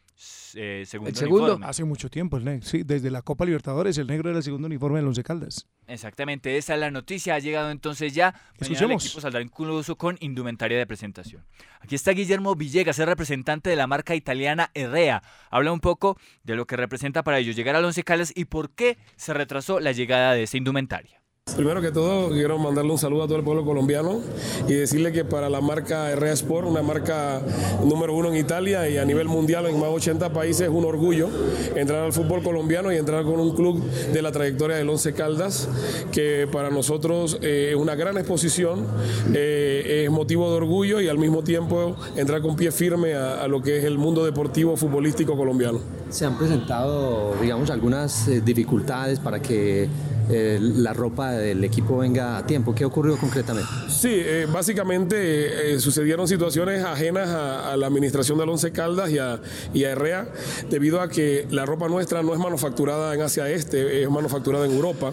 eh, 0.54 0.84
segundo 0.86 1.10
El 1.10 1.16
segundo. 1.16 1.44
uniforme. 1.44 1.66
Hace 1.66 1.84
mucho 1.84 2.10
tiempo 2.10 2.36
el 2.36 2.44
negro. 2.44 2.66
Sí, 2.66 2.82
desde 2.84 3.10
la 3.10 3.22
Copa 3.22 3.44
Libertadores 3.44 3.96
el 3.98 4.06
negro 4.08 4.30
era 4.30 4.38
el 4.38 4.44
segundo 4.44 4.66
uniforme 4.66 4.98
del 4.98 5.06
Once 5.06 5.22
Caldas. 5.22 5.66
Exactamente, 5.86 6.56
esa 6.56 6.74
es 6.74 6.80
la 6.80 6.90
noticia. 6.90 7.34
Ha 7.34 7.38
llegado 7.38 7.70
entonces 7.70 8.14
ya. 8.14 8.32
Mañana 8.32 8.44
el 8.58 8.62
Escuchemos. 8.72 9.04
equipo 9.04 9.20
saldrá 9.20 9.40
incluso 9.40 9.96
con 9.96 10.16
indumentaria 10.20 10.76
de 10.76 10.86
presentación. 10.86 11.44
Aquí 11.80 11.94
está 11.94 12.10
Guillermo 12.12 12.54
Villegas, 12.56 12.98
el 12.98 13.06
representante 13.06 13.70
de 13.70 13.76
la 13.76 13.86
marca 13.86 14.14
italiana 14.14 14.70
Herrea. 14.74 15.22
Habla 15.50 15.72
un 15.72 15.80
poco 15.80 16.18
de 16.42 16.56
lo 16.56 16.66
que 16.66 16.76
representa 16.76 17.22
para 17.22 17.38
ellos 17.38 17.54
llegar 17.56 17.76
al 17.76 17.84
Once 17.84 18.02
Caldas 18.02 18.32
y 18.34 18.46
por 18.46 18.70
qué 18.70 18.98
se 19.16 19.32
retrasó 19.34 19.78
la 19.80 19.92
llegada 19.92 20.34
de 20.34 20.42
esa 20.42 20.56
indumentaria. 20.56 21.17
Primero 21.56 21.80
que 21.80 21.90
todo, 21.90 22.30
quiero 22.30 22.58
mandarle 22.58 22.92
un 22.92 22.98
saludo 22.98 23.24
a 23.24 23.26
todo 23.26 23.38
el 23.38 23.44
pueblo 23.44 23.64
colombiano 23.64 24.20
y 24.68 24.74
decirle 24.74 25.12
que 25.12 25.24
para 25.24 25.48
la 25.48 25.60
marca 25.60 26.10
Herrea 26.10 26.32
Sport, 26.32 26.68
una 26.68 26.82
marca 26.82 27.40
número 27.84 28.14
uno 28.14 28.28
en 28.28 28.36
Italia 28.36 28.88
y 28.88 28.96
a 28.96 29.04
nivel 29.04 29.28
mundial 29.28 29.66
en 29.66 29.74
más 29.74 29.88
de 29.88 29.96
80 29.96 30.32
países, 30.32 30.62
es 30.62 30.68
un 30.68 30.84
orgullo 30.84 31.28
entrar 31.74 32.04
al 32.04 32.12
fútbol 32.12 32.42
colombiano 32.42 32.92
y 32.92 32.96
entrar 32.96 33.24
con 33.24 33.40
un 33.40 33.54
club 33.54 33.82
de 34.12 34.22
la 34.22 34.30
trayectoria 34.32 34.76
del 34.76 34.88
Once 34.88 35.12
Caldas, 35.12 35.68
que 36.12 36.48
para 36.50 36.70
nosotros 36.70 37.38
eh, 37.42 37.70
es 37.70 37.76
una 37.76 37.94
gran 37.94 38.16
exposición, 38.18 38.86
eh, 39.34 40.04
es 40.04 40.10
motivo 40.10 40.50
de 40.50 40.56
orgullo 40.56 41.00
y 41.00 41.08
al 41.08 41.18
mismo 41.18 41.42
tiempo 41.42 41.96
entrar 42.16 42.40
con 42.40 42.56
pie 42.56 42.70
firme 42.70 43.14
a 43.14 43.46
lo 43.48 43.62
que 43.62 43.78
es 43.78 43.84
el 43.84 43.98
mundo 43.98 44.24
deportivo 44.24 44.76
futbolístico 44.76 45.36
colombiano. 45.36 45.80
Se 46.10 46.24
han 46.24 46.38
presentado, 46.38 47.34
digamos, 47.40 47.70
algunas 47.70 48.26
eh, 48.28 48.40
dificultades 48.40 49.18
para 49.20 49.40
que 49.40 49.88
eh, 50.30 50.58
la 50.60 50.92
ropa 50.92 51.32
del 51.32 51.62
equipo 51.64 51.98
venga 51.98 52.36
a 52.38 52.46
tiempo. 52.46 52.74
¿Qué 52.74 52.84
ocurrió 52.84 53.16
concretamente? 53.16 53.68
Sí, 53.88 54.10
eh, 54.12 54.46
básicamente 54.50 55.78
sucedieron 55.80 56.28
situaciones 56.28 56.84
ajenas 56.84 57.28
a, 57.28 57.76
la 57.76 57.86
administración 57.86 58.38
del 58.38 58.48
Once 58.48 58.70
Caldas 58.72 59.10
y 59.10 59.18
a, 59.18 59.40
y 59.72 59.84
a 59.84 59.90
Herrea, 59.92 60.28
debido 60.70 61.00
a 61.00 61.08
que 61.08 61.46
la 61.50 61.64
ropa 61.66 61.88
nuestra 61.88 62.22
no 62.22 62.32
es 62.34 62.38
manufacturada 62.40 63.14
en 63.14 63.22
Asia 63.22 63.48
Este, 63.48 64.02
es 64.02 64.10
manufacturada 64.10 64.66
en 64.66 64.72
Europa. 64.72 65.12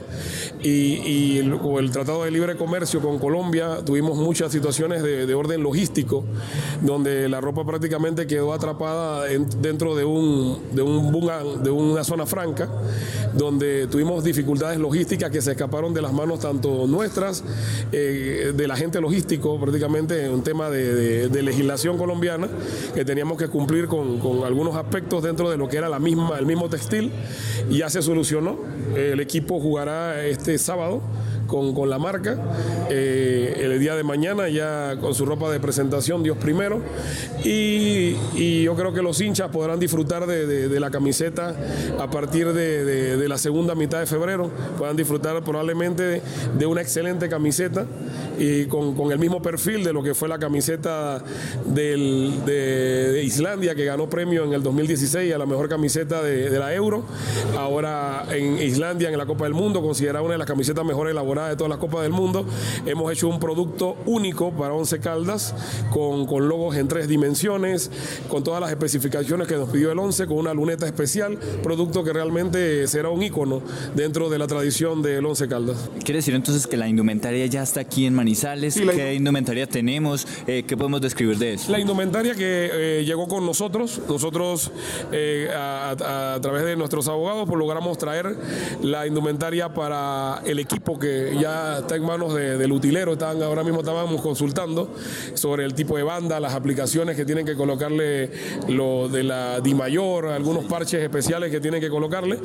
Y, 0.61 0.69
y 0.69 1.37
el, 1.39 1.91
Tratado 1.91 2.23
de 2.25 2.31
Libre 2.31 2.55
Comercio 2.57 2.99
con 3.01 3.19
Colombia 3.19 3.79
tuvimos 3.85 4.17
muchas 4.17 4.51
situaciones 4.51 5.01
de, 5.03 5.25
de 5.25 5.33
orden 5.33 5.63
logístico, 5.63 6.25
donde 6.81 7.29
la 7.29 7.39
ropa 7.41 7.65
prácticamente 7.65 8.27
quedó 8.27 8.53
atrapada 8.53 9.31
en- 9.31 9.47
dentro 9.61 9.95
de, 9.95 10.03
un, 10.03 10.59
de, 10.73 10.81
de 10.85 11.69
una 11.71 12.03
zona 12.03 12.25
franca, 12.25 12.69
donde 13.33 13.87
tuvimos 13.87 14.23
dificultades 14.23 14.79
logísticas 14.79 15.31
que 15.31 15.41
se 15.41 15.51
escaparon 15.51 15.93
de 15.93 16.01
las 16.01 16.13
manos 16.13 16.39
tanto 16.39 16.87
nuestras, 16.87 17.43
eh, 17.91 18.53
del 18.55 18.71
agente 18.71 19.01
logístico, 19.01 19.59
prácticamente 19.59 20.29
un 20.29 20.43
tema 20.43 20.69
de, 20.69 20.93
de- 20.95 21.29
de 21.29 21.43
legislación 21.43 21.97
colombiana, 21.97 22.47
que 22.93 23.03
teníamos 23.03 23.37
que 23.37 23.47
cumplir 23.47 23.87
con, 23.87 24.19
algunos 24.45 24.75
aspectos 24.75 25.23
dentro 25.23 25.49
de 25.49 25.57
lo 25.57 25.67
que 25.67 25.77
era 25.77 25.89
la 25.89 25.99
misma, 25.99 26.37
el 26.37 26.45
mismo 26.45 26.69
textil, 26.69 27.11
ya 27.69 27.89
se 27.89 28.01
solucionó. 28.01 28.57
El 28.95 29.19
equipo 29.19 29.59
jugará 29.59 30.23
este 30.25 30.57
sábado 30.57 31.01
con, 31.47 31.73
con 31.73 31.89
la 31.89 31.99
marca. 31.99 32.37
eh, 32.89 33.61
el 33.63 33.79
día 33.79 33.95
de 33.95 34.03
mañana 34.03 34.47
ya 34.49 34.95
con 35.01 35.13
su 35.13 35.25
ropa 35.25 35.51
de 35.51 35.59
presentación, 35.59 36.23
Dios 36.23 36.37
primero. 36.37 36.81
Y, 37.43 38.15
yo 38.63 38.75
creo 38.75 38.93
que 38.93 39.01
los 39.01 39.19
hinchas 39.21 39.49
podrán 39.51 39.79
disfrutar 39.79 40.25
de, 40.25 40.79
la 40.79 40.89
camiseta 40.89 41.55
a 41.99 42.09
partir 42.09 42.53
de, 42.53 43.27
la 43.27 43.37
segunda 43.37 43.75
mitad 43.75 43.99
de 43.99 44.05
febrero. 44.05 44.49
Puedan 44.77 44.95
disfrutar 44.95 45.43
probablemente 45.43 46.21
de, 46.57 46.65
una 46.65 46.81
excelente 46.81 47.29
camiseta 47.29 47.85
y 48.39 48.65
con, 48.65 49.11
el 49.11 49.19
mismo 49.19 49.41
perfil 49.41 49.83
de 49.83 49.93
lo 49.93 50.01
que 50.03 50.13
fue 50.13 50.27
la 50.27 50.39
camiseta 50.39 51.21
del- 51.65 52.43
de, 52.45 53.21
Islandia 53.23 53.75
que 53.75 53.85
ganó 53.85 54.09
premio 54.09 54.43
en 54.43 54.53
el 54.53 54.63
2016 54.63 55.33
a 55.33 55.37
la 55.37 55.45
mejor 55.45 55.69
camiseta 55.69 56.21
de, 56.23 56.49
de 56.49 56.59
la 56.59 56.73
Euro. 56.73 57.03
Ahora 57.57 58.25
en 58.31 58.57
Islandia, 58.61 59.09
en 59.09 59.17
la 59.17 59.25
Copa 59.25 59.45
del 59.45 59.53
Mundo, 59.53 59.81
considerada 59.81 60.23
una 60.23 60.33
de 60.33 60.37
las 60.39 60.47
camisetas 60.47 60.83
mejor 60.85 61.09
elaboradas 61.09 61.34
de 61.43 61.55
todas 61.55 61.69
las 61.69 61.79
Copas 61.79 62.03
del 62.03 62.11
Mundo. 62.11 62.45
Hemos 62.85 63.11
hecho 63.11 63.27
un 63.27 63.39
producto 63.39 63.97
único 64.05 64.51
para 64.51 64.73
Once 64.73 64.99
Caldas, 64.99 65.53
con, 65.91 66.25
con 66.25 66.47
logos 66.47 66.75
en 66.77 66.87
tres 66.87 67.07
dimensiones, 67.07 67.91
con 68.29 68.43
todas 68.43 68.61
las 68.61 68.69
especificaciones 68.71 69.47
que 69.47 69.55
nos 69.55 69.69
pidió 69.69 69.91
el 69.91 69.99
Once, 69.99 70.25
con 70.25 70.37
una 70.37 70.53
luneta 70.53 70.85
especial, 70.85 71.37
producto 71.61 72.03
que 72.03 72.13
realmente 72.13 72.87
será 72.87 73.09
un 73.09 73.21
ícono 73.21 73.61
dentro 73.95 74.29
de 74.29 74.37
la 74.39 74.47
tradición 74.47 75.01
del 75.01 75.25
Once 75.25 75.47
Caldas. 75.47 75.89
¿Quiere 76.03 76.19
decir 76.19 76.33
entonces 76.35 76.65
que 76.67 76.77
la 76.77 76.87
indumentaria 76.87 77.45
ya 77.47 77.63
está 77.63 77.81
aquí 77.81 78.05
en 78.05 78.13
Manizales? 78.13 78.73
Sí, 78.75 78.85
¿Qué 78.87 79.13
indumentaria 79.13 79.67
tenemos? 79.67 80.27
Eh, 80.47 80.63
¿Qué 80.67 80.77
podemos 80.77 81.01
describir 81.01 81.37
de 81.37 81.53
eso? 81.53 81.71
La 81.71 81.79
indumentaria 81.79 82.33
que 82.35 82.69
eh, 82.71 83.03
llegó 83.05 83.27
con 83.27 83.45
nosotros, 83.45 84.01
nosotros 84.07 84.71
eh, 85.11 85.49
a, 85.53 85.95
a- 85.99 86.33
a 86.35 86.41
través 86.41 86.63
de 86.65 86.75
nuestros 86.75 87.07
abogados 87.07 87.45
pues, 87.47 87.57
logramos 87.57 87.97
traer 87.97 88.35
la 88.81 89.07
indumentaria 89.07 89.73
para 89.73 90.41
el 90.45 90.59
equipo 90.59 90.99
que 90.99 91.24
ya 91.39 91.79
está 91.79 91.95
en 91.95 92.03
manos 92.03 92.33
de- 92.33 92.57
del 92.57 92.71
utilero, 92.71 93.13
estaban, 93.13 93.41
ahora 93.43 93.63
mismo 93.63 93.79
estábamos 93.79 94.21
consultando 94.21 94.89
sobre 95.33 95.65
el 95.65 95.73
tipo 95.73 95.97
de 95.97 96.03
banda, 96.03 96.39
las 96.39 96.53
aplicaciones 96.53 97.15
que 97.15 97.25
tienen 97.25 97.45
que 97.45 97.55
colocarle 97.55 98.31
lo 98.67 99.09
de 99.09 99.23
la 99.23 99.59
Di 99.61 99.73
Mayor, 99.73 100.27
algunos 100.27 100.65
parches 100.65 101.01
especiales 101.01 101.51
que 101.51 101.59
tienen 101.59 101.81
que 101.81 101.89
colocarle, 101.89 102.39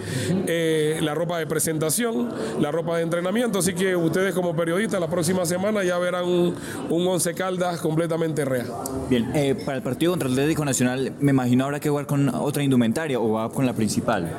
eh, 0.46 0.98
la 1.02 1.14
ropa 1.14 1.38
de 1.38 1.46
presentación, 1.46 2.28
la 2.60 2.70
ropa 2.70 2.96
de 2.96 3.02
entrenamiento, 3.02 3.58
así 3.60 3.74
que 3.74 3.94
ustedes 3.96 4.34
como 4.34 4.54
periodistas 4.54 5.00
la 5.00 5.08
próxima 5.08 5.44
semana 5.46 5.82
ya 5.84 5.98
verán 5.98 6.24
un, 6.24 6.54
un 6.88 7.06
Once 7.06 7.32
Caldas 7.34 7.80
completamente 7.80 8.44
real. 8.44 8.66
Bien, 9.08 9.30
eh, 9.34 9.54
para 9.64 9.76
el 9.78 9.82
partido 9.82 10.12
contra 10.12 10.28
el 10.28 10.34
Atlético 10.34 10.64
Nacional, 10.64 11.12
me 11.20 11.30
imagino 11.30 11.64
habrá 11.64 11.80
que 11.80 11.88
jugar 11.88 12.06
con 12.06 12.28
otra 12.34 12.62
indumentaria 12.62 13.18
o 13.18 13.32
va 13.32 13.50
con 13.50 13.66
la 13.66 13.72
principal. 13.72 14.30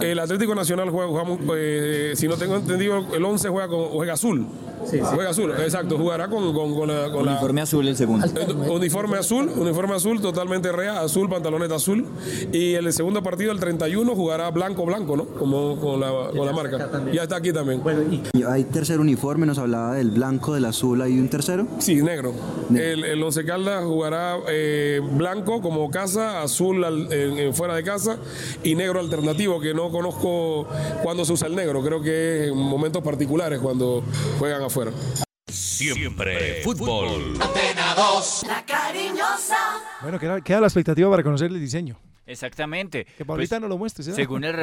El 0.00 0.18
Atlético 0.18 0.54
Nacional 0.54 0.90
juega, 0.90 1.08
jugamos, 1.08 1.40
eh, 1.56 2.12
si 2.16 2.28
no 2.28 2.36
tengo 2.36 2.56
entendido, 2.56 3.04
el 3.14 3.24
11 3.24 3.48
juega 3.48 3.68
con, 3.68 3.80
juega 3.90 4.14
azul. 4.14 4.46
Juega 5.12 5.28
azul, 5.28 5.50
exacto, 5.62 5.98
jugará 5.98 6.28
con, 6.28 6.54
con, 6.54 6.74
con 6.74 6.88
la, 6.88 7.12
con 7.12 7.26
la- 7.26 7.32
Uniforme 7.32 7.60
azul 7.60 7.86
el 7.86 7.96
segundo. 7.96 8.26
eh, 8.26 8.70
Uniforme 8.70 9.18
azul, 9.18 9.50
uniforme 9.54 9.94
azul, 9.94 10.22
totalmente 10.22 10.72
rea, 10.72 11.02
azul, 11.02 11.28
pantaloneta 11.28 11.74
azul. 11.74 12.06
Y 12.50 12.72
el 12.74 12.90
segundo 12.94 13.22
partido, 13.22 13.52
el 13.52 13.60
31, 13.60 14.14
jugará 14.14 14.50
blanco, 14.50 14.86
blanco, 14.86 15.16
¿no? 15.18 15.26
Como 15.26 15.76
con 15.76 16.00
la, 16.00 16.10
con 16.34 16.46
la 16.46 16.52
marca. 16.52 16.88
Ya 17.12 17.24
está 17.24 17.36
aquí 17.36 17.52
también. 17.52 17.82
Y 18.32 18.42
Hay 18.42 18.64
tercer 18.64 19.00
uniforme, 19.00 19.44
nos 19.44 19.58
hablaba 19.58 19.94
del 19.96 20.10
blanco, 20.12 20.54
del 20.54 20.64
azul, 20.64 21.02
¿hay 21.02 21.18
un 21.18 21.28
tercero? 21.28 21.66
Sí, 21.78 21.96
negro. 22.02 22.32
El, 22.74 23.04
el 23.04 23.22
Once 23.22 23.44
Caldas 23.44 23.84
jugará 23.84 24.36
eh, 24.48 25.00
blanco 25.12 25.60
como 25.60 25.90
casa, 25.90 26.42
azul 26.42 26.82
al- 26.84 27.12
en- 27.12 27.38
en 27.38 27.54
fuera 27.54 27.74
de 27.74 27.82
casa 27.84 28.16
y 28.64 28.74
negro 28.76 28.98
alternativo, 28.98 29.60
que 29.60 29.74
no 29.74 29.90
conozco 29.90 30.66
cuándo 31.02 31.24
se 31.26 31.34
usa 31.34 31.48
el 31.48 31.54
negro. 31.54 31.82
Creo 31.82 32.00
que 32.00 32.44
es 32.46 32.50
en 32.50 32.56
momentos 32.56 33.02
particulares 33.02 33.58
cuando 33.60 33.79
juegan 34.38 34.62
afuera. 34.62 34.92
Siempre 35.48 36.62
fútbol. 36.62 37.36
La 38.46 38.64
cariñosa. 38.66 39.56
Bueno, 40.02 40.18
queda, 40.18 40.40
queda 40.40 40.60
la 40.60 40.66
expectativa 40.66 41.10
para 41.10 41.22
conocer 41.22 41.50
el 41.50 41.60
diseño. 41.60 41.98
Exactamente. 42.26 43.06
Que 43.18 43.24
Paulita 43.24 43.56
Pues, 43.56 43.62
no 43.62 43.68
lo 43.68 43.76
muestre. 43.78 44.04
¿sí? 44.04 44.12
Según 44.12 44.44
el 44.44 44.52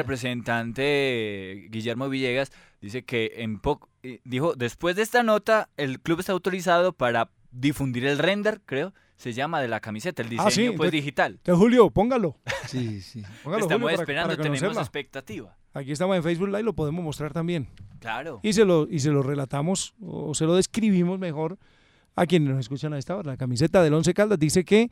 representante 0.78 1.66
Guillermo 1.70 2.08
Villegas, 2.08 2.52
dice 2.80 3.02
que 3.04 3.32
en 3.38 3.58
poco 3.60 3.90
dijo, 4.24 4.54
después 4.54 4.96
de 4.96 5.02
esta 5.02 5.22
nota, 5.22 5.68
el 5.76 6.00
club 6.00 6.20
está 6.20 6.32
autorizado 6.32 6.92
para 6.94 7.30
difundir 7.50 8.06
el 8.06 8.18
render, 8.18 8.60
creo, 8.64 8.94
se 9.16 9.32
llama 9.32 9.60
de 9.60 9.68
la 9.68 9.80
camiseta, 9.80 10.22
el 10.22 10.28
diseño 10.30 10.48
Ah, 10.48 10.50
sí, 10.50 10.70
pues 10.70 10.90
digital. 10.92 11.32
Entonces, 11.32 11.58
Julio, 11.60 11.90
póngalo. 11.90 12.36
Sí, 12.66 13.02
sí. 13.02 13.22
Póngalo, 13.42 13.64
Estamos 13.64 13.82
Julio, 13.82 13.96
para- 13.96 14.02
esperando, 14.02 14.36
para 14.36 14.42
tenemos 14.50 14.76
expectativa. 14.78 15.56
Aquí 15.74 15.92
estamos 15.92 16.16
en 16.16 16.22
Facebook 16.22 16.48
Live, 16.48 16.62
lo 16.62 16.72
podemos 16.72 17.04
mostrar 17.04 17.32
también. 17.32 17.68
Claro. 18.00 18.40
Y 18.42 18.52
se 18.52 18.64
lo, 18.64 18.88
y 18.88 19.00
se 19.00 19.10
lo 19.10 19.22
relatamos 19.22 19.94
o 20.00 20.34
se 20.34 20.44
lo 20.44 20.54
describimos 20.54 21.18
mejor 21.18 21.58
a 22.14 22.26
quienes 22.26 22.48
nos 22.50 22.60
escuchan 22.60 22.92
a 22.92 22.98
esta 22.98 23.16
hora. 23.16 23.32
La 23.32 23.36
camiseta 23.36 23.82
del 23.82 23.94
Once 23.94 24.12
Caldas 24.14 24.38
dice 24.38 24.64
que 24.64 24.90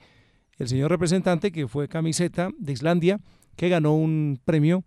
el 0.59 0.68
señor 0.68 0.91
representante, 0.91 1.53
que 1.53 1.66
fue 1.68 1.89
camiseta 1.89 2.51
de 2.59 2.72
Islandia, 2.72 3.20
que 3.57 3.68
ganó 3.68 3.95
un 3.95 4.41
premio 4.45 4.85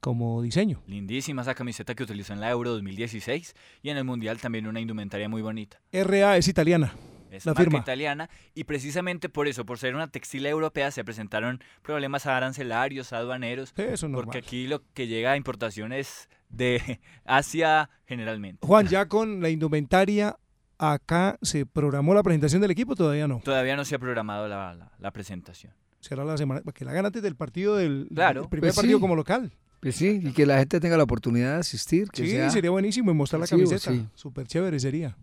como 0.00 0.42
diseño. 0.42 0.82
Lindísima 0.86 1.42
esa 1.42 1.54
camiseta 1.54 1.94
que 1.94 2.02
utilizó 2.02 2.32
en 2.32 2.40
la 2.40 2.50
Euro 2.50 2.72
2016 2.72 3.54
y 3.82 3.90
en 3.90 3.96
el 3.96 4.04
Mundial 4.04 4.38
también 4.38 4.66
una 4.66 4.80
indumentaria 4.80 5.28
muy 5.28 5.42
bonita. 5.42 5.80
RA 5.92 6.36
es 6.36 6.48
italiana. 6.48 6.94
Es 7.36 7.46
la 7.46 7.52
marca 7.52 7.64
firma. 7.64 7.78
italiana 7.78 8.30
y 8.54 8.64
precisamente 8.64 9.28
por 9.28 9.48
eso, 9.48 9.64
por 9.66 9.78
ser 9.78 9.94
una 9.94 10.08
textil 10.08 10.46
europea, 10.46 10.90
se 10.90 11.04
presentaron 11.04 11.60
problemas 11.82 12.26
arancelarios, 12.26 13.12
aduaneros, 13.12 13.72
Eso 13.76 14.06
es 14.06 14.12
porque 14.12 14.38
aquí 14.38 14.66
lo 14.66 14.82
que 14.94 15.06
llega 15.06 15.32
a 15.32 15.36
importaciones 15.36 16.28
de 16.48 17.00
Asia 17.24 17.90
generalmente. 18.06 18.66
Juan, 18.66 18.86
ya 18.86 19.06
con 19.08 19.40
la 19.42 19.50
indumentaria, 19.50 20.36
acá 20.78 21.38
se 21.42 21.66
programó 21.66 22.14
la 22.14 22.22
presentación 22.22 22.60
del 22.62 22.70
equipo, 22.70 22.94
todavía 22.94 23.26
no. 23.28 23.40
Todavía 23.44 23.76
no 23.76 23.84
se 23.84 23.94
ha 23.94 23.98
programado 23.98 24.48
la, 24.48 24.74
la- 24.74 24.92
la 24.98 25.10
presentación. 25.10 25.72
Será 26.00 26.24
la 26.24 26.36
semana, 26.36 26.62
que 26.74 26.84
la 26.84 26.92
hagan 26.92 27.06
antes 27.06 27.22
del 27.22 27.34
partido 27.34 27.74
del 27.76 28.06
Claro. 28.14 28.42
del 28.42 28.48
primer 28.50 28.68
Pues 28.68 28.76
partido 28.76 28.98
sí. 28.98 29.00
como 29.00 29.16
local. 29.16 29.52
Pues 29.80 29.96
sí, 29.96 30.20
y 30.22 30.32
que 30.32 30.46
la 30.46 30.58
gente 30.58 30.78
tenga 30.80 30.96
la 30.96 31.02
oportunidad 31.02 31.54
de 31.54 31.60
asistir. 31.60 32.08
Que 32.10 32.24
Sí, 32.24 32.30
sea 32.30 32.50
sería 32.50 32.70
buenísimo 32.70 33.10
y 33.10 33.14
mostrar 33.14 33.40
la 33.40 33.44
masivo, 33.44 33.58
camiseta. 33.68 33.90
sí. 33.92 34.06
Súper 34.14 34.46
chévere 34.46 34.78
sería. 34.80 35.16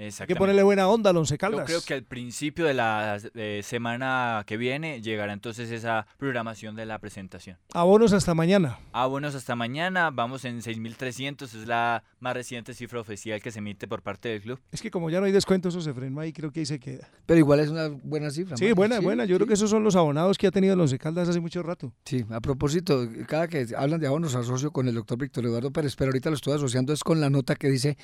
Hay 0.00 0.26
que 0.26 0.34
ponerle 0.34 0.62
buena 0.62 0.88
onda 0.88 1.10
al 1.10 1.16
Once 1.18 1.34
Yo 1.34 1.38
Caldas. 1.38 1.66
creo 1.66 1.82
que 1.82 1.92
al 1.92 2.04
principio 2.04 2.64
de 2.64 2.72
la 2.72 3.18
eh, 3.34 3.60
semana 3.62 4.44
que 4.46 4.56
viene 4.56 5.02
llegará 5.02 5.34
entonces 5.34 5.70
esa 5.70 6.06
programación 6.16 6.74
de 6.74 6.86
la 6.86 6.98
presentación. 6.98 7.58
Abonos 7.74 8.14
hasta 8.14 8.32
mañana. 8.32 8.78
Buenos 9.10 9.34
hasta 9.34 9.54
mañana. 9.56 10.10
Vamos 10.10 10.46
en 10.46 10.62
6.300. 10.62 11.42
Es 11.42 11.66
la 11.66 12.02
más 12.18 12.32
reciente 12.32 12.72
cifra 12.72 13.00
oficial 13.00 13.42
que 13.42 13.50
se 13.50 13.58
emite 13.58 13.86
por 13.88 14.00
parte 14.00 14.30
del 14.30 14.40
club. 14.40 14.58
Es 14.72 14.80
que 14.80 14.90
como 14.90 15.10
ya 15.10 15.20
no 15.20 15.26
hay 15.26 15.32
descuento, 15.32 15.68
eso 15.68 15.82
se 15.82 15.92
frenó 15.92 16.20
ahí, 16.20 16.32
creo 16.32 16.50
que 16.50 16.60
ahí 16.60 16.66
se 16.66 16.80
queda. 16.80 17.08
Pero 17.26 17.38
igual 17.38 17.60
es 17.60 17.68
una 17.68 17.88
buena 17.88 18.30
cifra. 18.30 18.56
Sí, 18.56 18.72
buena, 18.72 19.00
buena. 19.00 19.26
Yo 19.26 19.36
creo 19.36 19.46
que 19.46 19.54
esos 19.54 19.68
son 19.68 19.84
los 19.84 19.96
abonados 19.96 20.38
que 20.38 20.46
ha 20.46 20.50
tenido 20.50 20.72
el 20.74 20.80
Once 20.80 20.98
Caldas 20.98 21.28
hace 21.28 21.40
mucho 21.40 21.62
rato. 21.62 21.92
Sí, 22.06 22.24
a 22.30 22.40
propósito, 22.40 23.06
cada 23.28 23.48
que 23.48 23.66
hablan 23.76 24.00
de 24.00 24.06
abonos 24.06 24.34
asocio 24.34 24.70
con 24.70 24.88
el 24.88 24.94
doctor 24.94 25.18
Víctor 25.18 25.44
Eduardo 25.44 25.70
Pérez, 25.70 25.94
pero 25.96 26.08
ahorita 26.08 26.30
lo 26.30 26.36
estoy 26.36 26.54
asociando 26.54 26.94
es 26.94 27.04
con 27.04 27.20
la 27.20 27.28
nota 27.28 27.54
que 27.56 27.68
dice, 27.68 27.98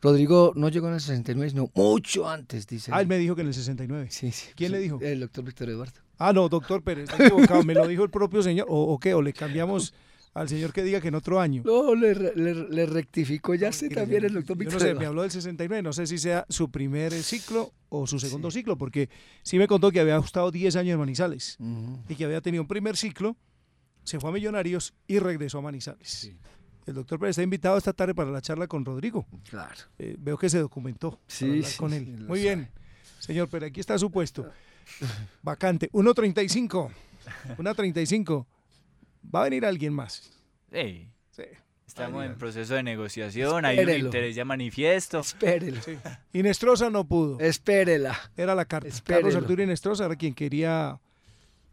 Rodrigo 0.00 0.52
no 0.54 0.68
llegó 0.68 0.88
en 0.88 0.94
el 0.94 1.00
69, 1.00 1.50
sino 1.50 1.70
mucho 1.74 2.28
antes, 2.28 2.66
dice. 2.66 2.90
Ah, 2.94 3.00
él 3.00 3.06
me 3.08 3.18
dijo 3.18 3.34
que 3.34 3.40
en 3.42 3.48
el 3.48 3.54
69. 3.54 4.08
Sí, 4.10 4.30
sí. 4.30 4.50
¿Quién 4.54 4.72
le 4.72 4.78
dijo? 4.78 4.98
El 5.02 5.20
doctor 5.20 5.44
Víctor 5.44 5.70
Eduardo. 5.70 6.00
Ah, 6.18 6.32
no, 6.32 6.48
doctor 6.48 6.82
Pérez, 6.82 7.10
está 7.10 7.24
equivocado. 7.26 7.62
me 7.64 7.74
lo 7.74 7.86
dijo 7.86 8.04
el 8.04 8.10
propio 8.10 8.42
señor. 8.42 8.66
¿O, 8.70 8.92
o 8.92 8.98
qué? 8.98 9.14
¿O 9.14 9.22
le 9.22 9.32
cambiamos 9.32 9.92
al 10.34 10.48
señor 10.48 10.72
que 10.72 10.84
diga 10.84 11.00
que 11.00 11.08
en 11.08 11.14
otro 11.16 11.40
año? 11.40 11.62
No, 11.64 11.94
le, 11.96 12.14
re- 12.14 12.32
le- 12.36 12.68
le 12.68 12.86
rectificó 12.86 13.54
ya 13.56 13.72
sé 13.72 13.88
también 13.88 14.24
el 14.24 14.34
doctor 14.34 14.56
Yo 14.56 14.58
Víctor 14.60 14.74
no 14.74 14.86
sé, 14.86 14.94
me 14.94 15.06
habló 15.06 15.22
del 15.22 15.30
69, 15.32 15.82
no 15.82 15.92
sé 15.92 16.06
si 16.06 16.18
sea 16.18 16.46
su 16.48 16.70
primer 16.70 17.12
ciclo 17.12 17.72
o 17.88 18.06
su 18.06 18.20
segundo 18.20 18.50
ciclo, 18.52 18.76
porque 18.78 19.08
sí 19.42 19.58
me 19.58 19.66
contó 19.66 19.90
que 19.90 19.98
había 20.00 20.16
estado 20.18 20.50
10 20.52 20.76
años 20.76 20.92
en 20.94 20.98
Manizales 21.00 21.56
y 22.08 22.14
que 22.14 22.24
había 22.24 22.40
tenido 22.40 22.62
un 22.62 22.68
primer 22.68 22.96
ciclo, 22.96 23.36
se 24.04 24.20
fue 24.20 24.30
a 24.30 24.32
Millonarios 24.32 24.94
y 25.08 25.18
regresó 25.18 25.58
a 25.58 25.62
Manizales. 25.62 26.30
El 26.88 26.94
doctor 26.94 27.18
Pérez 27.18 27.32
está 27.34 27.42
invitado 27.42 27.76
esta 27.76 27.92
tarde 27.92 28.14
para 28.14 28.30
la 28.30 28.40
charla 28.40 28.66
con 28.66 28.84
Rodrigo. 28.84 29.26
Claro. 29.50 29.74
Eh, 29.98 30.16
veo 30.18 30.38
que 30.38 30.48
se 30.48 30.58
documentó 30.58 31.20
Sí, 31.26 31.62
sí, 31.62 31.76
con 31.76 31.90
sí, 31.90 31.96
él. 31.98 32.06
Muy 32.26 32.38
sabe. 32.38 32.40
bien, 32.40 32.68
señor, 33.18 33.48
pero 33.50 33.66
aquí 33.66 33.78
está 33.80 33.98
su 33.98 34.10
puesto. 34.10 34.50
Vacante. 35.42 35.90
1.35. 35.92 36.90
1.35. 37.58 38.46
Va 39.34 39.40
a 39.40 39.44
venir 39.44 39.66
alguien 39.66 39.92
más. 39.92 40.30
Sí. 40.72 41.08
Sí. 41.30 41.42
Estamos 41.86 42.24
en 42.24 42.36
proceso 42.36 42.74
de 42.74 42.82
negociación. 42.82 43.64
Hay 43.64 43.76
un 43.76 43.80
Espérelo. 43.80 44.06
interés 44.06 44.34
ya 44.36 44.44
manifiesto. 44.44 45.20
Espérelo. 45.20 45.80
Inestrosa 46.32 46.88
no 46.90 47.04
pudo. 47.06 47.38
Espérela. 47.40 48.16
Era 48.36 48.54
la 48.54 48.64
carta. 48.64 48.88
Espérelo. 48.88 49.26
Carlos 49.26 49.42
Arturo 49.42 49.62
Inestrosa 49.62 50.06
era 50.06 50.16
quien 50.16 50.34
quería 50.34 50.98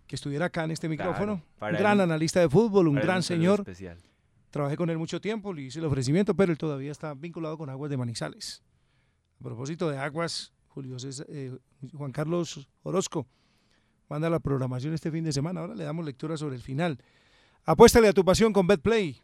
que 0.08 0.16
estuviera 0.16 0.46
acá 0.46 0.64
en 0.66 0.72
este 0.72 0.88
micrófono. 0.90 1.42
para 1.58 1.74
un 1.74 1.80
gran 1.80 2.00
analista 2.02 2.40
de 2.40 2.50
fútbol, 2.50 2.88
un 2.90 2.96
Para 2.96 3.06
gran 3.06 3.24
señor. 3.24 3.60
especial. 3.62 3.98
Trabajé 4.56 4.78
con 4.78 4.90
él 4.90 4.98
mucho 4.98 5.20
tiempo, 5.20 5.52
le 5.52 5.64
hice 5.64 5.80
el 5.80 5.86
ofrecimiento, 5.86 6.34
pero 6.34 6.54
él 6.54 6.58
todavía 6.58 6.90
está 6.90 7.14
vinculado 7.14 7.58
con 7.58 7.70
Aguas 7.70 7.90
de 7.92 7.98
Manizales. 7.98 8.64
A 9.42 9.44
propósito 9.44 9.90
de 9.90 9.98
Aguas, 9.98 10.54
Julio 10.70 10.98
César- 10.98 11.26
eh, 11.28 11.58
Juan 11.92 12.14
Carlos 12.14 12.66
Orozco 12.84 13.28
manda 14.08 14.30
la 14.30 14.40
programación 14.40 14.94
este 14.94 15.12
fin 15.12 15.26
de 15.26 15.34
semana. 15.34 15.60
Ahora 15.60 15.76
le 15.76 15.84
damos 15.84 16.06
lectura 16.06 16.38
sobre 16.38 16.56
el 16.56 16.62
final. 16.62 16.98
Apuéstale 17.66 18.08
a 18.08 18.14
tu 18.14 18.24
pasión 18.24 18.54
con 18.54 18.66
BetPlay 18.66 19.22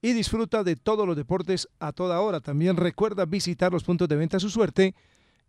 y 0.00 0.12
disfruta 0.12 0.62
de 0.62 0.76
todos 0.76 1.08
los 1.08 1.16
deportes 1.16 1.68
a 1.80 1.90
toda 1.90 2.20
hora. 2.20 2.38
También 2.38 2.76
recuerda 2.76 3.24
visitar 3.26 3.72
los 3.72 3.82
puntos 3.82 4.08
de 4.08 4.14
venta 4.14 4.36
a 4.36 4.40
su 4.40 4.48
suerte 4.48 4.94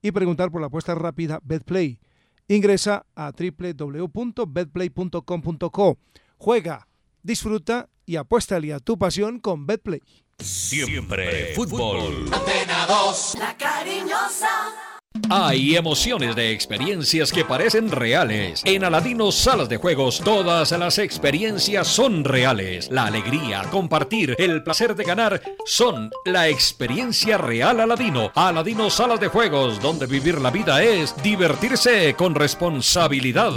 y 0.01 0.11
preguntar 0.11 0.49
por 0.49 0.59
la 0.59 0.65
apuesta 0.67 0.95
rápida 0.95 1.39
BetPlay. 1.43 1.99
Ingresa 2.47 3.05
a 3.13 3.31
www.betplay.com.co. 3.31 5.97
Juega, 6.37 6.87
disfruta 7.21 7.89
y 8.05 8.15
apuéstale 8.15 8.73
a 8.73 8.79
tu 8.79 8.97
pasión 8.97 9.39
con 9.39 9.65
BetPlay. 9.65 10.01
Siempre 10.39 11.53
fútbol. 11.55 12.25
Antena 12.33 12.85
2. 12.87 13.35
La 13.39 13.57
cariñosa. 13.57 14.92
Hay 15.29 15.75
emociones 15.75 16.35
de 16.35 16.51
experiencias 16.51 17.31
que 17.31 17.45
parecen 17.45 17.91
reales. 17.91 18.61
En 18.65 18.83
Aladino 18.83 19.31
Salas 19.31 19.69
de 19.69 19.77
Juegos, 19.77 20.21
todas 20.23 20.71
las 20.71 20.97
experiencias 20.97 21.87
son 21.87 22.23
reales. 22.23 22.89
La 22.91 23.05
alegría, 23.05 23.63
compartir, 23.71 24.35
el 24.37 24.63
placer 24.63 24.95
de 24.95 25.03
ganar 25.03 25.41
son 25.65 26.11
la 26.25 26.49
experiencia 26.49 27.37
real 27.37 27.79
Aladino. 27.79 28.31
Aladino 28.35 28.89
Salas 28.89 29.19
de 29.19 29.27
Juegos, 29.27 29.79
donde 29.81 30.07
vivir 30.07 30.41
la 30.41 30.49
vida 30.49 30.83
es 30.83 31.15
divertirse 31.21 32.15
con 32.15 32.35
responsabilidad. 32.35 33.53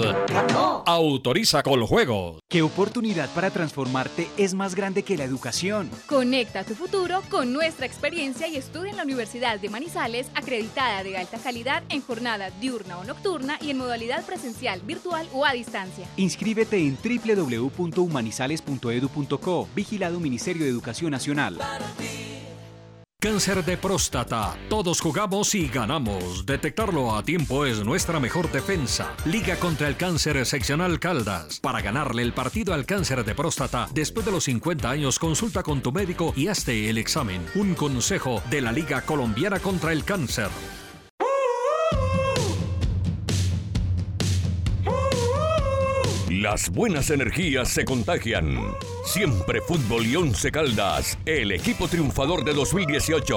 Autoriza 0.86 1.62
con 1.62 1.86
juegos. 1.86 2.40
¿Qué 2.48 2.62
oportunidad 2.62 3.28
para 3.30 3.50
transformarte 3.50 4.28
es 4.36 4.54
más 4.54 4.74
grande 4.74 5.02
que 5.02 5.16
la 5.16 5.24
educación? 5.24 5.90
Conecta 6.06 6.64
tu 6.64 6.74
futuro 6.74 7.22
con 7.30 7.52
nuestra 7.52 7.86
experiencia 7.86 8.46
y 8.46 8.56
estudia 8.56 8.90
en 8.90 8.96
la 8.96 9.02
Universidad 9.02 9.58
de 9.58 9.68
Manizales, 9.68 10.28
acreditada 10.34 11.02
de 11.02 11.16
alta 11.16 11.38
calidad 11.46 11.84
en 11.90 12.02
jornada 12.02 12.50
diurna 12.50 12.98
o 12.98 13.04
nocturna 13.04 13.56
y 13.60 13.70
en 13.70 13.78
modalidad 13.78 14.26
presencial, 14.26 14.80
virtual 14.80 15.28
o 15.32 15.46
a 15.46 15.52
distancia. 15.52 16.08
Inscríbete 16.16 16.76
en 16.76 16.98
www.humanizales.edu.co, 16.98 19.68
vigilado 19.72 20.18
Ministerio 20.18 20.64
de 20.64 20.70
Educación 20.70 21.12
Nacional. 21.12 21.60
Cáncer 23.20 23.64
de 23.64 23.76
próstata. 23.76 24.56
Todos 24.68 25.00
jugamos 25.00 25.54
y 25.54 25.68
ganamos. 25.68 26.44
Detectarlo 26.44 27.14
a 27.14 27.22
tiempo 27.22 27.64
es 27.64 27.84
nuestra 27.84 28.18
mejor 28.18 28.50
defensa. 28.50 29.14
Liga 29.24 29.54
contra 29.54 29.86
el 29.86 29.96
cáncer 29.96 30.44
seccional 30.46 30.98
Caldas. 30.98 31.60
Para 31.60 31.80
ganarle 31.80 32.22
el 32.22 32.32
partido 32.32 32.74
al 32.74 32.86
cáncer 32.86 33.24
de 33.24 33.36
próstata, 33.36 33.88
después 33.94 34.26
de 34.26 34.32
los 34.32 34.42
50 34.44 34.90
años, 34.90 35.20
consulta 35.20 35.62
con 35.62 35.80
tu 35.80 35.92
médico 35.92 36.34
y 36.36 36.48
hazte 36.48 36.90
el 36.90 36.98
examen. 36.98 37.46
Un 37.54 37.76
consejo 37.76 38.42
de 38.50 38.62
la 38.62 38.72
Liga 38.72 39.02
Colombiana 39.02 39.60
contra 39.60 39.92
el 39.92 40.02
Cáncer. 40.02 40.48
Las 46.48 46.70
buenas 46.70 47.10
energías 47.10 47.68
se 47.70 47.84
contagian. 47.84 48.56
Siempre 49.04 49.60
Fútbol 49.60 50.06
y 50.06 50.14
Once 50.14 50.52
Caldas, 50.52 51.18
el 51.26 51.50
equipo 51.50 51.88
triunfador 51.88 52.44
de 52.44 52.54
2018. 52.54 53.36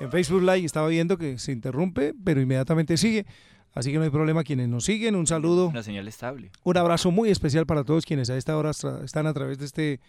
En 0.00 0.10
Facebook 0.10 0.42
Live 0.42 0.64
estaba 0.64 0.88
viendo 0.88 1.16
que 1.16 1.38
se 1.38 1.52
interrumpe, 1.52 2.12
pero 2.24 2.40
inmediatamente 2.40 2.96
sigue. 2.96 3.24
Así 3.72 3.92
que 3.92 3.98
no 3.98 4.02
hay 4.02 4.10
problema 4.10 4.42
quienes 4.42 4.68
nos 4.68 4.84
siguen. 4.84 5.14
Un 5.14 5.28
saludo. 5.28 5.68
Una 5.68 5.84
señal 5.84 6.08
estable. 6.08 6.50
Un 6.64 6.76
abrazo 6.76 7.12
muy 7.12 7.30
especial 7.30 7.66
para 7.66 7.84
todos 7.84 8.04
quienes 8.04 8.30
a 8.30 8.36
esta 8.36 8.58
hora 8.58 8.72
están 9.04 9.28
a 9.28 9.32
través 9.32 9.60
de 9.60 9.66
este 9.66 10.00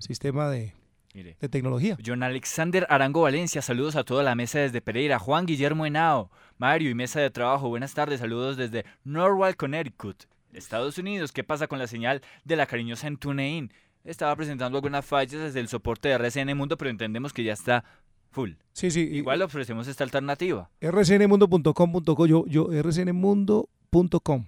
sistema 0.00 0.50
de, 0.50 0.74
Mire. 1.14 1.36
de 1.40 1.48
tecnología. 1.48 1.96
John 2.04 2.24
Alexander 2.24 2.88
Arango 2.90 3.22
Valencia, 3.22 3.62
saludos 3.62 3.94
a 3.94 4.02
toda 4.02 4.24
la 4.24 4.34
mesa 4.34 4.58
desde 4.58 4.80
Pereira. 4.80 5.20
Juan 5.20 5.46
Guillermo 5.46 5.86
Henao, 5.86 6.32
Mario 6.58 6.90
y 6.90 6.94
mesa 6.94 7.20
de 7.20 7.30
trabajo, 7.30 7.68
buenas 7.68 7.94
tardes, 7.94 8.18
saludos 8.18 8.56
desde 8.56 8.84
Norwalk, 9.04 9.56
Connecticut, 9.56 10.24
Estados 10.52 10.98
Unidos. 10.98 11.30
¿Qué 11.30 11.44
pasa 11.44 11.68
con 11.68 11.78
la 11.78 11.86
señal 11.86 12.20
de 12.44 12.56
la 12.56 12.66
cariñosa 12.66 13.06
en 13.06 13.16
TuneIn? 13.16 13.72
Estaba 14.04 14.34
presentando 14.34 14.76
algunas 14.76 15.06
fallas 15.06 15.40
desde 15.40 15.60
el 15.60 15.68
soporte 15.68 16.08
de 16.08 16.14
RCN 16.14 16.56
Mundo, 16.56 16.76
pero 16.76 16.90
entendemos 16.90 17.32
que 17.32 17.44
ya 17.44 17.52
está 17.52 17.84
full. 18.32 18.52
Sí, 18.72 18.90
sí. 18.90 19.02
Igual 19.02 19.40
ofrecemos 19.42 19.86
esta 19.86 20.02
alternativa. 20.02 20.68
rcnmundo.com.co, 20.80 22.26
yo, 22.26 22.44
yo, 22.46 22.68
rcnmundo.com, 22.82 24.46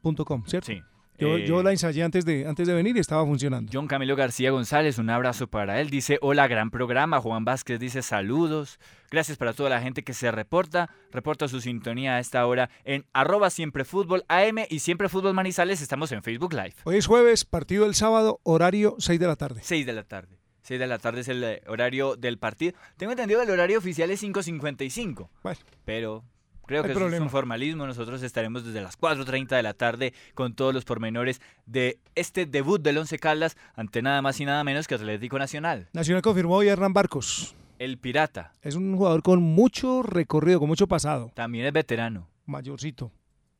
punto 0.00 0.24
com, 0.24 0.44
¿cierto? 0.46 0.66
Sí. 0.66 0.82
Yo, 1.18 1.36
Eh, 1.36 1.46
yo 1.46 1.62
la 1.62 1.72
ensayé 1.72 2.02
antes 2.02 2.24
de, 2.24 2.46
antes 2.46 2.66
de 2.66 2.74
venir 2.74 2.96
y 2.96 3.00
estaba 3.00 3.24
funcionando. 3.24 3.70
John 3.72 3.86
Camilo 3.86 4.16
García 4.16 4.50
González, 4.50 4.98
un 4.98 5.10
abrazo 5.10 5.46
para 5.46 5.80
él. 5.80 5.90
Dice, 5.90 6.18
hola, 6.20 6.46
gran 6.48 6.70
programa. 6.70 7.20
Juan 7.20 7.44
Vázquez 7.44 7.78
dice, 7.80 8.02
saludos. 8.02 8.78
Gracias 9.10 9.38
para 9.38 9.52
toda 9.52 9.70
la 9.70 9.80
gente 9.80 10.02
que 10.02 10.12
se 10.14 10.30
reporta. 10.30 10.90
Reporta 11.12 11.48
su 11.48 11.60
sintonía 11.60 12.16
a 12.16 12.20
esta 12.20 12.44
hora 12.46 12.70
en 12.84 13.06
arroba 13.12 13.50
siempre 13.50 13.84
fútbol 13.84 14.24
AM 14.28 14.58
y 14.68 14.80
siempre 14.80 15.08
fútbol 15.08 15.34
manizales. 15.34 15.80
Estamos 15.80 16.12
en 16.12 16.22
Facebook 16.22 16.52
Live. 16.52 16.74
Hoy 16.84 16.96
es 16.96 17.06
jueves, 17.06 17.44
partido 17.44 17.86
el 17.86 17.94
sábado, 17.94 18.40
horario 18.42 18.96
6 18.98 19.18
de 19.20 19.26
la 19.26 19.36
tarde. 19.36 19.60
6 19.62 19.86
de 19.86 19.92
la 19.92 20.02
tarde. 20.04 20.38
6 20.62 20.80
de 20.80 20.86
la 20.88 20.98
tarde 20.98 21.20
es 21.20 21.28
el 21.28 21.44
eh, 21.44 21.62
horario 21.68 22.16
del 22.16 22.38
partido. 22.38 22.76
Tengo 22.96 23.12
entendido 23.12 23.40
que 23.40 23.46
el 23.46 23.52
horario 23.52 23.78
oficial 23.78 24.10
es 24.10 24.20
5.55. 24.22 25.28
Bueno. 25.44 25.60
Pero 25.84 26.24
creo 26.66 26.82
que 26.82 26.92
eso 26.92 27.08
es 27.08 27.20
un 27.20 27.30
formalismo. 27.30 27.86
Nosotros 27.86 28.22
estaremos 28.22 28.64
desde 28.64 28.80
las 28.82 28.98
4.30 28.98 29.48
de 29.56 29.62
la 29.62 29.74
tarde 29.74 30.12
con 30.34 30.54
todos 30.54 30.74
los 30.74 30.84
pormenores 30.84 31.40
de 31.66 31.98
este 32.14 32.46
debut 32.46 32.82
del 32.82 32.98
Once 32.98 33.18
Caldas 33.18 33.56
ante 33.74 34.02
nada 34.02 34.20
más 34.22 34.40
y 34.40 34.44
nada 34.44 34.62
menos 34.64 34.86
que 34.86 34.94
Atlético 34.96 35.38
Nacional. 35.38 35.88
Nacional 35.92 36.22
confirmó 36.22 36.56
hoy 36.56 36.68
a 36.68 36.72
Hernán 36.72 36.92
Barcos. 36.92 37.54
El 37.78 37.98
Pirata 37.98 38.52
Es 38.62 38.74
un 38.74 38.96
jugador 38.96 39.22
con 39.22 39.42
mucho 39.42 40.02
recorrido, 40.02 40.58
con 40.60 40.68
mucho 40.68 40.86
pasado. 40.86 41.30
también 41.34 41.66
es 41.66 41.72
veterano. 41.72 42.28
Mayorcito. 42.46 43.12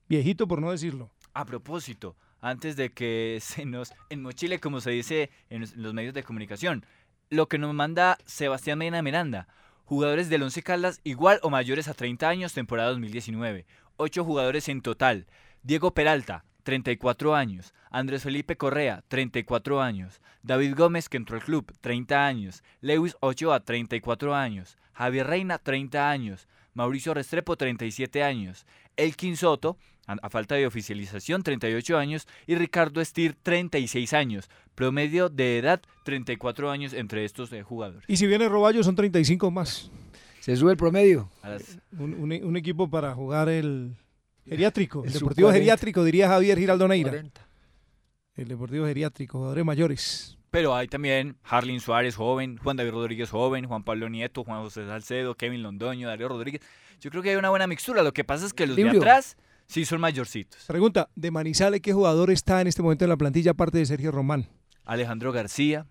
Viejito 0.09 0.47
por 0.49 0.61
no 0.61 0.71
decirlo. 0.71 1.11
A 1.35 1.45
propósito, 1.45 2.17
antes 2.41 2.77
de 2.77 2.91
que 2.91 3.39
se 3.43 3.67
nos 3.67 3.93
enmochile, 4.09 4.59
como 4.61 4.81
se 4.81 4.91
dice 4.91 5.31
en 5.51 5.61
los- 5.63 5.73
en 5.75 5.83
los 5.83 5.93
medios 5.95 6.15
de 6.15 6.23
comunicación, 6.23 6.87
lo 7.29 7.47
que 7.49 7.59
nos 7.59 7.75
manda 7.75 8.17
Sebastián 8.25 8.79
Medina 8.79 9.03
Miranda. 9.03 9.49
Jugadores 9.87 10.29
del 10.29 10.43
Once 10.43 10.65
Caldas 10.65 11.01
igual 11.05 11.39
o 11.43 11.51
mayores 11.51 11.87
a 11.87 11.95
30 11.95 12.29
años, 12.29 12.53
temporada 12.53 12.89
2019. 12.91 13.67
Ocho 13.97 14.25
jugadores 14.25 14.69
en 14.69 14.81
total. 14.81 15.29
Diego 15.63 15.95
Peralta, 15.95 16.45
34 16.65 17.37
años. 17.37 17.73
Andrés 17.89 18.25
Felipe 18.25 18.57
Correa, 18.57 19.05
34 19.07 19.81
años. 19.81 20.21
David 20.43 20.75
Gómez, 20.77 21.09
que 21.09 21.19
entró 21.19 21.37
al 21.37 21.45
club, 21.45 21.73
30 21.81 22.27
años. 22.27 22.65
Lewis 22.81 23.17
Ochoa, 23.21 23.61
34 23.61 24.35
años. 24.35 24.77
Javier 24.93 25.29
Reina, 25.29 25.59
30 25.59 26.11
años. 26.11 26.49
Mauricio 26.75 27.15
Restrepo, 27.15 27.57
37 27.57 28.25
años. 28.25 28.67
Elkin 28.97 29.37
Soto, 29.37 29.79
a, 30.07 30.15
a 30.23 30.31
falta 30.31 30.55
de 30.55 30.67
oficialización, 30.67 31.43
38 31.43 31.99
años. 31.99 32.27
Y 32.47 32.55
Ricardo 32.55 33.01
Estir, 33.01 33.37
36 33.43 34.13
años. 34.13 34.49
Promedio 34.75 35.29
de 35.29 35.59
edad, 35.59 35.81
34 36.05 36.71
años 36.71 36.93
entre 36.93 37.25
estos 37.25 37.53
eh, 37.53 37.63
jugadores. 37.63 38.05
Y 38.09 38.17
si 38.17 38.27
viene 38.27 38.49
Roballo, 38.49 38.83
son 38.85 38.95
35 38.95 39.51
más. 39.51 39.91
Se 40.41 40.55
sube 40.57 40.71
el 40.73 40.77
promedio. 40.77 41.31
A 41.43 41.51
las- 41.51 41.79
Un, 41.99 42.15
un- 42.15 42.45
un 42.45 42.57
equipo 42.57 42.89
para 42.89 43.15
jugar 43.15 43.49
el 43.49 43.97
geriátrico. 44.47 45.01
El, 45.03 45.09
El 45.09 45.13
deportivo 45.15 45.49
sub-40. 45.49 45.53
geriátrico, 45.55 46.05
diría 46.05 46.29
Javier 46.29 46.59
Giraldo 46.59 46.87
Neira. 46.89 47.11
40. 47.11 47.47
El 48.37 48.49
deportivo 48.49 48.87
geriátrico, 48.87 49.39
jugadores 49.39 49.65
mayores. 49.65 50.39
Pero 50.51 50.75
hay 50.75 50.89
también 50.89 51.37
Harlin 51.43 51.81
Suárez 51.81 52.17
joven, 52.17 52.59
Juan 52.59 52.77
David 52.77 52.93
Rodríguez 52.93 53.31
joven, 53.31 53.67
Juan 53.67 53.83
Pablo 53.83 54.09
Nieto, 54.09 54.45
Juan 54.45 54.63
José 54.63 54.87
Salcedo, 54.87 55.35
Kevin 55.35 55.63
Londoño, 55.63 56.07
Darío 56.09 56.29
Rodríguez. 56.29 56.63
Yo 57.01 57.11
creo 57.11 57.23
que 57.23 57.31
hay 57.31 57.37
una 57.37 57.51
buena 57.51 57.67
mixtura. 57.67 58.03
Lo 58.03 58.13
que 58.13 58.25
pasa 58.25 58.47
es 58.47 58.53
que 58.55 58.67
los 58.67 58.77
de 58.77 58.89
atrás 58.89 59.37
sí 59.67 59.85
son 59.85 60.01
mayorcitos. 60.01 60.65
Pregunta, 60.67 61.09
de 61.15 61.31
Manizales, 61.31 61.81
¿qué 61.81 61.93
jugador 61.93 62.31
está 62.31 62.61
en 62.61 62.67
este 62.67 62.83
momento 62.83 63.05
en 63.05 63.11
la 63.11 63.17
plantilla 63.17 63.53
aparte 63.53 63.79
de 63.79 63.87
Sergio 63.87 64.13
Román? 64.13 64.49
Alejandro 64.85 65.33
García. 65.33 65.87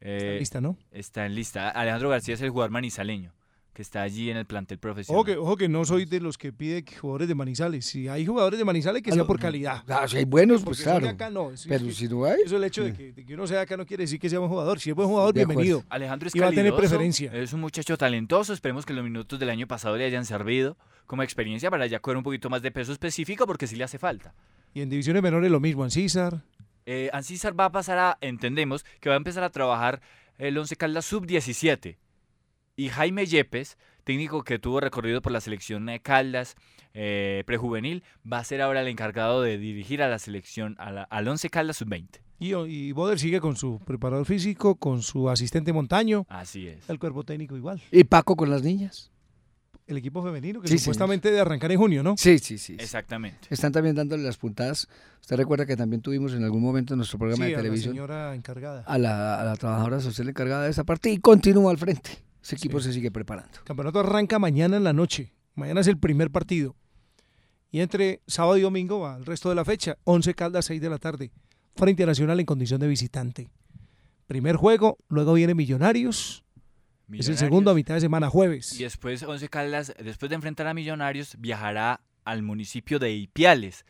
Está 0.00 0.08
eh, 0.08 0.32
en 0.32 0.38
lista, 0.38 0.60
¿no? 0.60 0.78
está 0.90 1.26
en 1.26 1.34
lista. 1.34 1.70
Alejandro 1.70 2.10
García 2.10 2.34
es 2.34 2.40
el 2.42 2.50
jugador 2.50 2.70
manizaleño 2.70 3.35
que 3.76 3.82
está 3.82 4.00
allí 4.00 4.30
en 4.30 4.38
el 4.38 4.46
plantel 4.46 4.78
profesional. 4.78 5.18
Ojo 5.20 5.24
que, 5.26 5.36
ojo 5.36 5.56
que 5.58 5.68
no 5.68 5.84
soy 5.84 6.06
de 6.06 6.18
los 6.18 6.38
que 6.38 6.50
pide 6.50 6.82
que 6.82 6.96
jugadores 6.96 7.28
de 7.28 7.34
Manizales. 7.34 7.84
Si 7.84 8.08
hay 8.08 8.24
jugadores 8.24 8.58
de 8.58 8.64
Manizales, 8.64 9.02
que 9.02 9.12
sea 9.12 9.26
por 9.26 9.38
calidad. 9.38 9.84
Ah, 9.86 10.08
si 10.08 10.16
hay 10.16 10.24
buenos, 10.24 10.62
Porque 10.62 10.76
pues 10.78 10.82
claro. 10.82 11.06
acá 11.10 11.28
no, 11.28 11.50
es- 11.50 11.66
Pero 11.68 11.84
es- 11.84 11.96
si 11.96 12.08
no 12.08 12.24
hay. 12.24 12.40
Eso 12.42 12.56
el 12.56 12.64
hecho 12.64 12.82
de 12.84 12.94
que, 12.94 13.12
de 13.12 13.26
que 13.26 13.34
uno 13.34 13.46
sea 13.46 13.60
acá 13.60 13.76
no 13.76 13.84
quiere 13.84 14.04
decir 14.04 14.18
que 14.18 14.30
sea 14.30 14.38
buen 14.38 14.48
jugador. 14.50 14.80
Si 14.80 14.88
es 14.88 14.96
buen 14.96 15.08
jugador, 15.08 15.34
De 15.34 15.42
acuerdo. 15.42 15.60
bienvenido. 15.60 15.84
Alejandro 15.90 16.28
es 16.28 16.34
Y 16.34 16.38
va 16.38 16.46
a 16.46 16.52
tener 16.52 16.74
preferencia. 16.74 17.30
Es 17.34 17.52
un 17.52 17.60
muchacho 17.60 17.98
talentoso. 17.98 18.54
Esperemos 18.54 18.86
que 18.86 18.94
los 18.94 19.04
minutos 19.04 19.38
del 19.38 19.50
año 19.50 19.66
pasado 19.66 19.94
le 19.98 20.06
hayan 20.06 20.24
servido 20.24 20.78
como 21.04 21.22
experiencia 21.22 21.70
para 21.70 21.86
ya 21.86 21.98
coger 22.00 22.16
un 22.16 22.22
poquito 22.22 22.48
más 22.48 22.62
de 22.62 22.70
peso 22.70 22.92
específico 22.92 23.46
porque 23.46 23.66
sí 23.66 23.76
le 23.76 23.84
hace 23.84 23.98
falta. 23.98 24.34
Y 24.72 24.80
en 24.80 24.88
divisiones 24.88 25.22
menores 25.22 25.50
lo 25.50 25.60
mismo, 25.60 25.84
Ancísar. 25.84 26.40
Eh, 26.86 27.10
Ancísar 27.12 27.58
va 27.60 27.66
a 27.66 27.72
pasar 27.72 27.98
a, 27.98 28.18
entendemos, 28.22 28.86
que 29.00 29.10
va 29.10 29.16
a 29.16 29.18
empezar 29.18 29.44
a 29.44 29.50
trabajar 29.50 30.00
el 30.38 30.56
Once 30.56 30.74
Caldas 30.76 31.04
Sub-17. 31.04 31.98
Y 32.78 32.90
Jaime 32.90 33.24
Yepes, 33.26 33.78
técnico 34.04 34.44
que 34.44 34.58
tuvo 34.58 34.80
recorrido 34.80 35.22
por 35.22 35.32
la 35.32 35.40
selección 35.40 35.86
de 35.86 36.00
Caldas 36.00 36.54
eh, 36.98 37.42
prejuvenil, 37.46 38.02
va 38.30 38.38
a 38.38 38.44
ser 38.44 38.60
ahora 38.62 38.80
el 38.82 38.88
encargado 38.88 39.42
de 39.42 39.58
dirigir 39.58 40.02
a 40.02 40.08
la 40.08 40.18
selección, 40.18 40.76
a 40.78 40.90
la- 40.92 41.02
al 41.04 41.26
Once 41.28 41.48
Caldas 41.50 41.76
Sub-20. 41.78 42.20
Y, 42.38 42.54
y 42.54 42.92
Boder 42.92 43.18
sigue 43.18 43.40
con 43.40 43.56
su 43.56 43.80
preparador 43.84 44.26
físico, 44.26 44.76
con 44.76 45.00
su 45.02 45.28
asistente 45.30 45.72
Montaño, 45.72 46.26
Así 46.28 46.68
es. 46.68 46.88
el 46.90 46.98
cuerpo 46.98 47.24
técnico 47.24 47.56
igual. 47.56 47.82
¿Y 47.90 48.04
Paco 48.04 48.36
con 48.36 48.50
las 48.50 48.62
niñas? 48.62 49.10
El 49.86 49.96
equipo 49.98 50.22
femenino, 50.22 50.60
que 50.60 50.68
Sí, 50.68 50.78
supuestamente 50.78 51.30
de 51.30 51.40
arrancar 51.40 51.70
en 51.72 51.78
junio, 51.78 52.02
¿no? 52.02 52.14
Sí, 52.18 52.38
sí, 52.38 52.58
sí. 52.58 52.76
Exactamente. 52.78 53.46
Están 53.50 53.72
también 53.72 53.94
dándole 53.94 54.22
las 54.24 54.36
puntadas. 54.36 54.88
Usted 55.20 55.36
recuerda 55.36 55.64
que 55.64 55.76
también 55.76 56.02
tuvimos 56.02 56.32
en 56.34 56.42
algún 56.44 56.60
momento 56.62 56.92
en 56.94 56.98
nuestro 56.98 57.18
programa 57.18 57.44
Sí, 57.44 57.50
de 57.50 57.54
a 57.54 57.58
la 57.58 57.62
televisión 57.62 57.94
señora 57.94 58.34
encargada. 58.34 58.82
a 58.86 58.98
la, 58.98 59.40
a 59.40 59.44
la 59.44 59.54
trabajadora 59.56 60.00
social 60.00 60.28
encargada 60.28 60.64
de 60.64 60.70
esa 60.70 60.84
parte 60.84 61.10
y 61.10 61.18
continúa 61.18 61.70
al 61.70 61.78
frente. 61.78 62.10
Ese 62.46 62.54
equipo 62.54 62.78
se 62.78 62.92
sigue 62.92 63.10
preparando. 63.10 63.58
El 63.58 63.64
campeonato 63.64 63.98
arranca 63.98 64.38
mañana 64.38 64.76
en 64.76 64.84
la 64.84 64.92
noche. 64.92 65.32
Mañana 65.56 65.80
es 65.80 65.88
el 65.88 65.98
primer 65.98 66.30
partido. 66.30 66.76
Y 67.72 67.80
entre 67.80 68.22
sábado 68.28 68.56
y 68.56 68.60
domingo 68.60 69.00
va 69.00 69.16
el 69.16 69.26
resto 69.26 69.48
de 69.48 69.56
la 69.56 69.64
fecha. 69.64 69.98
11 70.04 70.32
Caldas, 70.34 70.66
6 70.66 70.80
de 70.80 70.88
la 70.88 70.98
tarde. 70.98 71.32
Frente 71.74 72.04
a 72.04 72.06
Nacional 72.06 72.38
en 72.38 72.46
condición 72.46 72.80
de 72.80 72.86
visitante. 72.86 73.48
Primer 74.28 74.54
juego, 74.54 74.96
luego 75.08 75.32
viene 75.32 75.56
Millonarios. 75.56 76.44
Es 76.46 77.08
el 77.08 77.10
Millonarios. 77.10 77.40
segundo 77.40 77.70
a 77.72 77.74
mitad 77.74 77.94
de 77.94 78.00
semana, 78.02 78.30
jueves. 78.30 78.78
Y 78.78 78.84
después 78.84 79.24
Once 79.24 79.48
Caldas, 79.48 79.92
después 79.98 80.30
de 80.30 80.36
enfrentar 80.36 80.68
a 80.68 80.74
Millonarios, 80.74 81.34
viajará 81.40 82.00
al 82.24 82.42
municipio 82.42 83.00
de 83.00 83.12
Ipiales, 83.12 83.84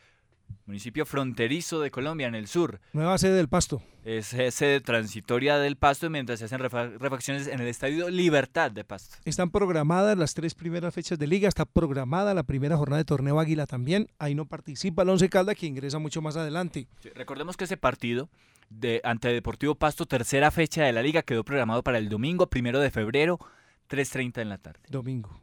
municipio 0.65 1.05
fronterizo 1.05 1.79
de 1.81 1.91
Colombia, 1.91 2.27
en 2.27 2.35
el 2.35 2.47
sur. 2.47 2.79
Nueva 2.93 3.17
sede 3.17 3.35
del 3.35 3.47
Pasto. 3.47 3.81
Es 4.03 4.27
sede 4.27 4.79
transitoria 4.81 5.57
del 5.57 5.75
Pasto 5.75 6.09
mientras 6.09 6.39
se 6.39 6.45
hacen 6.45 6.59
refa- 6.59 6.97
refacciones 6.97 7.47
en 7.47 7.59
el 7.59 7.67
Estadio 7.67 8.09
Libertad 8.09 8.71
de 8.71 8.83
Pasto. 8.83 9.17
Están 9.25 9.49
programadas 9.51 10.17
las 10.17 10.33
tres 10.33 10.55
primeras 10.55 10.93
fechas 10.93 11.19
de 11.19 11.27
liga. 11.27 11.47
Está 11.49 11.65
programada 11.65 12.33
la 12.33 12.43
primera 12.43 12.77
jornada 12.77 12.99
de 12.99 13.05
torneo 13.05 13.39
Águila 13.39 13.65
también. 13.65 14.07
Ahí 14.19 14.33
no 14.35 14.45
participa 14.45 15.03
el 15.03 15.09
11 15.09 15.29
Caldas, 15.29 15.55
que 15.57 15.65
ingresa 15.65 15.99
mucho 15.99 16.21
más 16.21 16.37
adelante. 16.37 16.87
Sí, 17.01 17.09
Recordemos 17.15 17.57
que 17.57 17.65
ese 17.65 17.75
partido 17.77 18.29
de 18.69 19.01
ante 19.03 19.29
Deportivo 19.29 19.75
Pasto, 19.75 20.05
tercera 20.05 20.51
fecha 20.51 20.83
de 20.83 20.93
la 20.93 21.01
liga, 21.01 21.21
quedó 21.23 21.43
programado 21.43 21.83
para 21.83 21.97
el 21.97 22.09
domingo, 22.09 22.47
primero 22.49 22.79
de 22.79 22.91
febrero, 22.91 23.39
3.30 23.89 24.41
en 24.41 24.49
la 24.49 24.57
tarde, 24.57 24.81
Domingo. 24.89 25.41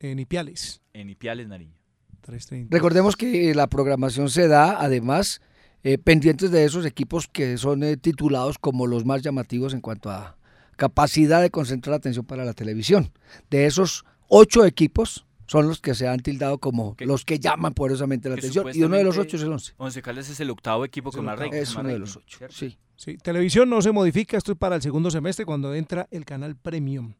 En 0.00 0.18
Ipiales. 0.18 0.80
en 0.92 1.08
Ipiales, 1.10 1.48
Nariño. 1.48 1.78
3.30. 2.26 2.68
Recordemos 2.70 3.16
que 3.16 3.54
la 3.54 3.66
programación 3.66 4.30
se 4.30 4.48
da, 4.48 4.80
además, 4.80 5.40
eh, 5.82 5.98
pendientes 5.98 6.50
de 6.50 6.64
esos 6.64 6.84
equipos 6.84 7.28
que 7.28 7.56
son 7.56 7.82
eh, 7.82 7.96
titulados 7.96 8.58
como 8.58 8.86
los 8.86 9.04
más 9.04 9.22
llamativos 9.22 9.74
en 9.74 9.80
cuanto 9.80 10.10
a 10.10 10.36
capacidad 10.76 11.40
de 11.42 11.50
concentrar 11.50 11.94
atención 11.94 12.24
para 12.24 12.44
la 12.44 12.52
televisión. 12.52 13.12
De 13.50 13.66
esos 13.66 14.04
ocho 14.28 14.64
equipos 14.64 15.26
son 15.46 15.66
los 15.66 15.80
que 15.80 15.94
se 15.94 16.06
han 16.06 16.20
tildado 16.20 16.58
como 16.58 16.94
los 16.98 17.24
que 17.24 17.38
llaman 17.38 17.74
poderosamente 17.74 18.28
la 18.28 18.36
Que 18.36 18.40
atención 18.40 18.66
y 18.74 18.82
uno 18.82 18.96
de 18.96 19.04
los 19.04 19.16
ocho 19.18 19.36
es 19.36 19.42
el 19.42 19.52
once. 19.52 19.72
Once 19.78 20.00
Caldas 20.02 20.28
es 20.28 20.38
el 20.40 20.50
octavo 20.50 20.84
equipo 20.84 21.10
con 21.10 21.24
más. 21.24 21.40
Es 21.52 21.74
uno 21.74 21.88
de 21.88 21.98
los 21.98 22.16
ocho, 22.16 22.38
sí. 22.50 22.78
Sí, 22.96 23.16
televisión 23.16 23.70
no 23.70 23.80
se 23.80 23.92
modifica, 23.92 24.36
esto 24.36 24.50
es 24.50 24.58
para 24.58 24.74
el 24.74 24.82
segundo 24.82 25.08
semestre 25.10 25.44
cuando 25.44 25.72
entra 25.72 26.08
el 26.10 26.24
canal 26.24 26.56
Premium. 26.56 27.14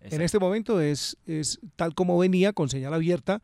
En 0.00 0.20
este 0.20 0.38
momento 0.38 0.80
es, 0.80 1.16
es 1.26 1.58
tal 1.74 1.94
como 1.94 2.18
venía, 2.18 2.52
con 2.52 2.68
señal 2.68 2.92
abierta, 2.92 3.42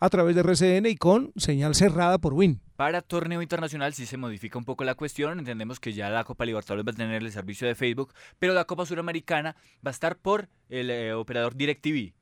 a 0.00 0.10
través 0.10 0.34
de 0.34 0.42
RCN 0.42 0.86
y 0.86 0.96
con 0.96 1.32
señal 1.36 1.74
cerrada 1.74 2.18
por 2.18 2.34
Win. 2.34 2.60
Para 2.76 3.02
torneo 3.02 3.40
internacional 3.40 3.94
sí 3.94 4.04
se 4.04 4.16
modifica 4.16 4.58
un 4.58 4.64
poco 4.64 4.84
la 4.84 4.94
cuestión. 4.94 5.38
Entendemos 5.38 5.78
que 5.78 5.92
ya 5.92 6.10
la 6.10 6.24
Copa 6.24 6.44
Libertadores 6.44 6.86
va 6.86 6.90
a 6.90 6.94
tener 6.94 7.22
el 7.22 7.30
servicio 7.30 7.68
de 7.68 7.74
Facebook, 7.74 8.12
pero 8.38 8.52
la 8.52 8.64
Copa 8.64 8.84
Suramericana 8.84 9.56
va 9.86 9.90
a 9.90 9.92
estar 9.92 10.16
por 10.16 10.48
el 10.68 10.90
eh, 10.90 11.14
operador 11.14 11.54
DirecTV. 11.54 12.12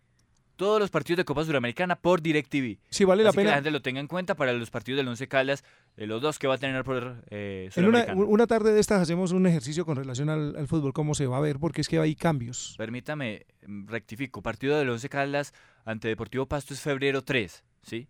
Todos 0.56 0.78
los 0.80 0.90
partidos 0.90 1.18
de 1.18 1.24
Copa 1.24 1.44
Suramericana 1.44 1.96
por 1.96 2.20
DirecTV. 2.22 2.78
Sí, 2.90 3.04
vale 3.04 3.22
la 3.22 3.30
Así 3.30 3.36
que 3.36 3.40
pena. 3.40 3.50
la 3.50 3.56
gente 3.56 3.70
lo 3.70 3.82
tenga 3.82 4.00
en 4.00 4.06
cuenta 4.06 4.34
para 4.34 4.52
los 4.52 4.70
partidos 4.70 4.98
del 4.98 5.08
Once 5.08 5.26
Caldas, 5.28 5.64
eh, 5.96 6.06
los 6.06 6.20
dos 6.22 6.38
que 6.38 6.46
va 6.46 6.54
a 6.54 6.58
tener 6.58 6.84
por 6.84 7.22
eh, 7.30 7.70
En 7.74 7.86
una, 7.86 8.46
tarde 8.46 8.72
de 8.72 8.80
estas 8.80 9.00
hacemos 9.02 9.32
un 9.32 9.46
ejercicio 9.46 9.84
con 9.86 9.96
relación 9.96 10.28
al, 10.28 10.54
al 10.56 10.68
fútbol, 10.68 10.92
cómo 10.92 11.14
se 11.14 11.26
va 11.26 11.38
a 11.38 11.40
ver, 11.40 11.58
porque 11.58 11.80
es 11.80 11.88
que 11.88 11.98
hay 11.98 12.14
cambios. 12.14 12.74
Permítame, 12.78 13.46
mm, 13.66 13.86
rectifico. 13.88 14.42
Partido 14.42 14.78
del 14.78 14.90
Once 14.90 15.08
Caldas 15.08 15.52
ante 15.84 16.08
Deportivo 16.08 16.46
Pasto 16.46 16.74
es 16.74 16.80
febrero 16.80 17.22
3, 17.22 17.64
¿sí? 17.82 18.08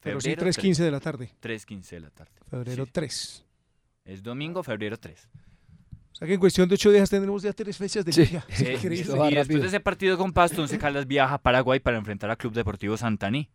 Pero 0.00 0.20
sí, 0.20 0.30
Febrero 0.30 0.50
3.15 0.50 0.76
de 0.78 0.90
la 0.90 0.98
tarde. 1.00 1.30
3.15 1.40 1.88
de 1.90 2.00
la 2.00 2.10
tarde. 2.10 2.32
Febrero 2.50 2.84
Sí. 2.86 2.90
3. 2.92 3.44
Es 4.04 4.22
domingo, 4.22 4.64
febrero 4.64 4.98
3. 4.98 5.28
Sea 6.22 6.26
que 6.28 6.34
en 6.34 6.40
cuestión 6.40 6.68
de 6.68 6.74
ocho 6.76 6.92
días 6.92 7.10
tendremos 7.10 7.42
ya 7.42 7.52
tres 7.52 7.76
fechas 7.76 8.04
de 8.04 8.12
Sí. 8.12 8.24
liga. 8.26 8.44
Eso 8.48 9.16
va 9.16 9.28
y 9.28 9.34
después 9.34 9.46
rápido. 9.48 9.60
de 9.62 9.66
ese 9.66 9.80
partido 9.80 10.16
con 10.16 10.32
Pasto, 10.32 10.62
Once 10.62 10.78
Caldas 10.78 11.08
viaja 11.08 11.34
a 11.34 11.42
Paraguay 11.42 11.80
para 11.80 11.96
enfrentar 11.98 12.30
a 12.30 12.36
Club 12.36 12.52
Deportivo 12.52 12.96
Santaní. 12.96 13.50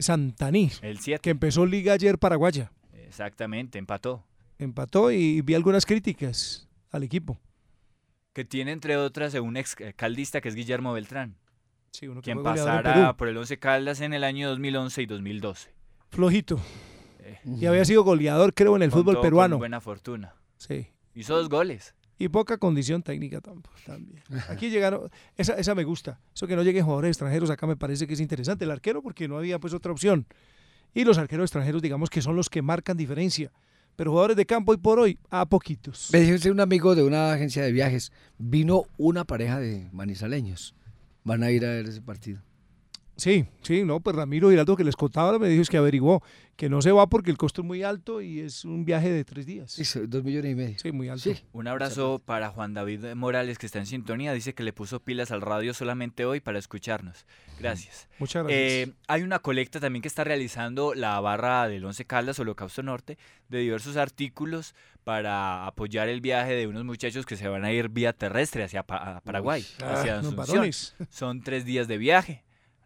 Santaní, 0.00 0.70
El 0.80 0.98
7. 0.98 1.20
que 1.22 1.30
empezó 1.30 1.64
liga 1.64 1.92
ayer 1.92 2.18
paraguaya. 2.18 2.72
Exactamente, 2.92 3.78
empató. 3.78 4.24
Empató 4.58 5.12
y 5.12 5.42
vi 5.42 5.54
algunas 5.54 5.86
críticas 5.86 6.68
al 6.90 7.04
equipo. 7.04 7.38
Que 8.32 8.44
tiene 8.44 8.72
entre 8.72 8.96
otras 8.96 9.34
un 9.34 9.56
ex 9.56 9.76
eh, 9.78 9.92
caldista 9.94 10.40
que 10.40 10.48
es 10.48 10.54
Guillermo 10.56 10.92
Beltrán, 10.92 11.36
Sí, 11.92 12.08
uno 12.08 12.20
que 12.22 12.32
quien 12.32 12.42
pasara 12.42 13.16
por 13.16 13.28
el 13.28 13.36
Once 13.36 13.58
Caldas 13.58 14.00
en 14.00 14.12
el 14.14 14.24
año 14.24 14.48
2011 14.48 15.02
y 15.02 15.06
2012. 15.06 15.70
Flojito. 16.08 16.60
Eh, 17.20 17.38
Y 17.60 17.66
había 17.66 17.84
sido 17.84 18.02
goleador, 18.02 18.54
creo, 18.54 18.74
en 18.74 18.82
el 18.82 18.90
fútbol 18.90 19.04
contó 19.14 19.20
con 19.20 19.26
peruano. 19.26 19.58
buena 19.58 19.80
fortuna. 19.80 20.34
Sí. 20.56 20.88
Hizo 21.14 21.36
dos 21.36 21.48
goles. 21.48 21.94
Y 22.18 22.28
poca 22.28 22.56
condición 22.56 23.02
técnica 23.02 23.40
tampoco, 23.40 23.74
también. 23.84 24.22
Aquí 24.48 24.70
llegaron, 24.70 25.10
esa, 25.36 25.54
esa 25.54 25.74
me 25.74 25.84
gusta. 25.84 26.20
Eso 26.34 26.46
que 26.46 26.54
no 26.54 26.62
lleguen 26.62 26.84
jugadores 26.84 27.10
extranjeros 27.10 27.50
acá 27.50 27.66
me 27.66 27.76
parece 27.76 28.06
que 28.06 28.14
es 28.14 28.20
interesante. 28.20 28.64
El 28.64 28.70
arquero 28.70 29.02
porque 29.02 29.26
no 29.26 29.38
había 29.38 29.58
pues 29.58 29.74
otra 29.74 29.92
opción. 29.92 30.26
Y 30.94 31.04
los 31.04 31.18
arqueros 31.18 31.44
extranjeros 31.44 31.82
digamos 31.82 32.10
que 32.10 32.22
son 32.22 32.36
los 32.36 32.48
que 32.48 32.62
marcan 32.62 32.96
diferencia. 32.96 33.50
Pero 33.96 34.12
jugadores 34.12 34.36
de 34.36 34.46
campo 34.46 34.72
hoy 34.72 34.78
por 34.78 34.98
hoy, 34.98 35.18
a 35.30 35.44
poquitos. 35.46 36.10
Me 36.12 36.20
dijo 36.20 36.50
un 36.50 36.60
amigo 36.60 36.94
de 36.94 37.02
una 37.02 37.32
agencia 37.32 37.62
de 37.62 37.72
viajes, 37.72 38.12
vino 38.38 38.84
una 38.96 39.24
pareja 39.24 39.60
de 39.60 39.88
manizaleños. 39.92 40.74
Van 41.24 41.42
a 41.42 41.50
ir 41.50 41.64
a 41.66 41.70
ver 41.70 41.86
ese 41.86 42.00
partido. 42.00 42.40
Sí, 43.16 43.44
sí, 43.62 43.84
no, 43.84 44.00
pues 44.00 44.16
Ramiro 44.16 44.50
Giraldo 44.50 44.74
que 44.74 44.84
les 44.84 44.96
contaba 44.96 45.38
me 45.38 45.48
dijo 45.48 45.62
es 45.62 45.68
que 45.68 45.76
averiguó 45.76 46.22
que 46.56 46.68
no 46.68 46.80
se 46.82 46.92
va 46.92 47.06
porque 47.08 47.30
el 47.30 47.36
costo 47.36 47.60
es 47.60 47.66
muy 47.66 47.82
alto 47.82 48.20
y 48.22 48.40
es 48.40 48.64
un 48.64 48.84
viaje 48.84 49.10
de 49.10 49.24
tres 49.24 49.44
días. 49.46 49.78
Dos 50.08 50.24
millones 50.24 50.52
y 50.52 50.54
medio. 50.54 50.78
Sí, 50.78 50.92
muy 50.92 51.08
alto. 51.08 51.22
Sí. 51.32 51.44
Un 51.52 51.68
abrazo 51.68 52.20
para 52.24 52.48
Juan 52.50 52.72
David 52.74 53.14
Morales 53.14 53.58
que 53.58 53.66
está 53.66 53.78
en 53.78 53.86
sintonía. 53.86 54.32
Dice 54.32 54.54
que 54.54 54.62
le 54.62 54.72
puso 54.72 55.00
pilas 55.00 55.30
al 55.30 55.40
radio 55.42 55.74
solamente 55.74 56.24
hoy 56.24 56.40
para 56.40 56.58
escucharnos. 56.58 57.26
Gracias. 57.60 58.08
Muchas 58.18 58.44
gracias. 58.44 58.60
Eh, 58.88 58.92
hay 59.08 59.22
una 59.22 59.38
colecta 59.40 59.78
también 59.78 60.00
que 60.02 60.08
está 60.08 60.24
realizando 60.24 60.94
la 60.94 61.20
barra 61.20 61.68
del 61.68 61.84
Once 61.84 62.04
Caldas, 62.04 62.38
Holocausto 62.38 62.82
Norte, 62.82 63.18
de 63.48 63.58
diversos 63.58 63.96
artículos 63.96 64.74
para 65.04 65.66
apoyar 65.66 66.08
el 66.08 66.20
viaje 66.22 66.54
de 66.54 66.66
unos 66.66 66.84
muchachos 66.84 67.26
que 67.26 67.36
se 67.36 67.46
van 67.48 67.64
a 67.64 67.72
ir 67.72 67.88
vía 67.88 68.12
terrestre 68.14 68.64
hacia 68.64 68.82
Pa- 68.84 69.20
Paraguay, 69.24 69.64
Ah, 69.82 69.94
hacia 69.94 70.18
Asunción. 70.18 70.70
Son 71.10 71.42
tres 71.42 71.64
días 71.64 71.88
de 71.88 71.98
viaje. 71.98 72.42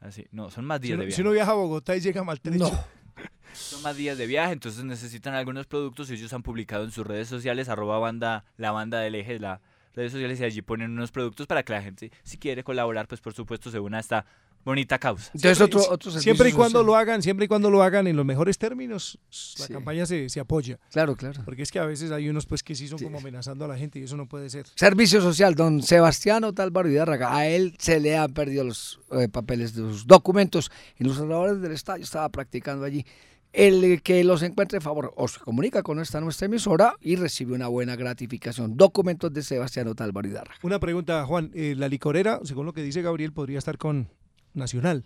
Así, 0.07 0.26
no, 0.30 0.50
son 0.50 0.64
más 0.64 0.80
Si 0.80 0.86
días 0.88 0.96
uno, 0.96 1.04
de 1.04 1.11
si 1.11 1.16
viaje. 1.16 1.22
uno 1.22 1.32
viaja 1.32 1.50
a 1.50 1.54
Bogotá 1.54 1.96
y 1.96 2.00
llega 2.00 2.22
maltrecho. 2.24 2.70
Son 3.52 3.82
más 3.82 3.96
días 3.96 4.18
de 4.18 4.26
viaje, 4.26 4.52
entonces 4.52 4.84
necesitan 4.84 5.34
algunos 5.34 5.66
productos. 5.66 6.11
Ellos 6.11 6.30
han 6.34 6.42
publicado 6.42 6.84
en 6.84 6.90
sus 6.90 7.07
redes 7.07 7.26
sociales, 7.26 7.70
arroba 7.70 7.98
banda, 7.98 8.44
la 8.59 8.70
banda 8.70 9.00
del 9.00 9.14
eje, 9.14 9.38
la 9.38 9.62
redes 9.94 10.12
sociales, 10.12 10.38
y 10.40 10.44
allí 10.44 10.61
ponen 10.61 10.90
unos 10.90 11.11
productos 11.11 11.46
para 11.46 11.62
que 11.62 11.72
la 11.72 11.80
gente, 11.82 12.12
si 12.22 12.36
quiere 12.36 12.62
colaborar, 12.62 13.09
pues 13.09 13.22
por 13.22 13.32
supuesto 13.32 13.70
se 13.70 13.80
una 13.80 13.96
a 13.96 14.00
esta 14.00 14.26
bonita 14.66 14.98
causa. 14.98 15.30
Entonces, 15.32 15.60
otro, 15.62 15.80
otro 15.88 16.10
Siempre 16.10 16.50
y 16.50 16.52
cuando 16.52 16.80
social. 16.80 16.86
lo 16.86 16.96
hagan, 16.96 17.22
siempre 17.22 17.46
y 17.46 17.48
cuando 17.48 17.70
lo 17.70 17.82
hagan 17.82 18.06
en 18.06 18.16
los 18.16 18.26
mejores 18.26 18.58
términos, 18.58 19.18
la 19.58 19.66
Sí. 19.66 19.72
campaña 19.72 20.04
se, 20.04 20.28
se 20.28 20.40
apoya. 20.40 20.78
Claro, 20.90 21.16
claro. 21.16 21.40
Porque 21.46 21.62
es 21.62 21.70
que 21.70 21.78
a 21.78 21.86
veces 21.86 22.10
hay 22.10 22.28
unos 22.28 22.44
pues 22.44 22.62
que 22.62 22.74
sí 22.74 22.86
son 22.88 22.98
como 22.98 23.16
amenazando 23.18 23.64
a 23.64 23.68
la 23.68 23.78
gente 23.78 23.98
y 23.98 24.02
eso 24.02 24.18
no 24.18 24.26
puede 24.26 24.50
ser. 24.50 24.66
Servicio 24.74 25.22
social, 25.22 25.54
don 25.54 25.82
Sebastián 25.82 26.44
Otálvaro 26.44 26.90
Hidárraga. 26.90 27.34
A 27.34 27.46
él 27.46 27.74
se 27.78 28.00
le 28.00 28.16
han 28.18 28.34
perdido 28.34 28.64
los 28.64 29.00
eh, 29.12 29.28
papeles 29.28 29.72
de 29.74 29.80
los 29.82 30.06
documentos. 30.06 30.70
Y 30.98 31.04
los 31.04 31.16
trabajadores 31.16 31.62
del 31.62 31.72
estadio 31.72 32.04
estaba 32.04 32.28
practicando 32.28 32.84
allí. 32.84 33.06
El 33.52 34.02
que 34.02 34.22
los 34.22 34.42
encuentre, 34.42 34.82
favor, 34.82 35.14
o 35.16 35.28
se 35.28 35.40
comunica 35.40 35.82
con 35.82 35.98
esta 35.98 36.20
nuestra 36.20 36.44
emisora 36.44 36.94
y 37.00 37.16
recibe 37.16 37.54
una 37.54 37.68
buena 37.68 37.96
gratificación. 37.96 38.76
Documentos 38.76 39.32
de 39.32 39.42
Sebastián 39.42 39.88
Otálvaro 39.88 40.28
Hidárraga. 40.28 40.58
Una 40.62 40.78
pregunta, 40.78 41.24
Juan. 41.24 41.50
eh, 41.54 41.74
la 41.74 41.88
licorera, 41.88 42.40
según 42.44 42.66
lo 42.66 42.74
que 42.74 42.82
dice 42.82 43.00
Gabriel, 43.00 43.32
podría 43.32 43.58
estar 43.58 43.78
con 43.78 44.10
Nacional. 44.57 45.04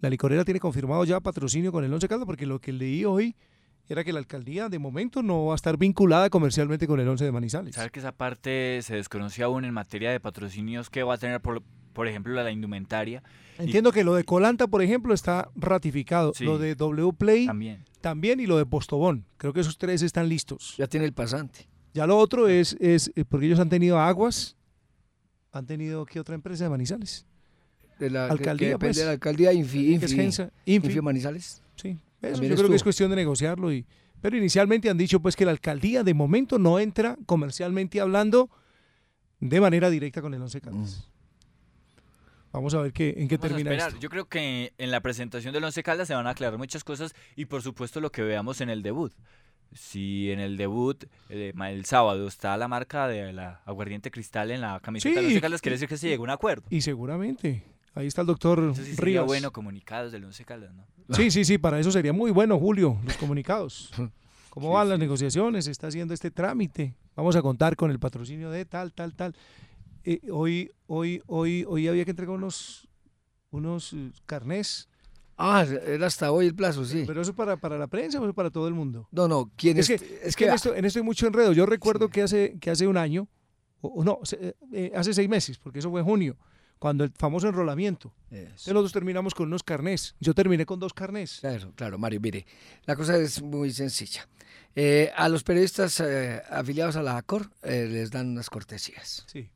La 0.00 0.10
licorera 0.10 0.44
tiene 0.44 0.60
confirmado 0.60 1.04
ya 1.04 1.20
patrocinio 1.20 1.72
con 1.72 1.84
el 1.84 1.92
Once 1.92 2.06
Caldas 2.08 2.26
porque 2.26 2.46
lo 2.46 2.60
que 2.60 2.72
leí 2.72 3.04
hoy 3.04 3.34
era 3.88 4.04
que 4.04 4.12
la 4.12 4.18
alcaldía 4.18 4.68
de 4.68 4.78
momento 4.78 5.22
no 5.22 5.46
va 5.46 5.54
a 5.54 5.56
estar 5.56 5.76
vinculada 5.78 6.28
comercialmente 6.30 6.86
con 6.86 7.00
el 7.00 7.08
Once 7.08 7.24
de 7.24 7.32
Manizales. 7.32 7.74
Sabe 7.74 7.90
que 7.90 8.00
esa 8.00 8.12
parte 8.12 8.80
se 8.82 8.94
desconocía 8.96 9.46
aún 9.46 9.64
en 9.64 9.72
materia 9.72 10.10
de 10.10 10.20
patrocinios 10.20 10.90
que 10.90 11.02
va 11.02 11.14
a 11.14 11.18
tener, 11.18 11.40
por, 11.40 11.62
por 11.94 12.06
ejemplo, 12.06 12.34
la, 12.34 12.42
la 12.44 12.50
indumentaria. 12.50 13.22
Y 13.58 13.62
Entiendo 13.62 13.90
que 13.90 14.04
lo 14.04 14.14
de 14.14 14.24
Colanta, 14.24 14.66
por 14.66 14.82
ejemplo, 14.82 15.14
está 15.14 15.48
ratificado. 15.56 16.32
Sí. 16.34 16.44
Lo 16.44 16.58
de 16.58 16.74
W 16.74 17.12
Play 17.14 17.46
también. 17.46 17.82
también 18.00 18.40
y 18.40 18.46
lo 18.46 18.58
de 18.58 18.66
Postobón. 18.66 19.24
Creo 19.38 19.52
que 19.54 19.60
esos 19.60 19.78
tres 19.78 20.02
están 20.02 20.28
listos. 20.28 20.74
Ya 20.76 20.86
tiene 20.86 21.06
el 21.06 21.14
pasante. 21.14 21.66
Ya 21.94 22.06
lo 22.06 22.18
otro 22.18 22.46
es, 22.46 22.76
es 22.80 23.10
eh, 23.16 23.24
porque 23.24 23.46
ellos 23.46 23.58
han 23.58 23.70
tenido 23.70 23.98
aguas, 23.98 24.56
han 25.50 25.66
tenido 25.66 26.04
¿qué 26.04 26.20
otra 26.20 26.34
empresa 26.34 26.64
de 26.64 26.70
Manizales? 26.70 27.26
De 27.98 28.10
la, 28.10 28.28
que- 28.28 28.28
que 28.28 28.32
Alcaldía, 28.40 28.68
depende 28.68 28.86
pues. 28.88 28.96
de 28.96 29.04
la 29.04 29.10
alcaldía 29.12 29.52
Infi, 29.52 29.78
Que 29.86 29.92
Infi, 30.06 30.14
Gensa, 30.16 30.50
Infi. 30.66 30.86
Infi 30.88 31.00
Manizales. 31.00 31.62
Sí, 31.76 31.96
eso 32.22 32.42
yo 32.42 32.54
creo 32.56 32.68
que 32.68 32.76
es 32.76 32.82
cuestión 32.82 33.10
de 33.10 33.16
negociarlo. 33.16 33.72
Y, 33.72 33.84
pero 34.20 34.36
inicialmente 34.36 34.88
han 34.90 34.98
dicho 34.98 35.20
pues 35.20 35.34
que 35.36 35.44
la 35.44 35.50
alcaldía 35.52 36.02
de 36.04 36.14
momento 36.14 36.58
no 36.58 36.78
entra 36.78 37.16
comercialmente 37.26 38.00
hablando 38.00 38.50
de 39.40 39.60
manera 39.60 39.90
directa 39.90 40.20
con 40.22 40.34
el 40.34 40.42
Once 40.42 40.60
Caldas. 40.60 41.08
Vamos 42.50 42.72
a 42.74 42.80
ver 42.80 42.92
qué, 42.92 43.14
en 43.18 43.28
qué 43.28 43.36
Vamos 43.36 43.44
a 43.44 43.48
termina 43.56 43.70
esperar. 43.70 43.88
esto. 43.90 44.00
Yo 44.00 44.08
creo 44.08 44.24
que 44.26 44.72
en 44.78 44.90
la 44.90 45.00
presentación 45.00 45.52
del 45.52 45.62
Once 45.64 45.82
Caldas 45.82 46.08
se 46.08 46.14
van 46.14 46.26
a 46.26 46.30
aclarar 46.30 46.58
muchas 46.58 46.82
cosas 46.82 47.14
y 47.36 47.44
por 47.44 47.62
supuesto 47.62 48.00
lo 48.00 48.10
que 48.10 48.22
veamos 48.22 48.60
en 48.60 48.70
el 48.70 48.82
debut. 48.82 49.12
Si 49.74 50.30
en 50.30 50.40
el 50.40 50.56
debut 50.56 51.04
eh, 51.28 51.52
el 51.54 51.84
sábado 51.84 52.26
está 52.26 52.56
la 52.56 52.66
marca 52.68 53.06
de 53.06 53.34
la 53.34 53.60
aguardiente 53.66 54.10
cristal 54.10 54.50
en 54.50 54.62
la 54.62 54.80
camiseta 54.80 55.16
del 55.16 55.26
Sí, 55.26 55.32
Once 55.34 55.40
Caldas, 55.42 55.60
quiere 55.60 55.74
decir 55.74 55.88
que 55.88 55.98
se 55.98 56.08
llegó 56.08 56.22
a 56.22 56.24
un 56.24 56.30
acuerdo. 56.30 56.64
Y 56.70 56.80
seguramente. 56.80 57.62
Ahí 57.98 58.06
está 58.06 58.20
el 58.20 58.26
doctor 58.28 58.74
sí 58.76 58.84
sería 58.84 58.96
Rivas. 59.04 59.26
bueno 59.26 59.52
comunicados 59.52 60.12
del 60.12 60.24
Once 60.24 60.44
Caldas, 60.44 60.72
¿no? 60.74 60.86
Sí, 61.16 61.30
sí, 61.32 61.44
sí, 61.44 61.58
para 61.58 61.80
eso 61.80 61.90
sería 61.90 62.12
muy 62.12 62.30
bueno, 62.30 62.58
Julio, 62.58 62.98
los 63.04 63.16
comunicados. 63.16 63.90
¿Cómo 64.50 64.68
Sí, 64.68 64.74
van 64.74 64.88
las 64.88 64.98
negociaciones? 64.98 65.64
Se 65.64 65.70
está 65.72 65.88
haciendo 65.88 66.14
este 66.14 66.30
trámite. 66.30 66.94
Vamos 67.16 67.34
a 67.36 67.42
contar 67.42 67.74
con 67.76 67.90
el 67.90 67.98
patrocinio 67.98 68.50
de 68.50 68.64
tal, 68.64 68.92
tal, 68.92 69.14
tal. 69.14 69.34
Eh, 70.04 70.20
hoy, 70.30 70.70
hoy, 70.86 71.20
hoy, 71.26 71.64
hoy 71.68 71.88
había 71.88 72.04
que 72.04 72.12
entregar 72.12 72.34
unos, 72.36 72.88
unos 73.50 73.92
eh, 73.92 74.10
carnés. 74.26 74.88
Ah, 75.36 75.64
era 75.86 76.06
hasta 76.06 76.30
hoy 76.32 76.46
el 76.46 76.54
plazo, 76.54 76.84
sí. 76.84 77.04
Pero 77.06 77.22
eso 77.22 77.34
para, 77.34 77.56
para 77.56 77.78
la 77.78 77.86
prensa 77.88 78.20
o 78.20 78.24
eso 78.24 78.34
para 78.34 78.50
todo 78.50 78.68
el 78.68 78.74
mundo. 78.74 79.08
No, 79.12 79.26
no, 79.28 79.50
¿quién 79.56 79.78
Es 79.78 79.88
es? 79.90 80.00
que, 80.00 80.20
es 80.24 80.36
que 80.36 80.46
en, 80.46 80.54
esto, 80.54 80.74
en 80.74 80.84
esto 80.84 80.98
hay 80.98 81.04
mucho 81.04 81.26
enredo. 81.26 81.52
Yo 81.52 81.66
recuerdo 81.66 82.08
que, 82.08 82.22
hace, 82.22 82.58
que 82.60 82.70
hace 82.70 82.86
un 82.86 82.96
año, 82.96 83.28
o, 83.80 83.88
o 83.88 84.04
no, 84.04 84.18
se- 84.24 84.56
eh, 84.72 84.92
hace 84.96 85.14
seis 85.14 85.28
meses, 85.28 85.58
porque 85.58 85.78
eso 85.80 85.90
fue 85.90 86.00
en 86.00 86.06
junio, 86.06 86.36
cuando 86.78 87.04
el 87.04 87.12
famoso 87.16 87.48
enrolamiento. 87.48 88.12
Entonces 88.30 88.68
nosotros 88.68 88.92
terminamos 88.92 89.34
con 89.34 89.48
unos 89.48 89.62
carnés. 89.62 90.14
Yo 90.20 90.34
terminé 90.34 90.66
con 90.66 90.78
dos 90.78 90.92
carnés. 90.92 91.38
Claro, 91.40 91.72
claro, 91.74 91.98
Mario, 91.98 92.20
mire, 92.20 92.46
la 92.84 92.96
cosa 92.96 93.16
es 93.16 93.42
muy 93.42 93.72
sencilla. 93.72 94.28
Eh, 94.74 95.10
a 95.16 95.28
los 95.28 95.42
periodistas 95.42 95.98
eh, 96.00 96.42
afiliados 96.50 96.96
a 96.96 97.02
la 97.02 97.16
ACOR 97.16 97.50
eh, 97.62 97.88
les 97.90 98.10
dan 98.10 98.28
unas 98.28 98.48
cortesías. 98.50 99.24
Sí. 99.26 99.50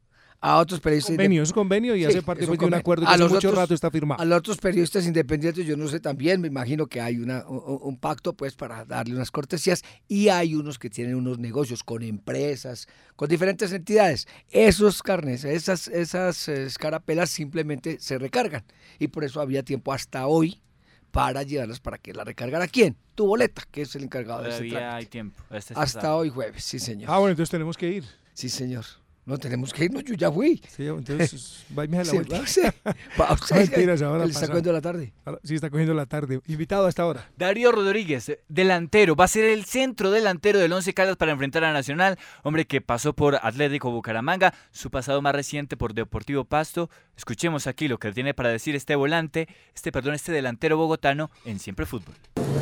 A 0.45 0.59
otros 0.59 0.81
periodistas... 0.81 1.13
Convenio, 1.13 1.43
es 1.45 1.53
convenio 1.53 1.95
y 1.95 2.01
Sí, 2.01 2.07
hace 2.07 2.21
parte 2.23 2.43
es 2.43 2.49
pues, 2.49 2.59
de 2.59 2.67
un 2.67 2.75
acuerdo 2.75 3.05
que 3.05 3.09
A 3.09 3.13
hace 3.13 3.23
los 3.23 3.33
mucho 3.33 3.49
otros- 3.49 3.63
rato 3.63 3.75
está 3.75 3.93
firmado. 3.93 4.21
A 4.21 4.25
los 4.25 4.39
otros 4.41 4.57
periodistas 4.59 5.07
independientes, 5.07 5.65
yo 5.65 5.77
no 5.77 5.87
sé 5.87 6.01
también, 6.01 6.41
me 6.41 6.49
imagino 6.49 6.89
que 6.89 7.01
hay 7.01 7.19
una, 7.19 7.47
un, 7.47 7.79
un 7.81 7.97
pacto 7.97 8.33
pues 8.35 8.57
para 8.57 8.85
darle 8.85 9.15
unas 9.15 9.31
cortesías 9.31 9.83
y 10.09 10.31
hay 10.31 10.57
unos 10.57 10.81
que 10.81 10.91
tienen 10.91 11.15
unos 11.15 11.39
negocios 11.39 11.85
con 11.85 12.03
empresas, 12.03 12.89
con 13.15 13.29
diferentes 13.29 13.73
entidades. 13.73 14.27
Esos 14.51 15.01
carnes, 15.05 15.45
esas, 15.45 15.87
esas 15.87 16.49
escarapelas 16.49 17.31
simplemente 17.31 17.99
se 18.01 18.19
recargan 18.19 18.65
y 18.99 19.07
por 19.09 19.23
eso 19.23 19.41
había 19.41 19.63
tiempo 19.63 19.93
hasta 19.93 20.27
hoy 20.27 20.61
para 21.13 21.45
llevarlas 21.45 21.79
para 21.79 21.99
que 21.99 22.15
la 22.15 22.25
recargara 22.25 22.67
quién, 22.67 22.97
tu 23.15 23.27
boleta, 23.27 23.63
que 23.71 23.83
es 23.83 23.95
el 23.95 24.03
encargado 24.03 24.43
de 24.43 24.49
ese 24.49 24.59
Todavía 24.59 24.79
trámite. 24.79 24.97
hay 24.97 25.07
tiempo. 25.07 25.41
Este 25.51 25.75
Hasta 25.77 26.01
sabe. 26.01 26.15
hoy 26.15 26.31
jueves, 26.31 26.65
sí 26.65 26.81
señor. 26.81 27.09
Ah, 27.13 27.19
bueno, 27.19 27.31
entonces 27.31 27.51
tenemos 27.51 27.77
que 27.77 27.89
ir. 27.89 28.05
Sí 28.35 28.49
señor. 28.49 28.85
No 29.25 29.39
tenemos 29.39 29.73
que 29.73 29.85
irnos, 29.85 30.03
yo 30.03 30.15
ya 30.15 30.33
fui. 30.33 30.61
Sí, 30.69 30.85
entonces, 30.87 31.65
váyame 31.71 31.99
a 31.99 32.05
la 32.05 32.11
Sí, 32.11 32.17
vuelta. 32.17 32.39
Pausa. 33.17 33.55
Mentiras, 33.55 34.03
ahora 34.03 34.25
está 34.25 34.49
cogiendo 34.49 34.73
la 34.73 34.81
tarde. 34.81 35.13
Sí, 35.45 35.55
está 35.55 35.71
cogiendo 35.71 35.95
la 35.95 36.07
tarde. 36.07 36.41
Invitado 36.49 36.87
a 36.87 36.89
esta 36.89 37.07
hora. 37.07 37.31
Darío 37.39 37.71
Rodríguez, 37.71 38.37
delantero, 38.49 39.15
va 39.15 39.27
a 39.27 39.29
ser 39.29 39.45
el 39.45 39.65
centro 39.65 40.11
delantero 40.11 40.59
del 40.59 40.73
Once 40.73 40.93
Caldas 40.93 41.17
para 41.17 41.31
enfrentar 41.31 41.63
a 41.63 41.73
Nacional, 41.73 42.19
hombre 42.43 42.67
que 42.67 42.81
pasó 42.81 43.13
por 43.13 43.37
Atlético 43.41 43.93
Bucaramanga, 43.93 44.55
su 44.73 44.91
pasado 44.91 45.23
más 45.23 45.35
reciente 45.37 45.77
por 45.77 45.95
Deportivo 45.95 46.45
Pasto. 46.45 46.91
Escuchemos 47.17 47.69
aquí 47.69 47.87
lo 47.87 47.99
que 47.99 48.11
tiene 48.11 48.35
para 48.35 48.49
decir 48.49 48.75
este 48.75 48.97
volante, 48.97 49.47
este 49.73 49.93
perdón, 49.93 50.15
este 50.15 50.33
delantero 50.33 50.77
bogotano 50.77 51.31
en 51.45 51.61
Siempre 51.61 51.87
Fútbol. 51.87 52.15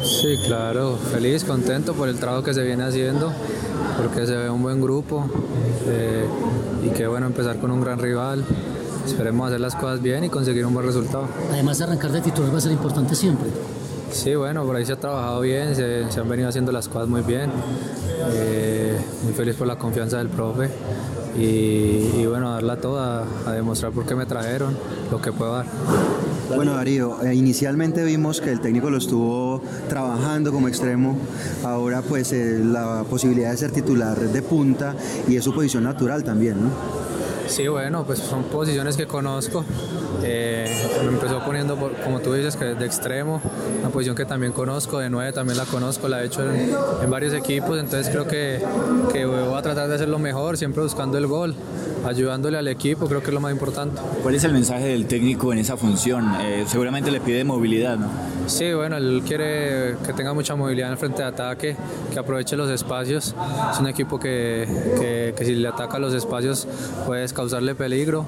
Sí, 0.05 0.37
claro, 0.47 0.99
feliz, 0.99 1.43
contento 1.45 1.95
por 1.95 2.09
el 2.11 2.19
trabajo 2.19 2.43
que 2.43 2.53
se 2.53 2.63
viene 2.63 2.83
haciendo, 2.85 3.33
porque 3.97 4.27
se 4.27 4.37
ve 4.37 4.51
un 4.51 4.63
buen 4.63 4.81
grupo 4.81 5.31
eh, 5.87 6.27
y 6.85 6.91
qué 6.91 7.07
bueno 7.07 7.27
empezar 7.27 7.59
con 7.59 7.71
un 7.71 7.81
gran 7.81 7.99
rival. 7.99 8.45
Esperemos 9.07 9.49
hacer 9.49 9.61
las 9.61 9.75
cosas 9.75 10.03
bien 10.03 10.25
y 10.25 10.29
conseguir 10.29 10.65
un 10.67 10.75
buen 10.75 10.87
resultado. 10.87 11.27
Además, 11.51 11.81
arrancar 11.81 12.13
de 12.13 12.21
titular 12.21 12.53
va 12.53 12.59
a 12.59 12.61
ser 12.61 12.73
importante 12.73 13.15
siempre. 13.15 13.49
Sí, 14.13 14.35
bueno, 14.35 14.65
por 14.65 14.77
ahí 14.77 14.85
se 14.85 14.93
ha 14.93 15.01
trabajado 15.01 15.41
bien, 15.41 15.75
se, 15.75 16.11
se 16.11 16.21
han 16.21 16.29
venido 16.29 16.49
haciendo 16.49 16.73
las 16.73 16.89
cosas 16.89 17.09
muy 17.09 17.23
bien. 17.23 17.51
Eh, 18.33 19.01
muy 19.25 19.33
feliz 19.33 19.57
por 19.57 19.67
la 19.67 19.77
confianza 19.79 20.19
del 20.19 20.29
profe 20.29 20.69
y, 21.39 22.21
y 22.21 22.27
bueno, 22.29 22.51
darla 22.51 22.77
toda, 22.77 23.25
a 23.47 23.53
demostrar 23.53 23.93
por 23.93 24.05
qué 24.05 24.15
me 24.15 24.27
trajeron, 24.27 24.77
lo 25.11 25.23
que 25.23 25.33
puedo 25.33 25.55
dar. 25.55 25.65
Bueno, 26.55 26.75
Darío, 26.75 27.23
eh, 27.23 27.35
inicialmente 27.35 28.05
vimos 28.05 28.43
que 28.43 28.53
el 28.53 28.61
técnico 28.61 28.91
lo 28.91 28.99
estuvo 28.99 29.50
trabajando 29.91 30.53
como 30.53 30.69
extremo, 30.69 31.19
ahora 31.65 32.01
pues 32.01 32.33
eh, 32.33 32.61
la 32.65 33.05
posibilidad 33.11 33.51
de 33.51 33.57
ser 33.59 33.73
titular 33.73 34.17
de 34.19 34.43
punta 34.43 34.95
y 35.29 35.37
es 35.37 35.45
su 35.45 35.53
posición 35.53 35.85
natural 35.85 36.25
también, 36.25 36.63
¿no? 36.63 36.71
Sí, 37.49 37.67
bueno, 37.67 38.05
pues 38.05 38.21
son 38.21 38.45
posiciones 38.45 38.97
que 38.97 39.07
conozco. 39.07 39.65
Eh, 40.23 40.73
me 41.03 41.09
empezó 41.09 41.45
poniendo, 41.45 41.77
como 42.05 42.21
tú 42.21 42.33
dices, 42.33 42.55
que 42.55 42.67
de 42.67 42.87
extremo, 42.87 43.43
una 43.81 43.91
posición 43.91 44.15
que 44.15 44.25
también 44.25 44.53
conozco, 44.53 45.01
de 45.01 45.11
nueve 45.11 45.33
también 45.33 45.59
la 45.59 45.65
conozco, 45.65 46.09
la 46.09 46.23
he 46.23 46.27
hecho 46.27 46.49
en, 46.49 46.71
en 47.03 47.11
varios 47.11 47.35
equipos, 47.35 47.81
entonces 47.81 48.09
creo 48.09 48.29
que, 48.29 48.63
que 49.13 49.25
voy 49.27 49.59
a 49.59 49.63
tratar 49.63 49.89
de 49.89 49.97
hacerlo 49.97 50.21
mejor, 50.21 50.59
siempre 50.59 50.83
buscando 50.83 51.19
el 51.19 51.27
gol, 51.27 51.57
ayudándole 52.07 52.59
al 52.59 52.69
equipo, 52.69 53.07
creo 53.07 53.21
que 53.21 53.29
es 53.29 53.35
lo 53.35 53.41
más 53.41 53.53
importante. 53.53 54.01
¿Cuál 54.23 54.35
es 54.35 54.45
el 54.45 54.53
mensaje 54.53 54.87
del 54.87 55.07
técnico 55.07 55.53
en 55.53 55.59
esa 55.59 55.77
función? 55.77 56.33
Eh, 56.41 56.65
seguramente 56.67 57.11
le 57.11 57.21
pide 57.21 57.45
movilidad, 57.45 57.97
¿no? 57.99 58.09
Sí, 58.47 58.73
bueno, 58.73 58.97
él 58.97 59.23
quiere 59.27 59.97
que 60.05 60.13
tenga 60.13 60.33
mucha 60.35 60.57
movilidad 60.57 60.89
en 60.89 60.93
el 60.93 60.99
frente 60.99 61.23
de 61.23 61.29
ataque, 61.29 61.77
que 62.13 62.19
aproveche 62.19 62.57
los 62.57 62.69
espacios. 62.71 63.35
Es 63.73 63.79
un 63.79 63.87
equipo 63.87 64.19
que, 64.19 64.67
que- 64.99 65.35
que 65.37 65.45
si 65.45 65.55
le 65.55 65.69
ataca 65.69 65.99
los 65.99 66.13
espacios 66.15 66.67
puedes 67.07 67.33
causarle 67.33 67.75
peligro. 67.75 68.27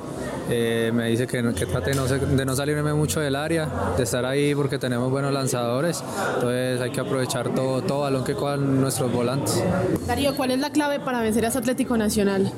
Eh, 0.50 0.90
me 0.92 1.08
dice 1.08 1.26
que, 1.26 1.42
que 1.54 1.66
trate 1.66 1.90
de 1.90 1.96
no, 1.96 2.06
se- 2.06 2.18
de 2.18 2.44
no 2.44 2.54
salirme 2.54 2.92
mucho 2.94 3.20
del 3.20 3.36
área, 3.36 3.68
de 3.96 4.02
estar 4.02 4.24
ahí 4.24 4.54
porque 4.54 4.78
tenemos 4.78 5.10
buenos 5.10 5.32
lanzadores. 5.32 6.02
Entonces 6.34 6.80
hay 6.80 6.90
que 6.90 7.00
aprovechar 7.00 7.48
todo, 7.54 7.82
todo 7.82 8.00
balón 8.00 8.22
que 8.24 8.34
cojan 8.34 8.80
nuestros 8.80 9.10
volantes. 9.12 9.62
Darío, 10.06 10.34
¿cuál 10.36 10.50
es 10.52 10.58
la 10.60 10.70
clave 10.70 11.00
para 11.00 11.20
vencer 11.22 11.44
a 11.44 11.48
ese 11.48 11.58
Atlético 11.58 11.96
Nacional? 11.96 12.52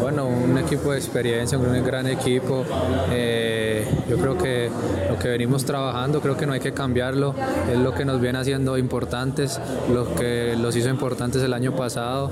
Bueno, 0.00 0.26
un 0.26 0.56
equipo 0.58 0.92
de 0.92 0.98
experiencia, 0.98 1.58
un 1.58 1.84
gran 1.84 2.06
equipo. 2.06 2.64
Eh, 3.10 3.86
yo 4.08 4.16
creo 4.18 4.36
que 4.38 4.70
lo 5.08 5.18
que 5.18 5.28
venimos 5.28 5.64
trabajando, 5.64 6.20
creo 6.20 6.36
que 6.36 6.46
no 6.46 6.52
hay 6.52 6.60
que 6.60 6.72
cambiarlo. 6.72 7.34
Es 7.70 7.78
lo 7.78 7.92
que 7.94 8.04
nos 8.04 8.20
viene 8.20 8.38
haciendo 8.38 8.78
importantes, 8.78 9.60
lo 9.92 10.14
que 10.14 10.56
los 10.58 10.74
hizo 10.76 10.88
importantes 10.88 11.42
el 11.42 11.52
año 11.52 11.76
pasado. 11.76 12.30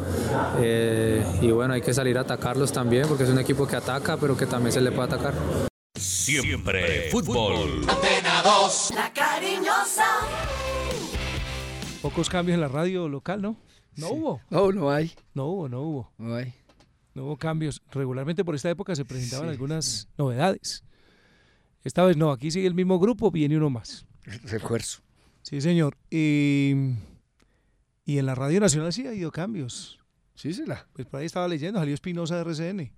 Eh, 0.60 1.22
y 1.42 1.50
bueno, 1.50 1.74
hay 1.74 1.82
que 1.82 1.92
salir 1.92 2.16
a 2.18 2.22
atacarlos 2.22 2.72
también, 2.72 3.06
porque 3.06 3.24
es 3.24 3.30
un 3.30 3.38
equipo 3.38 3.66
que 3.66 3.76
ataca, 3.76 4.16
pero 4.16 4.36
que 4.36 4.46
también 4.46 4.72
se 4.72 4.80
le 4.80 4.90
puede 4.90 5.08
atacar. 5.14 5.34
Siempre 5.96 7.08
fútbol. 7.10 7.82
Antena 7.88 8.42
2, 8.44 8.92
la 8.94 9.12
cariñosa. 9.12 10.06
Pocos 12.00 12.28
cambios 12.30 12.54
en 12.54 12.60
la 12.60 12.68
radio 12.68 13.08
local, 13.08 13.42
¿no? 13.42 13.56
No 13.96 14.06
Sí. 14.08 14.14
hubo. 14.14 14.40
No, 14.50 14.72
no 14.72 14.90
hay. 14.90 15.12
No 15.34 15.46
hubo, 15.46 15.68
no 15.68 15.80
hubo. 15.82 16.12
No 16.18 16.36
hay. 16.36 16.54
No 17.18 17.24
hubo 17.24 17.36
cambios. 17.36 17.82
Regularmente 17.90 18.44
por 18.44 18.54
esta 18.54 18.70
época 18.70 18.94
se 18.94 19.04
presentaban 19.04 19.48
Sí, 19.48 19.50
algunas 19.50 20.08
novedades. 20.16 20.84
Esta 21.82 22.04
vez 22.04 22.16
no, 22.16 22.30
aquí 22.30 22.52
sigue 22.52 22.68
el 22.68 22.74
mismo 22.74 23.00
grupo, 23.00 23.32
viene 23.32 23.56
uno 23.56 23.70
más. 23.70 24.06
Refuerzo. 24.44 25.02
Sí, 25.42 25.60
señor. 25.60 25.96
Y, 26.10 26.74
y 28.04 28.18
en 28.18 28.26
la 28.26 28.36
Radio 28.36 28.60
Nacional 28.60 28.92
sí 28.92 29.04
ha 29.04 29.10
habido 29.10 29.32
cambios. 29.32 29.98
Sí, 30.36 30.54
sí, 30.54 30.62
la. 30.64 30.86
Pues 30.92 31.08
por 31.08 31.18
ahí 31.18 31.26
estaba 31.26 31.48
leyendo, 31.48 31.80
salió 31.80 31.92
Espinosa 31.92 32.36
de 32.36 32.42
RCN. 32.42 32.92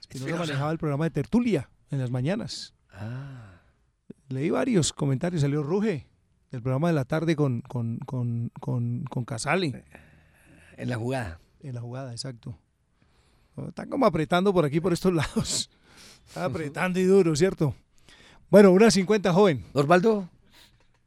Espinosa 0.00 0.36
manejaba 0.36 0.72
el 0.72 0.78
programa 0.78 1.04
de 1.04 1.10
Tertulia 1.10 1.70
en 1.92 2.00
las 2.00 2.10
mañanas. 2.10 2.74
Ah. 2.90 3.60
Leí 4.28 4.50
varios 4.50 4.92
comentarios, 4.92 5.42
salió 5.42 5.62
Ruge, 5.62 6.08
del 6.50 6.62
programa 6.62 6.88
de 6.88 6.94
la 6.94 7.04
tarde 7.04 7.36
con, 7.36 7.60
con, 7.60 7.98
con, 7.98 8.50
con, 8.58 9.04
con 9.04 9.24
Casali. 9.24 9.72
En 10.76 10.88
la 10.88 10.96
jugada. 10.96 11.38
En 11.60 11.76
la 11.76 11.80
jugada, 11.80 12.10
exacto. 12.10 12.58
Están 13.68 13.88
como 13.88 14.06
apretando 14.06 14.52
por 14.52 14.64
aquí, 14.64 14.80
por 14.80 14.92
estos 14.92 15.12
lados. 15.12 15.70
Están 16.26 16.44
apretando 16.44 16.98
y 17.00 17.04
duro, 17.04 17.34
¿cierto? 17.36 17.74
Bueno, 18.50 18.70
una 18.72 18.90
50 18.90 19.32
joven. 19.32 19.64
Osvaldo. 19.72 20.28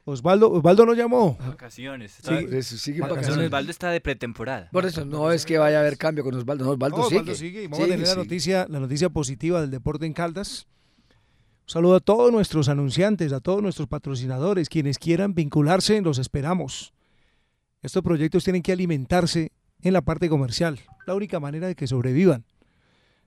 Osvaldo, 0.04 0.50
Osvaldo 0.50 0.86
nos 0.86 0.96
llamó. 0.96 1.36
Vacaciones. 1.46 2.12
Sí. 2.12 2.34
Está- 2.34 2.56
Eso 2.56 2.76
sigue 2.78 3.00
vacaciones. 3.00 3.46
Osvaldo 3.46 3.70
está 3.70 3.90
de 3.90 4.00
pretemporada. 4.00 4.68
Por 4.72 4.84
eso 4.86 5.04
no 5.04 5.30
es 5.30 5.44
que 5.46 5.58
vaya 5.58 5.78
a 5.78 5.80
haber 5.80 5.96
cambio 5.98 6.24
con 6.24 6.34
Osvaldo. 6.34 6.64
No, 6.64 6.70
Osvaldo 6.72 6.96
No, 6.96 7.04
sigue. 7.04 7.16
Osvaldo 7.20 7.34
sigue 7.36 7.62
y 7.62 7.66
vamos 7.66 7.78
Sigue, 7.78 7.92
a 7.92 7.96
tener 7.96 8.08
la 8.08 8.14
noticia, 8.16 8.66
la 8.68 8.80
noticia 8.80 9.08
positiva 9.10 9.60
del 9.60 9.70
deporte 9.70 10.06
en 10.06 10.12
Caldas. 10.12 10.66
Un 11.66 11.72
saludo 11.72 11.96
a 11.96 12.00
todos 12.00 12.32
nuestros 12.32 12.68
anunciantes, 12.68 13.32
a 13.32 13.40
todos 13.40 13.62
nuestros 13.62 13.86
patrocinadores, 13.86 14.68
quienes 14.68 14.98
quieran 14.98 15.34
vincularse, 15.34 16.00
los 16.00 16.18
esperamos. 16.18 16.92
Estos 17.82 18.02
proyectos 18.02 18.42
tienen 18.42 18.62
que 18.62 18.72
alimentarse 18.72 19.52
en 19.82 19.92
la 19.92 20.02
parte 20.02 20.28
comercial, 20.28 20.78
la 21.06 21.14
única 21.14 21.40
manera 21.40 21.66
de 21.66 21.74
que 21.74 21.86
sobrevivan. 21.86 22.44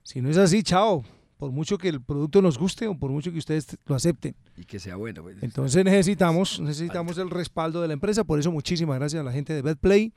Si 0.04 0.22
no 0.22 0.30
es 0.30 0.38
así, 0.38 0.64
chao. 0.64 1.04
Por 1.38 1.52
mucho 1.52 1.78
que 1.78 1.90
el 1.90 2.02
producto 2.02 2.42
nos 2.42 2.58
guste 2.58 2.88
o 2.88 2.98
por 2.98 3.12
mucho 3.12 3.32
que 3.32 3.38
ustedes 3.38 3.78
lo 3.86 3.96
acepten. 3.96 4.36
Y 4.56 4.64
que 4.64 4.80
sea 4.80 4.96
bueno. 4.96 5.24
pues. 5.24 5.38
Entonces 5.42 5.84
necesitamos, 5.84 6.60
necesitamos 6.62 7.18
el 7.18 7.30
respaldo 7.30 7.82
de 7.82 7.88
la 7.88 7.94
empresa. 7.94 8.24
Por 8.24 8.40
eso 8.40 8.52
muchísimas 8.52 8.98
gracias 8.98 9.20
a 9.20 9.24
la 9.24 9.32
gente 9.32 9.54
de 9.54 9.62
BetPlay, 9.62 10.14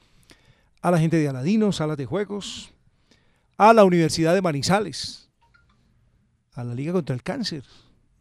a 0.82 0.90
la 0.90 0.98
gente 0.98 1.16
de 1.16 1.28
Aladino, 1.28 1.72
Salas 1.72 1.96
de 1.96 2.06
Juegos, 2.06 2.72
a 3.56 3.72
la 3.72 3.84
Universidad 3.84 4.34
de 4.34 4.42
Manizales, 4.42 5.28
a 6.52 6.62
la 6.62 6.74
Liga 6.74 6.92
contra 6.92 7.14
el 7.14 7.22
Cáncer, 7.22 7.64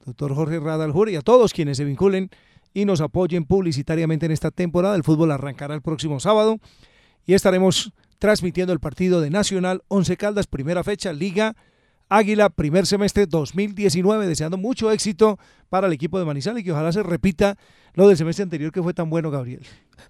doctor 0.04 0.34
Jorge 0.34 0.60
Rada 0.60 0.86
Aljure 0.86 1.12
y 1.12 1.16
a 1.16 1.22
todos 1.22 1.54
quienes 1.54 1.78
se 1.78 1.86
vinculen 1.86 2.30
y 2.74 2.86
nos 2.86 3.02
apoyen 3.02 3.46
publicitariamente 3.46 4.26
en 4.26 4.32
esta 4.32 4.50
temporada. 4.50 4.96
El 4.96 5.04
fútbol 5.04 5.32
arrancará 5.32 5.76
el 5.76 5.82
próximo 5.82 6.20
sábado 6.20 6.58
y 7.26 7.34
estaremos 7.34 7.94
transmitiendo 8.30 8.74
el 8.74 8.80
partido 8.80 9.22
de 9.22 9.30
Nacional 9.30 9.84
11 9.88 10.18
Caldas, 10.18 10.48
primera 10.48 10.84
fecha, 10.84 11.14
Liga 11.14 11.56
Águila, 12.10 12.50
primer 12.50 12.88
semestre 12.88 13.28
2019, 13.28 14.26
deseando 14.26 14.58
mucho 14.58 14.90
éxito 14.90 15.38
para 15.70 15.86
el 15.86 15.94
equipo 15.94 16.18
de 16.18 16.26
Manizales 16.26 16.62
y 16.62 16.64
que 16.64 16.72
ojalá 16.72 16.92
se 16.92 17.04
repita 17.04 17.56
lo 17.94 18.08
del 18.08 18.18
semestre 18.18 18.42
anterior 18.42 18.72
que 18.72 18.82
fue 18.82 18.96
tan 18.96 19.12
bueno, 19.12 19.30
Gabriel. 19.30 19.62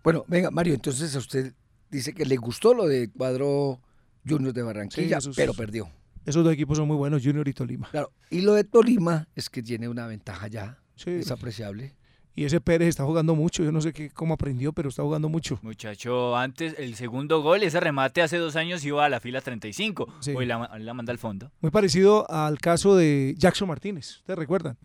Bueno, 0.01 0.23
venga, 0.29 0.49
Mario, 0.49 0.75
entonces 0.75 1.13
a 1.13 1.19
usted 1.19 1.51
dice 1.91 2.13
que 2.13 2.25
le 2.25 2.37
gustó 2.37 2.73
lo 2.73 2.87
de 2.87 3.09
cuadro 3.09 3.81
Junior 4.25 4.53
de 4.53 4.63
Barranquilla, 4.63 5.19
Sí, 5.19 5.27
esos- 5.27 5.35
pero 5.35 5.53
perdió. 5.53 5.89
Esos 6.25 6.41
dos 6.45 6.53
equipos 6.53 6.77
son 6.77 6.87
muy 6.87 6.95
buenos, 6.95 7.21
Junior 7.21 7.45
y 7.49 7.53
Tolima. 7.53 7.89
Claro, 7.91 8.13
y 8.29 8.41
lo 8.41 8.53
de 8.53 8.63
Tolima 8.63 9.27
es 9.35 9.49
que 9.49 9.61
tiene 9.61 9.89
una 9.89 10.07
ventaja 10.07 10.47
ya. 10.47 10.79
Sí. 10.95 11.09
Es 11.11 11.31
apreciable. 11.31 11.93
Y 12.37 12.43
ese 12.43 12.59
Pérez 12.59 12.89
está 12.89 13.05
jugando 13.05 13.33
mucho, 13.33 13.63
yo 13.63 13.71
no 13.71 13.79
sé 13.79 13.93
qué, 13.93 14.09
cómo 14.09 14.33
aprendió, 14.33 14.73
pero 14.73 14.89
está 14.89 15.03
jugando 15.03 15.29
mucho. 15.29 15.57
Muchacho, 15.61 16.35
antes 16.35 16.75
el 16.77 16.95
segundo 16.95 17.41
gol, 17.41 17.63
ese 17.63 17.79
remate 17.79 18.21
hace 18.21 18.37
dos 18.37 18.57
años 18.57 18.83
iba 18.83 19.05
a 19.05 19.09
la 19.09 19.21
fila 19.21 19.39
35. 19.39 20.13
Sí. 20.19 20.33
Hoy 20.35 20.45
la, 20.45 20.77
la 20.77 20.93
manda 20.93 21.11
al 21.11 21.17
fondo. 21.17 21.49
Muy 21.61 21.71
parecido 21.71 22.29
al 22.29 22.59
caso 22.59 22.95
de 22.97 23.35
Jackson 23.37 23.69
Martínez, 23.69 24.17
¿ustedes 24.17 24.37
recuerdan? 24.37 24.77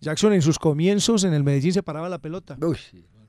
Jackson 0.00 0.32
en 0.32 0.42
sus 0.42 0.58
comienzos 0.58 1.22
en 1.22 1.32
el 1.32 1.44
Medellín 1.44 1.72
se 1.72 1.84
paraba 1.84 2.08
la 2.08 2.18
pelota 2.18 2.58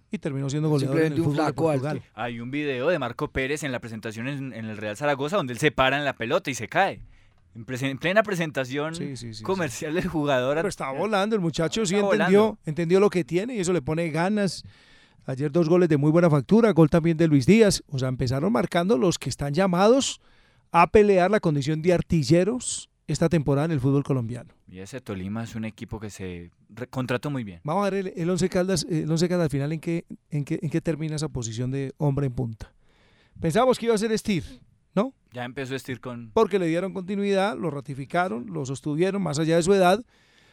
y 0.10 0.18
terminó 0.18 0.50
siendo 0.50 0.70
goleador 0.70 0.98
en 0.98 1.04
el 1.04 1.10
Simplemente 1.14 1.22
un 1.22 1.26
fútbol 1.26 1.38
de 1.38 1.44
flaco 1.54 1.70
alto. 1.70 1.84
Portugal. 1.84 2.12
Hay 2.16 2.40
un 2.40 2.50
video 2.50 2.88
de 2.88 2.98
Marco 2.98 3.28
Pérez 3.32 3.64
en 3.64 3.72
la 3.72 3.80
presentación 3.80 4.28
en, 4.28 4.54
en 4.54 4.66
el 4.66 4.78
Real 4.78 4.98
Zaragoza 4.98 5.38
donde 5.38 5.54
él 5.54 5.60
se 5.60 5.72
para 5.72 5.98
en 6.00 6.06
la 6.06 6.14
pelota 6.14 6.50
y 6.50 6.56
se 6.56 6.68
cae. 6.68 7.02
En, 7.56 7.98
plena 7.98 8.24
presentación 8.24 8.96
comercial 9.44 9.94
del 9.94 10.08
jugador. 10.08 10.56
Pero 10.56 10.70
está 10.70 10.92
volando, 10.92 11.36
el 11.36 11.42
muchacho 11.42 11.86
sí 11.86 11.96
entendió, 11.96 12.42
volando. 12.42 12.58
entendió 12.66 13.00
lo 13.00 13.10
que 13.10 13.24
tiene 13.24 13.56
y 13.56 13.60
eso 13.60 13.74
le 13.74 13.82
pone 13.82 14.10
ganas. 14.10 14.64
Ayer 15.26 15.52
dos 15.52 15.70
goles 15.70 15.88
de 15.88 15.98
muy 15.98 16.12
buena 16.12 16.30
factura, 16.30 16.72
gol 16.72 16.90
también 16.90 17.16
de 17.16 17.28
Luis 17.28 17.46
Díaz. 17.46 17.84
O 17.88 18.00
sea, 18.00 18.10
empezaron 18.10 18.52
marcando 18.52 18.98
los 18.98 19.18
que 19.18 19.30
están 19.30 19.54
llamados 19.54 20.20
a 20.72 20.88
pelear 20.88 21.32
la 21.32 21.40
condición 21.40 21.82
de 21.82 21.94
artilleros 21.94 22.90
esta 23.08 23.30
temporada 23.30 23.66
en 23.66 23.72
el 23.72 23.80
fútbol 23.80 24.04
colombiano. 24.04 24.54
Y 24.68 24.80
ese 24.80 25.00
Tolima 25.00 25.44
es 25.44 25.56
un 25.56 25.66
equipo 25.66 26.00
que 26.00 26.10
se 26.10 26.52
contrató 26.90 27.30
muy 27.30 27.44
bien. 27.44 27.62
Vamos 27.64 27.86
a 27.86 27.90
ver 27.90 28.08
el, 28.08 28.14
el 28.16 28.30
Once 28.30 28.50
Caldas, 28.50 28.86
el 28.90 29.10
Once 29.10 29.30
Caldas 29.30 29.46
al 29.46 29.52
final 29.52 29.72
en 29.72 29.80
qué, 29.80 30.06
en, 30.32 30.44
qué, 30.44 30.60
en 30.62 30.70
qué 30.70 30.82
termina 30.82 31.16
esa 31.16 31.30
posición 31.30 31.70
de 31.72 31.94
hombre 31.98 32.26
en 32.26 32.34
punta. 32.34 32.74
Pensábamos 33.40 33.78
que 33.78 33.86
iba 33.86 33.96
a 33.96 33.98
ser 33.98 34.12
Estir, 34.12 34.44
¿no? 34.96 35.14
Ya 35.32 35.46
empezó 35.46 35.74
a 35.74 35.78
estir 35.78 36.00
con... 36.00 36.32
Porque 36.34 36.60
le 36.60 36.68
dieron 36.68 36.94
continuidad, 36.94 37.58
lo 37.58 37.72
ratificaron, 37.72 38.48
lo 38.54 38.66
sostuvieron 38.66 39.22
más 39.22 39.40
allá 39.40 39.56
de 39.56 39.64
su 39.64 39.74
edad, 39.74 40.04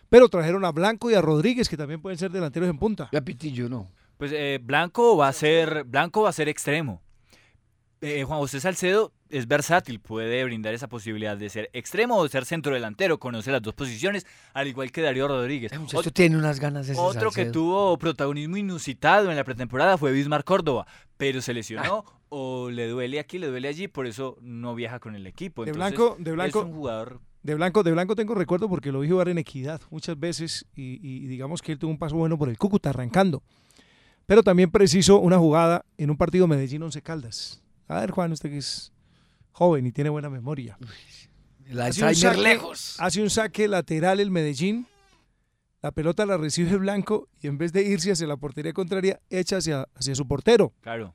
pero 0.08 0.28
trajeron 0.28 0.64
a 0.64 0.72
Blanco 0.72 1.10
y 1.10 1.14
a 1.14 1.20
Rodríguez, 1.20 1.68
que 1.68 1.76
también 1.76 2.00
pueden 2.00 2.18
ser 2.18 2.30
delanteros 2.30 2.68
en 2.68 2.78
punta. 2.78 3.08
Ya 3.12 3.20
Pitillo 3.20 3.68
no. 3.68 3.88
Pues 4.16 4.32
eh, 4.34 4.58
Blanco 4.62 5.16
va 5.16 5.28
a 5.28 5.32
ser 5.32 5.84
Blanco 5.84 6.22
va 6.22 6.30
a 6.30 6.32
ser 6.32 6.48
extremo. 6.48 7.00
Eh, 8.02 8.24
Juan 8.24 8.38
José 8.38 8.60
Salcedo 8.60 9.12
es 9.28 9.46
versátil, 9.46 10.00
puede 10.00 10.42
brindar 10.44 10.72
esa 10.72 10.88
posibilidad 10.88 11.36
de 11.36 11.50
ser 11.50 11.68
extremo 11.74 12.16
o 12.16 12.22
de 12.22 12.30
ser 12.30 12.46
centro 12.46 12.72
delantero, 12.72 13.18
conoce 13.18 13.52
las 13.52 13.60
dos 13.60 13.74
posiciones, 13.74 14.26
al 14.54 14.68
igual 14.68 14.90
que 14.90 15.02
Darío 15.02 15.28
Rodríguez. 15.28 15.70
Esto 15.72 16.10
tiene 16.10 16.36
unas 16.38 16.60
ganas 16.60 16.88
ese 16.88 16.98
Otro 16.98 17.30
que 17.30 17.46
tuvo 17.46 17.98
protagonismo 17.98 18.56
inusitado 18.56 19.30
en 19.30 19.36
la 19.36 19.44
pretemporada 19.44 19.98
fue 19.98 20.12
Bismar 20.12 20.44
Córdoba, 20.44 20.86
pero 21.18 21.42
se 21.42 21.52
lesionó 21.52 22.04
o 22.30 22.70
le 22.70 22.88
duele 22.88 23.20
aquí, 23.20 23.38
le 23.38 23.48
duele 23.48 23.68
allí, 23.68 23.86
por 23.86 24.06
eso 24.06 24.38
no 24.40 24.74
viaja 24.74 24.98
con 24.98 25.14
el 25.14 25.26
equipo. 25.26 25.64
De 25.64 25.72
Entonces, 25.72 25.96
blanco, 25.96 26.16
de 26.18 26.32
blanco, 26.32 26.60
es 26.60 26.64
un 26.64 26.72
jugador 26.72 27.20
de 27.42 27.54
blanco, 27.54 27.82
de 27.82 27.92
blanco 27.92 28.14
tengo 28.16 28.34
recuerdo 28.34 28.68
porque 28.68 28.92
lo 28.92 29.00
vi 29.00 29.08
jugar 29.10 29.28
en 29.28 29.38
Equidad 29.38 29.80
muchas 29.90 30.18
veces 30.18 30.66
y, 30.74 30.98
y 31.02 31.26
digamos 31.26 31.62
que 31.62 31.72
él 31.72 31.78
tuvo 31.78 31.90
un 31.90 31.98
paso 31.98 32.16
bueno 32.16 32.36
por 32.38 32.48
el 32.48 32.58
Cúcuta 32.58 32.90
arrancando. 32.90 33.42
Pero 34.26 34.42
también 34.42 34.70
preciso 34.70 35.18
una 35.18 35.38
jugada 35.38 35.84
en 35.98 36.10
un 36.10 36.16
partido 36.16 36.46
Medellín 36.46 36.82
11 36.82 37.02
Caldas. 37.02 37.62
A 37.88 38.00
ver, 38.00 38.10
Juan, 38.10 38.30
usted 38.30 38.50
que 38.50 38.58
es 38.58 38.92
joven 39.52 39.86
y 39.86 39.92
tiene 39.92 40.10
buena 40.10 40.30
memoria. 40.30 40.78
El 41.66 41.80
Hace 41.80 42.04
un, 42.04 42.14
saque, 42.14 42.40
lejos. 42.40 42.96
hace 42.98 43.22
un 43.22 43.30
saque 43.30 43.68
lateral 43.68 44.20
el 44.20 44.30
Medellín. 44.30 44.86
La 45.82 45.92
pelota 45.92 46.26
la 46.26 46.36
recibe 46.36 46.76
Blanco 46.76 47.28
y 47.40 47.46
en 47.46 47.58
vez 47.58 47.72
de 47.72 47.82
irse 47.82 48.12
hacia 48.12 48.26
la 48.26 48.36
portería 48.36 48.72
contraria, 48.72 49.20
echa 49.30 49.56
hacia, 49.56 49.88
hacia 49.94 50.14
su 50.14 50.28
portero. 50.28 50.72
Claro. 50.82 51.14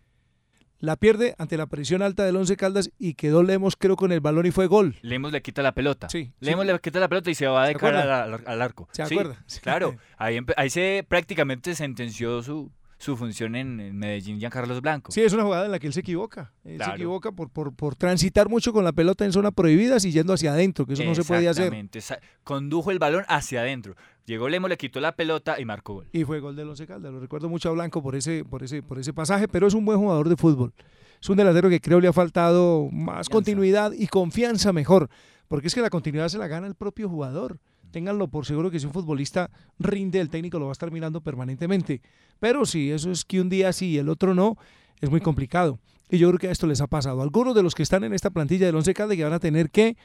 La 0.79 0.97
pierde 0.97 1.35
ante 1.37 1.57
la 1.57 1.67
presión 1.67 2.01
alta 2.01 2.25
del 2.25 2.35
Once 2.35 2.55
Caldas 2.57 2.91
y 2.99 3.13
quedó 3.13 3.43
Lemos, 3.43 3.75
creo, 3.77 3.95
con 3.95 4.11
el 4.11 4.19
balón 4.19 4.45
y 4.45 4.51
fue 4.51 4.67
gol. 4.67 4.95
Lemos 5.01 5.31
le 5.31 5.41
quita 5.41 5.61
la 5.63 5.73
pelota. 5.73 6.09
Sí. 6.09 6.33
Lemos 6.41 6.65
le 6.65 6.77
quita 6.79 6.99
la 6.99 7.07
pelota 7.07 7.31
y 7.31 7.35
se 7.35 7.47
va 7.47 7.65
de 7.67 7.73
¿Se 7.73 7.79
cara 7.79 8.23
al, 8.23 8.33
al- 8.45 8.61
arco. 8.61 8.87
¿Se 8.91 9.05
Sí, 9.05 9.13
acuerda? 9.13 9.43
Claro. 9.61 9.95
Ahí, 10.17 10.39
ahí 10.57 10.69
se 10.69 11.05
prácticamente 11.07 11.75
sentenció 11.75 12.41
su, 12.43 12.71
su 13.05 13.15
función 13.15 13.55
en, 13.55 13.79
en 13.79 13.97
Medellín, 13.97 14.39
Giancarlos 14.39 14.81
Blanco. 14.81 15.11
Sí, 15.11 15.21
es 15.21 15.31
una 15.31 15.43
jugada 15.43 15.65
en 15.65 15.71
la 15.71 15.79
que 15.79 15.85
él 15.87 15.93
se 15.93 15.99
equivoca. 15.99 16.51
Él 16.63 16.81
se 16.83 16.89
equivoca 16.89 17.31
por, 17.31 17.49
por, 17.49 17.73
por 17.73 17.95
transitar 17.95 18.49
mucho 18.49 18.73
con 18.73 18.83
la 18.83 18.93
pelota 18.93 19.25
en 19.25 19.31
zona 19.31 19.51
prohibida 19.51 19.97
y 20.03 20.11
yendo 20.11 20.33
hacia 20.33 20.53
adentro, 20.53 20.85
que 20.85 20.93
eso 20.93 21.03
no 21.03 21.13
se 21.13 21.23
puede 21.23 21.47
hacer. 21.47 21.73
Exactamente. 21.73 21.99
Condujo 22.43 22.89
el 22.89 22.97
balón 22.97 23.23
hacia 23.27 23.61
adentro. 23.61 23.95
Llegó 24.25 24.49
Lemos, 24.49 24.69
le 24.69 24.77
quitó 24.77 24.99
la 24.99 25.15
pelota 25.15 25.59
y 25.59 25.65
marcó 25.65 25.93
gol. 25.93 26.07
Y 26.11 26.23
fue 26.23 26.39
gol 26.39 26.55
del 26.55 26.67
Once 26.67 26.87
Caldas. 26.87 27.13
Lo 27.13 27.19
recuerdo 27.19 27.47
mucho 27.47 27.69
a 27.69 27.73
Blanco 27.73 28.01
por 28.01 28.15
ese, 28.15 28.43
por 28.43 28.63
ese, 28.63 28.81
por 28.81 28.97
ese 28.97 29.13
pasaje, 29.13 29.47
pero 29.47 29.67
es 29.67 29.75
un 29.75 29.85
buen 29.85 29.99
jugador 29.99 30.27
de 30.27 30.35
fútbol. 30.35 30.73
Es 31.21 31.29
un 31.29 31.37
delantero 31.37 31.69
que 31.69 31.79
creo 31.79 31.99
le 31.99 32.07
ha 32.07 32.13
faltado 32.13 32.89
más 32.91 33.29
continuidad 33.29 33.91
y 33.91 34.07
confianza 34.07 34.73
mejor. 34.73 35.09
Porque 35.47 35.67
es 35.67 35.75
que 35.75 35.81
la 35.81 35.91
continuidad 35.91 36.27
se 36.29 36.39
la 36.39 36.47
gana 36.47 36.65
el 36.65 36.73
propio 36.73 37.07
jugador. 37.07 37.59
Ténganlo 37.95 38.27
por 38.27 38.45
seguro 38.45 38.69
que 38.69 38.77
si 38.77 38.85
un 38.85 38.91
futbolista 38.91 39.49
rinde, 39.79 40.19
el 40.19 40.29
técnico 40.29 40.59
lo 40.59 40.65
va 40.65 40.71
a 40.71 40.73
estar 40.73 40.91
mirando 40.91 41.21
permanentemente. 41.21 42.01
Pero 42.41 42.65
si 42.65 42.91
eso 42.91 43.09
es 43.09 43.23
que 43.23 43.39
un 43.39 43.47
día 43.47 43.71
sí 43.71 43.91
y 43.91 43.97
el 43.97 44.09
otro 44.09 44.35
no, 44.35 44.57
es 44.99 45.09
muy 45.09 45.21
complicado. 45.21 45.79
Y 46.09 46.17
yo 46.17 46.27
creo 46.27 46.37
que 46.37 46.49
a 46.49 46.51
esto 46.51 46.67
les 46.67 46.81
ha 46.81 46.87
pasado. 46.87 47.21
Algunos 47.21 47.55
de 47.55 47.63
los 47.63 47.73
que 47.73 47.83
están 47.83 48.03
en 48.03 48.13
esta 48.13 48.31
plantilla 48.31 48.65
del 48.65 48.75
Once 48.75 48.93
Caldas 48.93 49.15
que 49.15 49.23
van 49.23 49.31
a 49.31 49.39
tener 49.39 49.69
que 49.71 49.95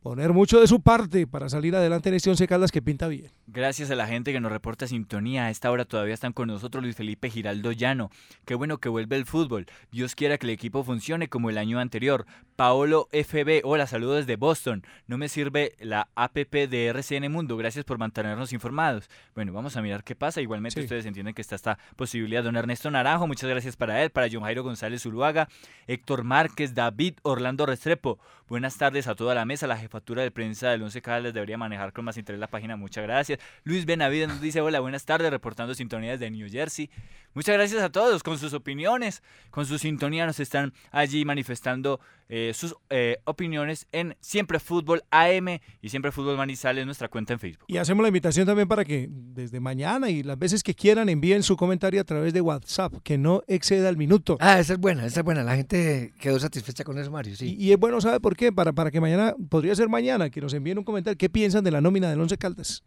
poner 0.00 0.32
mucho 0.32 0.58
de 0.62 0.66
su 0.66 0.80
parte 0.80 1.26
para 1.26 1.50
salir 1.50 1.76
adelante 1.76 2.08
en 2.08 2.14
este 2.14 2.30
Once 2.30 2.46
Caldas 2.46 2.72
que 2.72 2.80
pinta 2.80 3.06
bien. 3.06 3.30
Gracias 3.48 3.92
a 3.92 3.94
la 3.94 4.08
gente 4.08 4.32
que 4.32 4.40
nos 4.40 4.50
reporta 4.50 4.88
sintonía. 4.88 5.44
A 5.46 5.50
esta 5.50 5.70
hora 5.70 5.84
todavía 5.84 6.14
están 6.14 6.32
con 6.32 6.48
nosotros 6.48 6.82
Luis 6.82 6.96
Felipe 6.96 7.30
Giraldo 7.30 7.70
Llano. 7.70 8.10
Qué 8.44 8.56
bueno 8.56 8.78
que 8.78 8.88
vuelve 8.88 9.14
el 9.14 9.24
fútbol. 9.24 9.66
Dios 9.92 10.16
quiera 10.16 10.36
que 10.36 10.46
el 10.46 10.50
equipo 10.50 10.82
funcione 10.82 11.28
como 11.28 11.48
el 11.48 11.56
año 11.56 11.78
anterior. 11.78 12.26
Paolo 12.56 13.08
FB, 13.12 13.60
hola, 13.62 13.86
saludos 13.86 14.26
desde 14.26 14.34
Boston. 14.34 14.82
No 15.06 15.16
me 15.16 15.28
sirve 15.28 15.74
la 15.78 16.08
APP 16.16 16.66
de 16.68 16.86
RCN 16.86 17.30
Mundo. 17.30 17.56
Gracias 17.56 17.84
por 17.84 17.98
mantenernos 17.98 18.52
informados. 18.52 19.08
Bueno, 19.36 19.52
vamos 19.52 19.76
a 19.76 19.82
mirar 19.82 20.02
qué 20.02 20.16
pasa. 20.16 20.40
Igualmente 20.40 20.80
Sí. 20.80 20.84
ustedes 20.84 21.06
entienden 21.06 21.32
que 21.32 21.42
está 21.42 21.54
esta 21.54 21.78
posibilidad. 21.94 22.42
Don 22.42 22.56
Ernesto 22.56 22.90
Naranjo, 22.90 23.28
muchas 23.28 23.48
gracias 23.48 23.76
para 23.76 24.02
él. 24.02 24.10
Para 24.10 24.26
John 24.30 24.42
Jairo 24.42 24.64
González 24.64 25.02
Zuluaga, 25.02 25.48
Héctor 25.86 26.24
Márquez, 26.24 26.74
David 26.74 27.14
Orlando 27.22 27.64
Restrepo. 27.64 28.18
Buenas 28.48 28.76
tardes 28.76 29.06
a 29.06 29.14
toda 29.14 29.34
la 29.34 29.44
mesa. 29.44 29.66
La 29.66 29.76
jefatura 29.76 30.22
de 30.22 30.30
prensa 30.30 30.70
del 30.70 30.82
Once 30.82 31.00
Caldas 31.02 31.34
debería 31.34 31.58
manejar 31.58 31.92
con 31.92 32.04
más 32.04 32.16
interés 32.16 32.40
la 32.40 32.46
página. 32.48 32.76
Muchas 32.76 33.04
gracias. 33.04 33.35
Luis 33.64 33.86
Benavides 33.86 34.28
nos 34.28 34.40
dice, 34.40 34.60
hola, 34.60 34.80
buenas 34.80 35.04
tardes, 35.04 35.30
reportando 35.30 35.74
sintonías 35.74 36.20
de 36.20 36.30
New 36.30 36.48
Jersey. 36.50 36.90
Muchas 37.34 37.54
gracias 37.54 37.82
a 37.82 37.90
todos 37.90 38.22
con 38.22 38.38
sus 38.38 38.54
opiniones, 38.54 39.22
con 39.50 39.66
su 39.66 39.78
sintonía 39.78 40.24
nos 40.24 40.40
están 40.40 40.72
allí 40.90 41.24
manifestando 41.24 42.00
eh, 42.28 42.52
sus 42.54 42.74
eh, 42.90 43.18
opiniones 43.24 43.86
en 43.92 44.16
Siempre 44.20 44.58
Fútbol 44.58 45.02
AM 45.10 45.60
y 45.80 45.88
Siempre 45.88 46.10
Fútbol 46.10 46.36
Manizales, 46.36 46.84
nuestra 46.84 47.08
cuenta 47.08 47.32
en 47.32 47.38
Facebook. 47.38 47.64
Y 47.68 47.76
hacemos 47.76 48.02
la 48.02 48.08
invitación 48.08 48.46
también 48.46 48.68
para 48.68 48.84
que 48.84 49.08
desde 49.10 49.60
mañana 49.60 50.10
y 50.10 50.22
las 50.22 50.38
veces 50.38 50.62
que 50.62 50.74
quieran 50.74 51.08
envíen 51.08 51.42
su 51.42 51.56
comentario 51.56 52.00
a 52.00 52.04
través 52.04 52.32
de 52.32 52.40
WhatsApp, 52.40 52.94
que 53.02 53.18
no 53.18 53.42
exceda 53.46 53.88
el 53.88 53.96
minuto. 53.96 54.36
Ah, 54.40 54.58
esa 54.58 54.72
es 54.72 54.78
buena, 54.78 55.06
esa 55.06 55.20
es 55.20 55.24
buena. 55.24 55.44
La 55.44 55.56
gente 55.56 56.12
quedó 56.20 56.38
satisfecha 56.40 56.84
con 56.84 56.98
eso, 56.98 57.10
Mario. 57.10 57.36
Sí. 57.36 57.54
Y, 57.58 57.66
y 57.66 57.72
es 57.72 57.78
bueno, 57.78 58.00
¿sabe 58.00 58.20
por 58.20 58.36
qué? 58.36 58.52
Para, 58.52 58.72
para 58.72 58.90
que 58.90 59.00
mañana, 59.00 59.34
podría 59.48 59.74
ser 59.74 59.88
mañana, 59.88 60.30
que 60.30 60.40
nos 60.40 60.52
envíen 60.54 60.78
un 60.78 60.84
comentario. 60.84 61.16
¿Qué 61.16 61.30
piensan 61.30 61.64
de 61.64 61.70
la 61.70 61.80
nómina 61.80 62.10
del 62.10 62.20
Once 62.20 62.36
Caldas? 62.36 62.82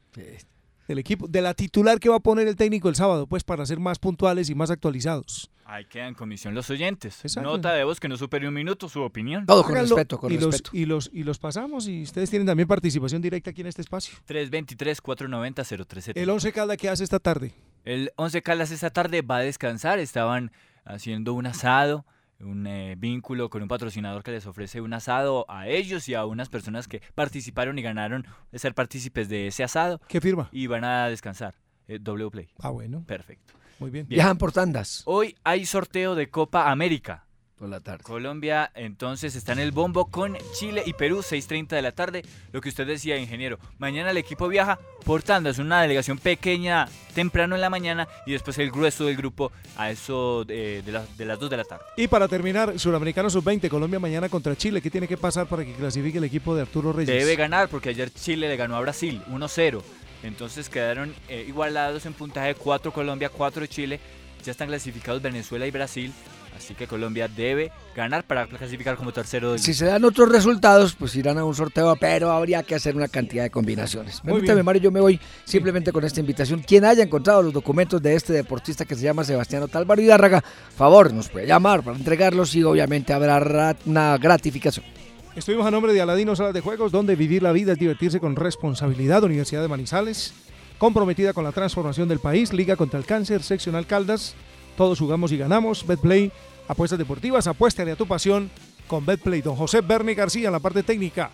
Del 0.89 0.97
equipo, 0.97 1.27
de 1.27 1.41
la 1.43 1.53
titular 1.53 1.99
que 1.99 2.09
va 2.09 2.15
a 2.15 2.19
poner 2.19 2.47
el 2.47 2.55
técnico 2.55 2.89
el 2.89 2.95
sábado, 2.95 3.27
pues 3.27 3.43
para 3.43 3.63
ser 3.63 3.79
más 3.79 3.99
puntuales 3.99 4.49
y 4.49 4.55
más 4.55 4.71
actualizados. 4.71 5.51
Ahí 5.65 5.85
quedan 5.85 6.07
en 6.07 6.13
comisión 6.15 6.55
los 6.55 6.67
oyentes. 6.71 7.23
Exacto. 7.23 7.47
Nota 7.47 7.73
de 7.73 7.83
voz 7.83 7.99
que 7.99 8.07
no 8.07 8.17
supere 8.17 8.47
un 8.47 8.55
minuto, 8.55 8.89
su 8.89 9.03
opinión. 9.03 9.45
Háganlo 9.47 9.97
y 10.29 10.39
los, 10.39 10.63
y, 10.73 10.85
los, 10.85 11.11
y 11.13 11.21
los 11.21 11.37
pasamos 11.37 11.87
y 11.87 12.01
ustedes 12.01 12.31
tienen 12.31 12.47
también 12.47 12.67
participación 12.67 13.21
directa 13.21 13.51
aquí 13.51 13.61
en 13.61 13.67
este 13.67 13.83
espacio. 13.83 14.17
323-490-0370. 14.27 16.13
El 16.15 16.27
Once 16.31 16.51
Caldas, 16.51 16.77
¿qué 16.77 16.89
hace 16.89 17.03
esta 17.03 17.19
tarde? 17.19 17.53
El 17.85 18.11
Once 18.15 18.41
Caldas 18.41 18.71
esta 18.71 18.89
tarde 18.89 19.21
va 19.21 19.37
a 19.37 19.41
descansar. 19.41 19.99
Estaban 19.99 20.51
haciendo 20.85 21.35
un 21.35 21.45
asado, 21.45 22.03
un 22.41 22.67
eh, 22.67 22.95
vínculo 22.97 23.49
con 23.49 23.61
un 23.61 23.67
patrocinador 23.67 24.23
que 24.23 24.31
les 24.31 24.45
ofrece 24.45 24.81
un 24.81 24.93
asado 24.93 25.45
a 25.49 25.67
ellos 25.67 26.07
y 26.09 26.13
a 26.13 26.25
unas 26.25 26.49
personas 26.49 26.87
que 26.87 27.01
participaron 27.15 27.77
y 27.79 27.81
ganaron 27.81 28.25
de 28.51 28.59
ser 28.59 28.73
partícipes 28.73 29.29
de 29.29 29.47
ese 29.47 29.63
asado. 29.63 29.99
¿Qué 30.07 30.21
firma? 30.21 30.49
Y 30.51 30.67
van 30.67 30.83
a 30.83 31.07
descansar. 31.07 31.55
Eh, 31.87 31.99
W 31.99 32.29
Play. 32.29 32.49
Ah, 32.59 32.69
bueno. 32.69 33.03
Perfecto. 33.05 33.53
Muy 33.79 33.89
bien. 33.89 34.07
Viajan 34.07 34.37
por 34.37 34.51
tandas. 34.51 35.03
Hoy 35.05 35.35
hay 35.43 35.65
sorteo 35.65 36.15
de 36.15 36.29
Copa 36.29 36.69
América. 36.69 37.25
Por 37.59 37.67
la 37.67 37.81
tarde. 37.81 38.03
Colombia 38.03 38.71
entonces 38.73 39.35
está 39.35 39.51
en 39.51 39.59
el 39.59 39.71
bombo 39.73 40.05
con 40.05 40.37
Chile 40.57 40.81
y 40.85 40.93
Perú, 40.93 41.17
6.30 41.17 41.67
de 41.67 41.81
la 41.81 41.91
tarde. 41.91 42.23
Lo 42.53 42.61
que 42.61 42.69
usted 42.69 42.87
decía, 42.87 43.17
ingeniero. 43.17 43.59
Mañana 43.79 44.11
el 44.11 44.17
equipo 44.17 44.47
viaja 44.47 44.79
por 45.03 45.23
tandas, 45.23 45.59
una 45.59 45.81
delegación 45.81 46.17
pequeña 46.19 46.87
temprano 47.13 47.55
en 47.55 47.61
la 47.61 47.69
mañana 47.69 48.07
y 48.25 48.31
después 48.31 48.57
el 48.59 48.71
grueso 48.71 49.05
del 49.05 49.17
grupo 49.17 49.51
a 49.75 49.91
eso 49.91 50.45
de, 50.45 50.81
de, 50.83 50.91
la- 50.93 51.05
de 51.17 51.25
las 51.25 51.37
2 51.37 51.49
de 51.49 51.57
la 51.57 51.65
tarde. 51.65 51.83
Y 51.97 52.07
para 52.07 52.29
terminar, 52.29 52.79
Suramericano 52.79 53.29
Sub-20, 53.29 53.67
Colombia 53.67 53.99
mañana 53.99 54.29
contra 54.29 54.55
Chile. 54.55 54.81
¿Qué 54.81 54.89
tiene 54.89 55.07
que 55.07 55.17
pasar 55.17 55.45
para 55.47 55.65
que 55.65 55.73
clasifique 55.73 56.17
el 56.19 56.23
equipo 56.23 56.55
de 56.55 56.61
Arturo 56.61 56.93
Reyes? 56.93 57.13
Debe 57.13 57.35
ganar 57.35 57.67
porque 57.67 57.89
ayer 57.89 58.09
Chile 58.13 58.47
le 58.47 58.55
ganó 58.55 58.77
a 58.77 58.79
Brasil 58.79 59.21
1-0. 59.29 59.81
Entonces 60.23 60.69
quedaron 60.69 61.13
eh, 61.27 61.45
igualados 61.47 62.05
en 62.05 62.13
puntaje 62.13 62.55
4 62.55 62.93
Colombia, 62.93 63.27
4 63.29 63.65
Chile. 63.65 63.99
Ya 64.45 64.51
están 64.51 64.69
clasificados 64.69 65.21
Venezuela 65.21 65.67
y 65.67 65.71
Brasil. 65.71 66.13
Así 66.59 66.75
que 66.75 66.87
Colombia 66.87 67.29
debe 67.29 67.71
ganar 67.95 68.25
para 68.25 68.45
clasificar 68.45 68.97
como 68.97 69.13
tercero 69.13 69.51
del 69.53 69.59
Si 69.59 69.73
se 69.73 69.85
dan 69.85 70.03
otros 70.03 70.27
resultados, 70.29 70.93
pues 70.93 71.15
irán 71.15 71.37
a 71.37 71.45
un 71.45 71.55
sorteo, 71.55 71.95
pero 71.95 72.31
habría 72.31 72.63
que 72.63 72.75
hacer 72.75 72.97
una 72.97 73.07
cantidad 73.07 73.43
de 73.43 73.49
combinaciones. 73.49 74.21
Muy 74.25 74.33
Permítame, 74.33 74.55
bien. 74.55 74.65
Mario, 74.65 74.81
yo 74.81 74.91
me 74.91 74.99
voy 74.99 75.17
simplemente 75.45 75.93
con 75.93 76.03
esta 76.03 76.19
invitación. 76.19 76.61
Quien 76.61 76.83
haya 76.83 77.01
encontrado 77.01 77.41
los 77.41 77.53
documentos 77.53 78.01
de 78.01 78.13
este 78.13 78.33
deportista 78.33 78.83
que 78.83 78.95
se 78.95 79.03
llama 79.03 79.23
Sebastián 79.23 79.63
Otálvaro 79.63 80.01
Hidárraga, 80.01 80.43
favor, 80.75 81.13
nos 81.13 81.29
puede 81.29 81.47
llamar 81.47 81.81
para 81.81 81.95
entregarlos 81.95 82.53
y 82.55 82.63
obviamente 82.63 83.13
habrá 83.13 83.77
una 83.85 84.17
gratificación. 84.17 84.85
Estuvimos 85.33 85.65
a 85.65 85.71
nombre 85.71 85.93
de 85.93 86.01
Aladino 86.01 86.35
Salas 86.35 86.53
de 86.53 86.59
Juegos, 86.59 86.91
donde 86.91 87.15
vivir 87.15 87.41
la 87.41 87.53
vida 87.53 87.71
es 87.71 87.79
divertirse 87.79 88.19
con 88.19 88.35
responsabilidad. 88.35 89.23
Universidad 89.23 89.61
de 89.61 89.69
Manizales, 89.69 90.33
comprometida 90.77 91.31
con 91.31 91.45
la 91.45 91.53
transformación 91.53 92.09
del 92.09 92.19
país. 92.19 92.51
Liga 92.51 92.75
contra 92.75 92.99
el 92.99 93.05
cáncer, 93.05 93.43
seccional 93.43 93.87
Caldas. 93.87 94.35
Todos 94.79 94.97
jugamos 94.97 95.33
y 95.33 95.37
ganamos. 95.37 95.85
Betplay, 95.85 96.31
apuestas 96.69 96.99
deportivas, 96.99 97.47
apuéstale 97.47 97.91
a 97.91 97.95
tu 97.97 98.07
pasión 98.07 98.49
con 98.87 99.05
Betplay. 99.05 99.41
Don 99.41 99.55
José 99.55 99.81
Berni 99.81 100.13
García 100.13 100.47
en 100.47 100.53
la 100.53 100.59
parte 100.59 100.83
técnica. 100.83 101.29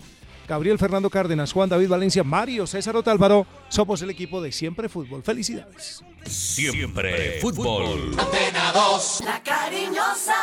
Gabriel 0.47 0.77
Fernando 0.79 1.09
Cárdenas, 1.09 1.51
Juan 1.51 1.69
David 1.69 1.89
Valencia, 1.89 2.23
Mario 2.23 2.65
César 2.65 2.95
Otálvaro. 2.95 3.45
Somos 3.67 4.01
el 4.01 4.11
equipo 4.11 4.41
de 4.41 4.51
Siempre 4.51 4.89
Fútbol. 4.89 5.23
Felicidades. 5.23 6.03
Siempre 6.25 7.39
fútbol. 7.41 8.15
Antena 8.17 8.71
2, 8.73 9.23
la 9.25 9.43
cariñosa. 9.43 10.36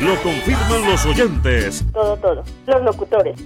Lo 0.00 0.20
confirman 0.22 0.84
los 0.86 1.04
oyentes. 1.06 1.84
Todo, 1.92 2.16
todo. 2.16 2.44
Los 2.66 2.82
locutores. 2.82 3.40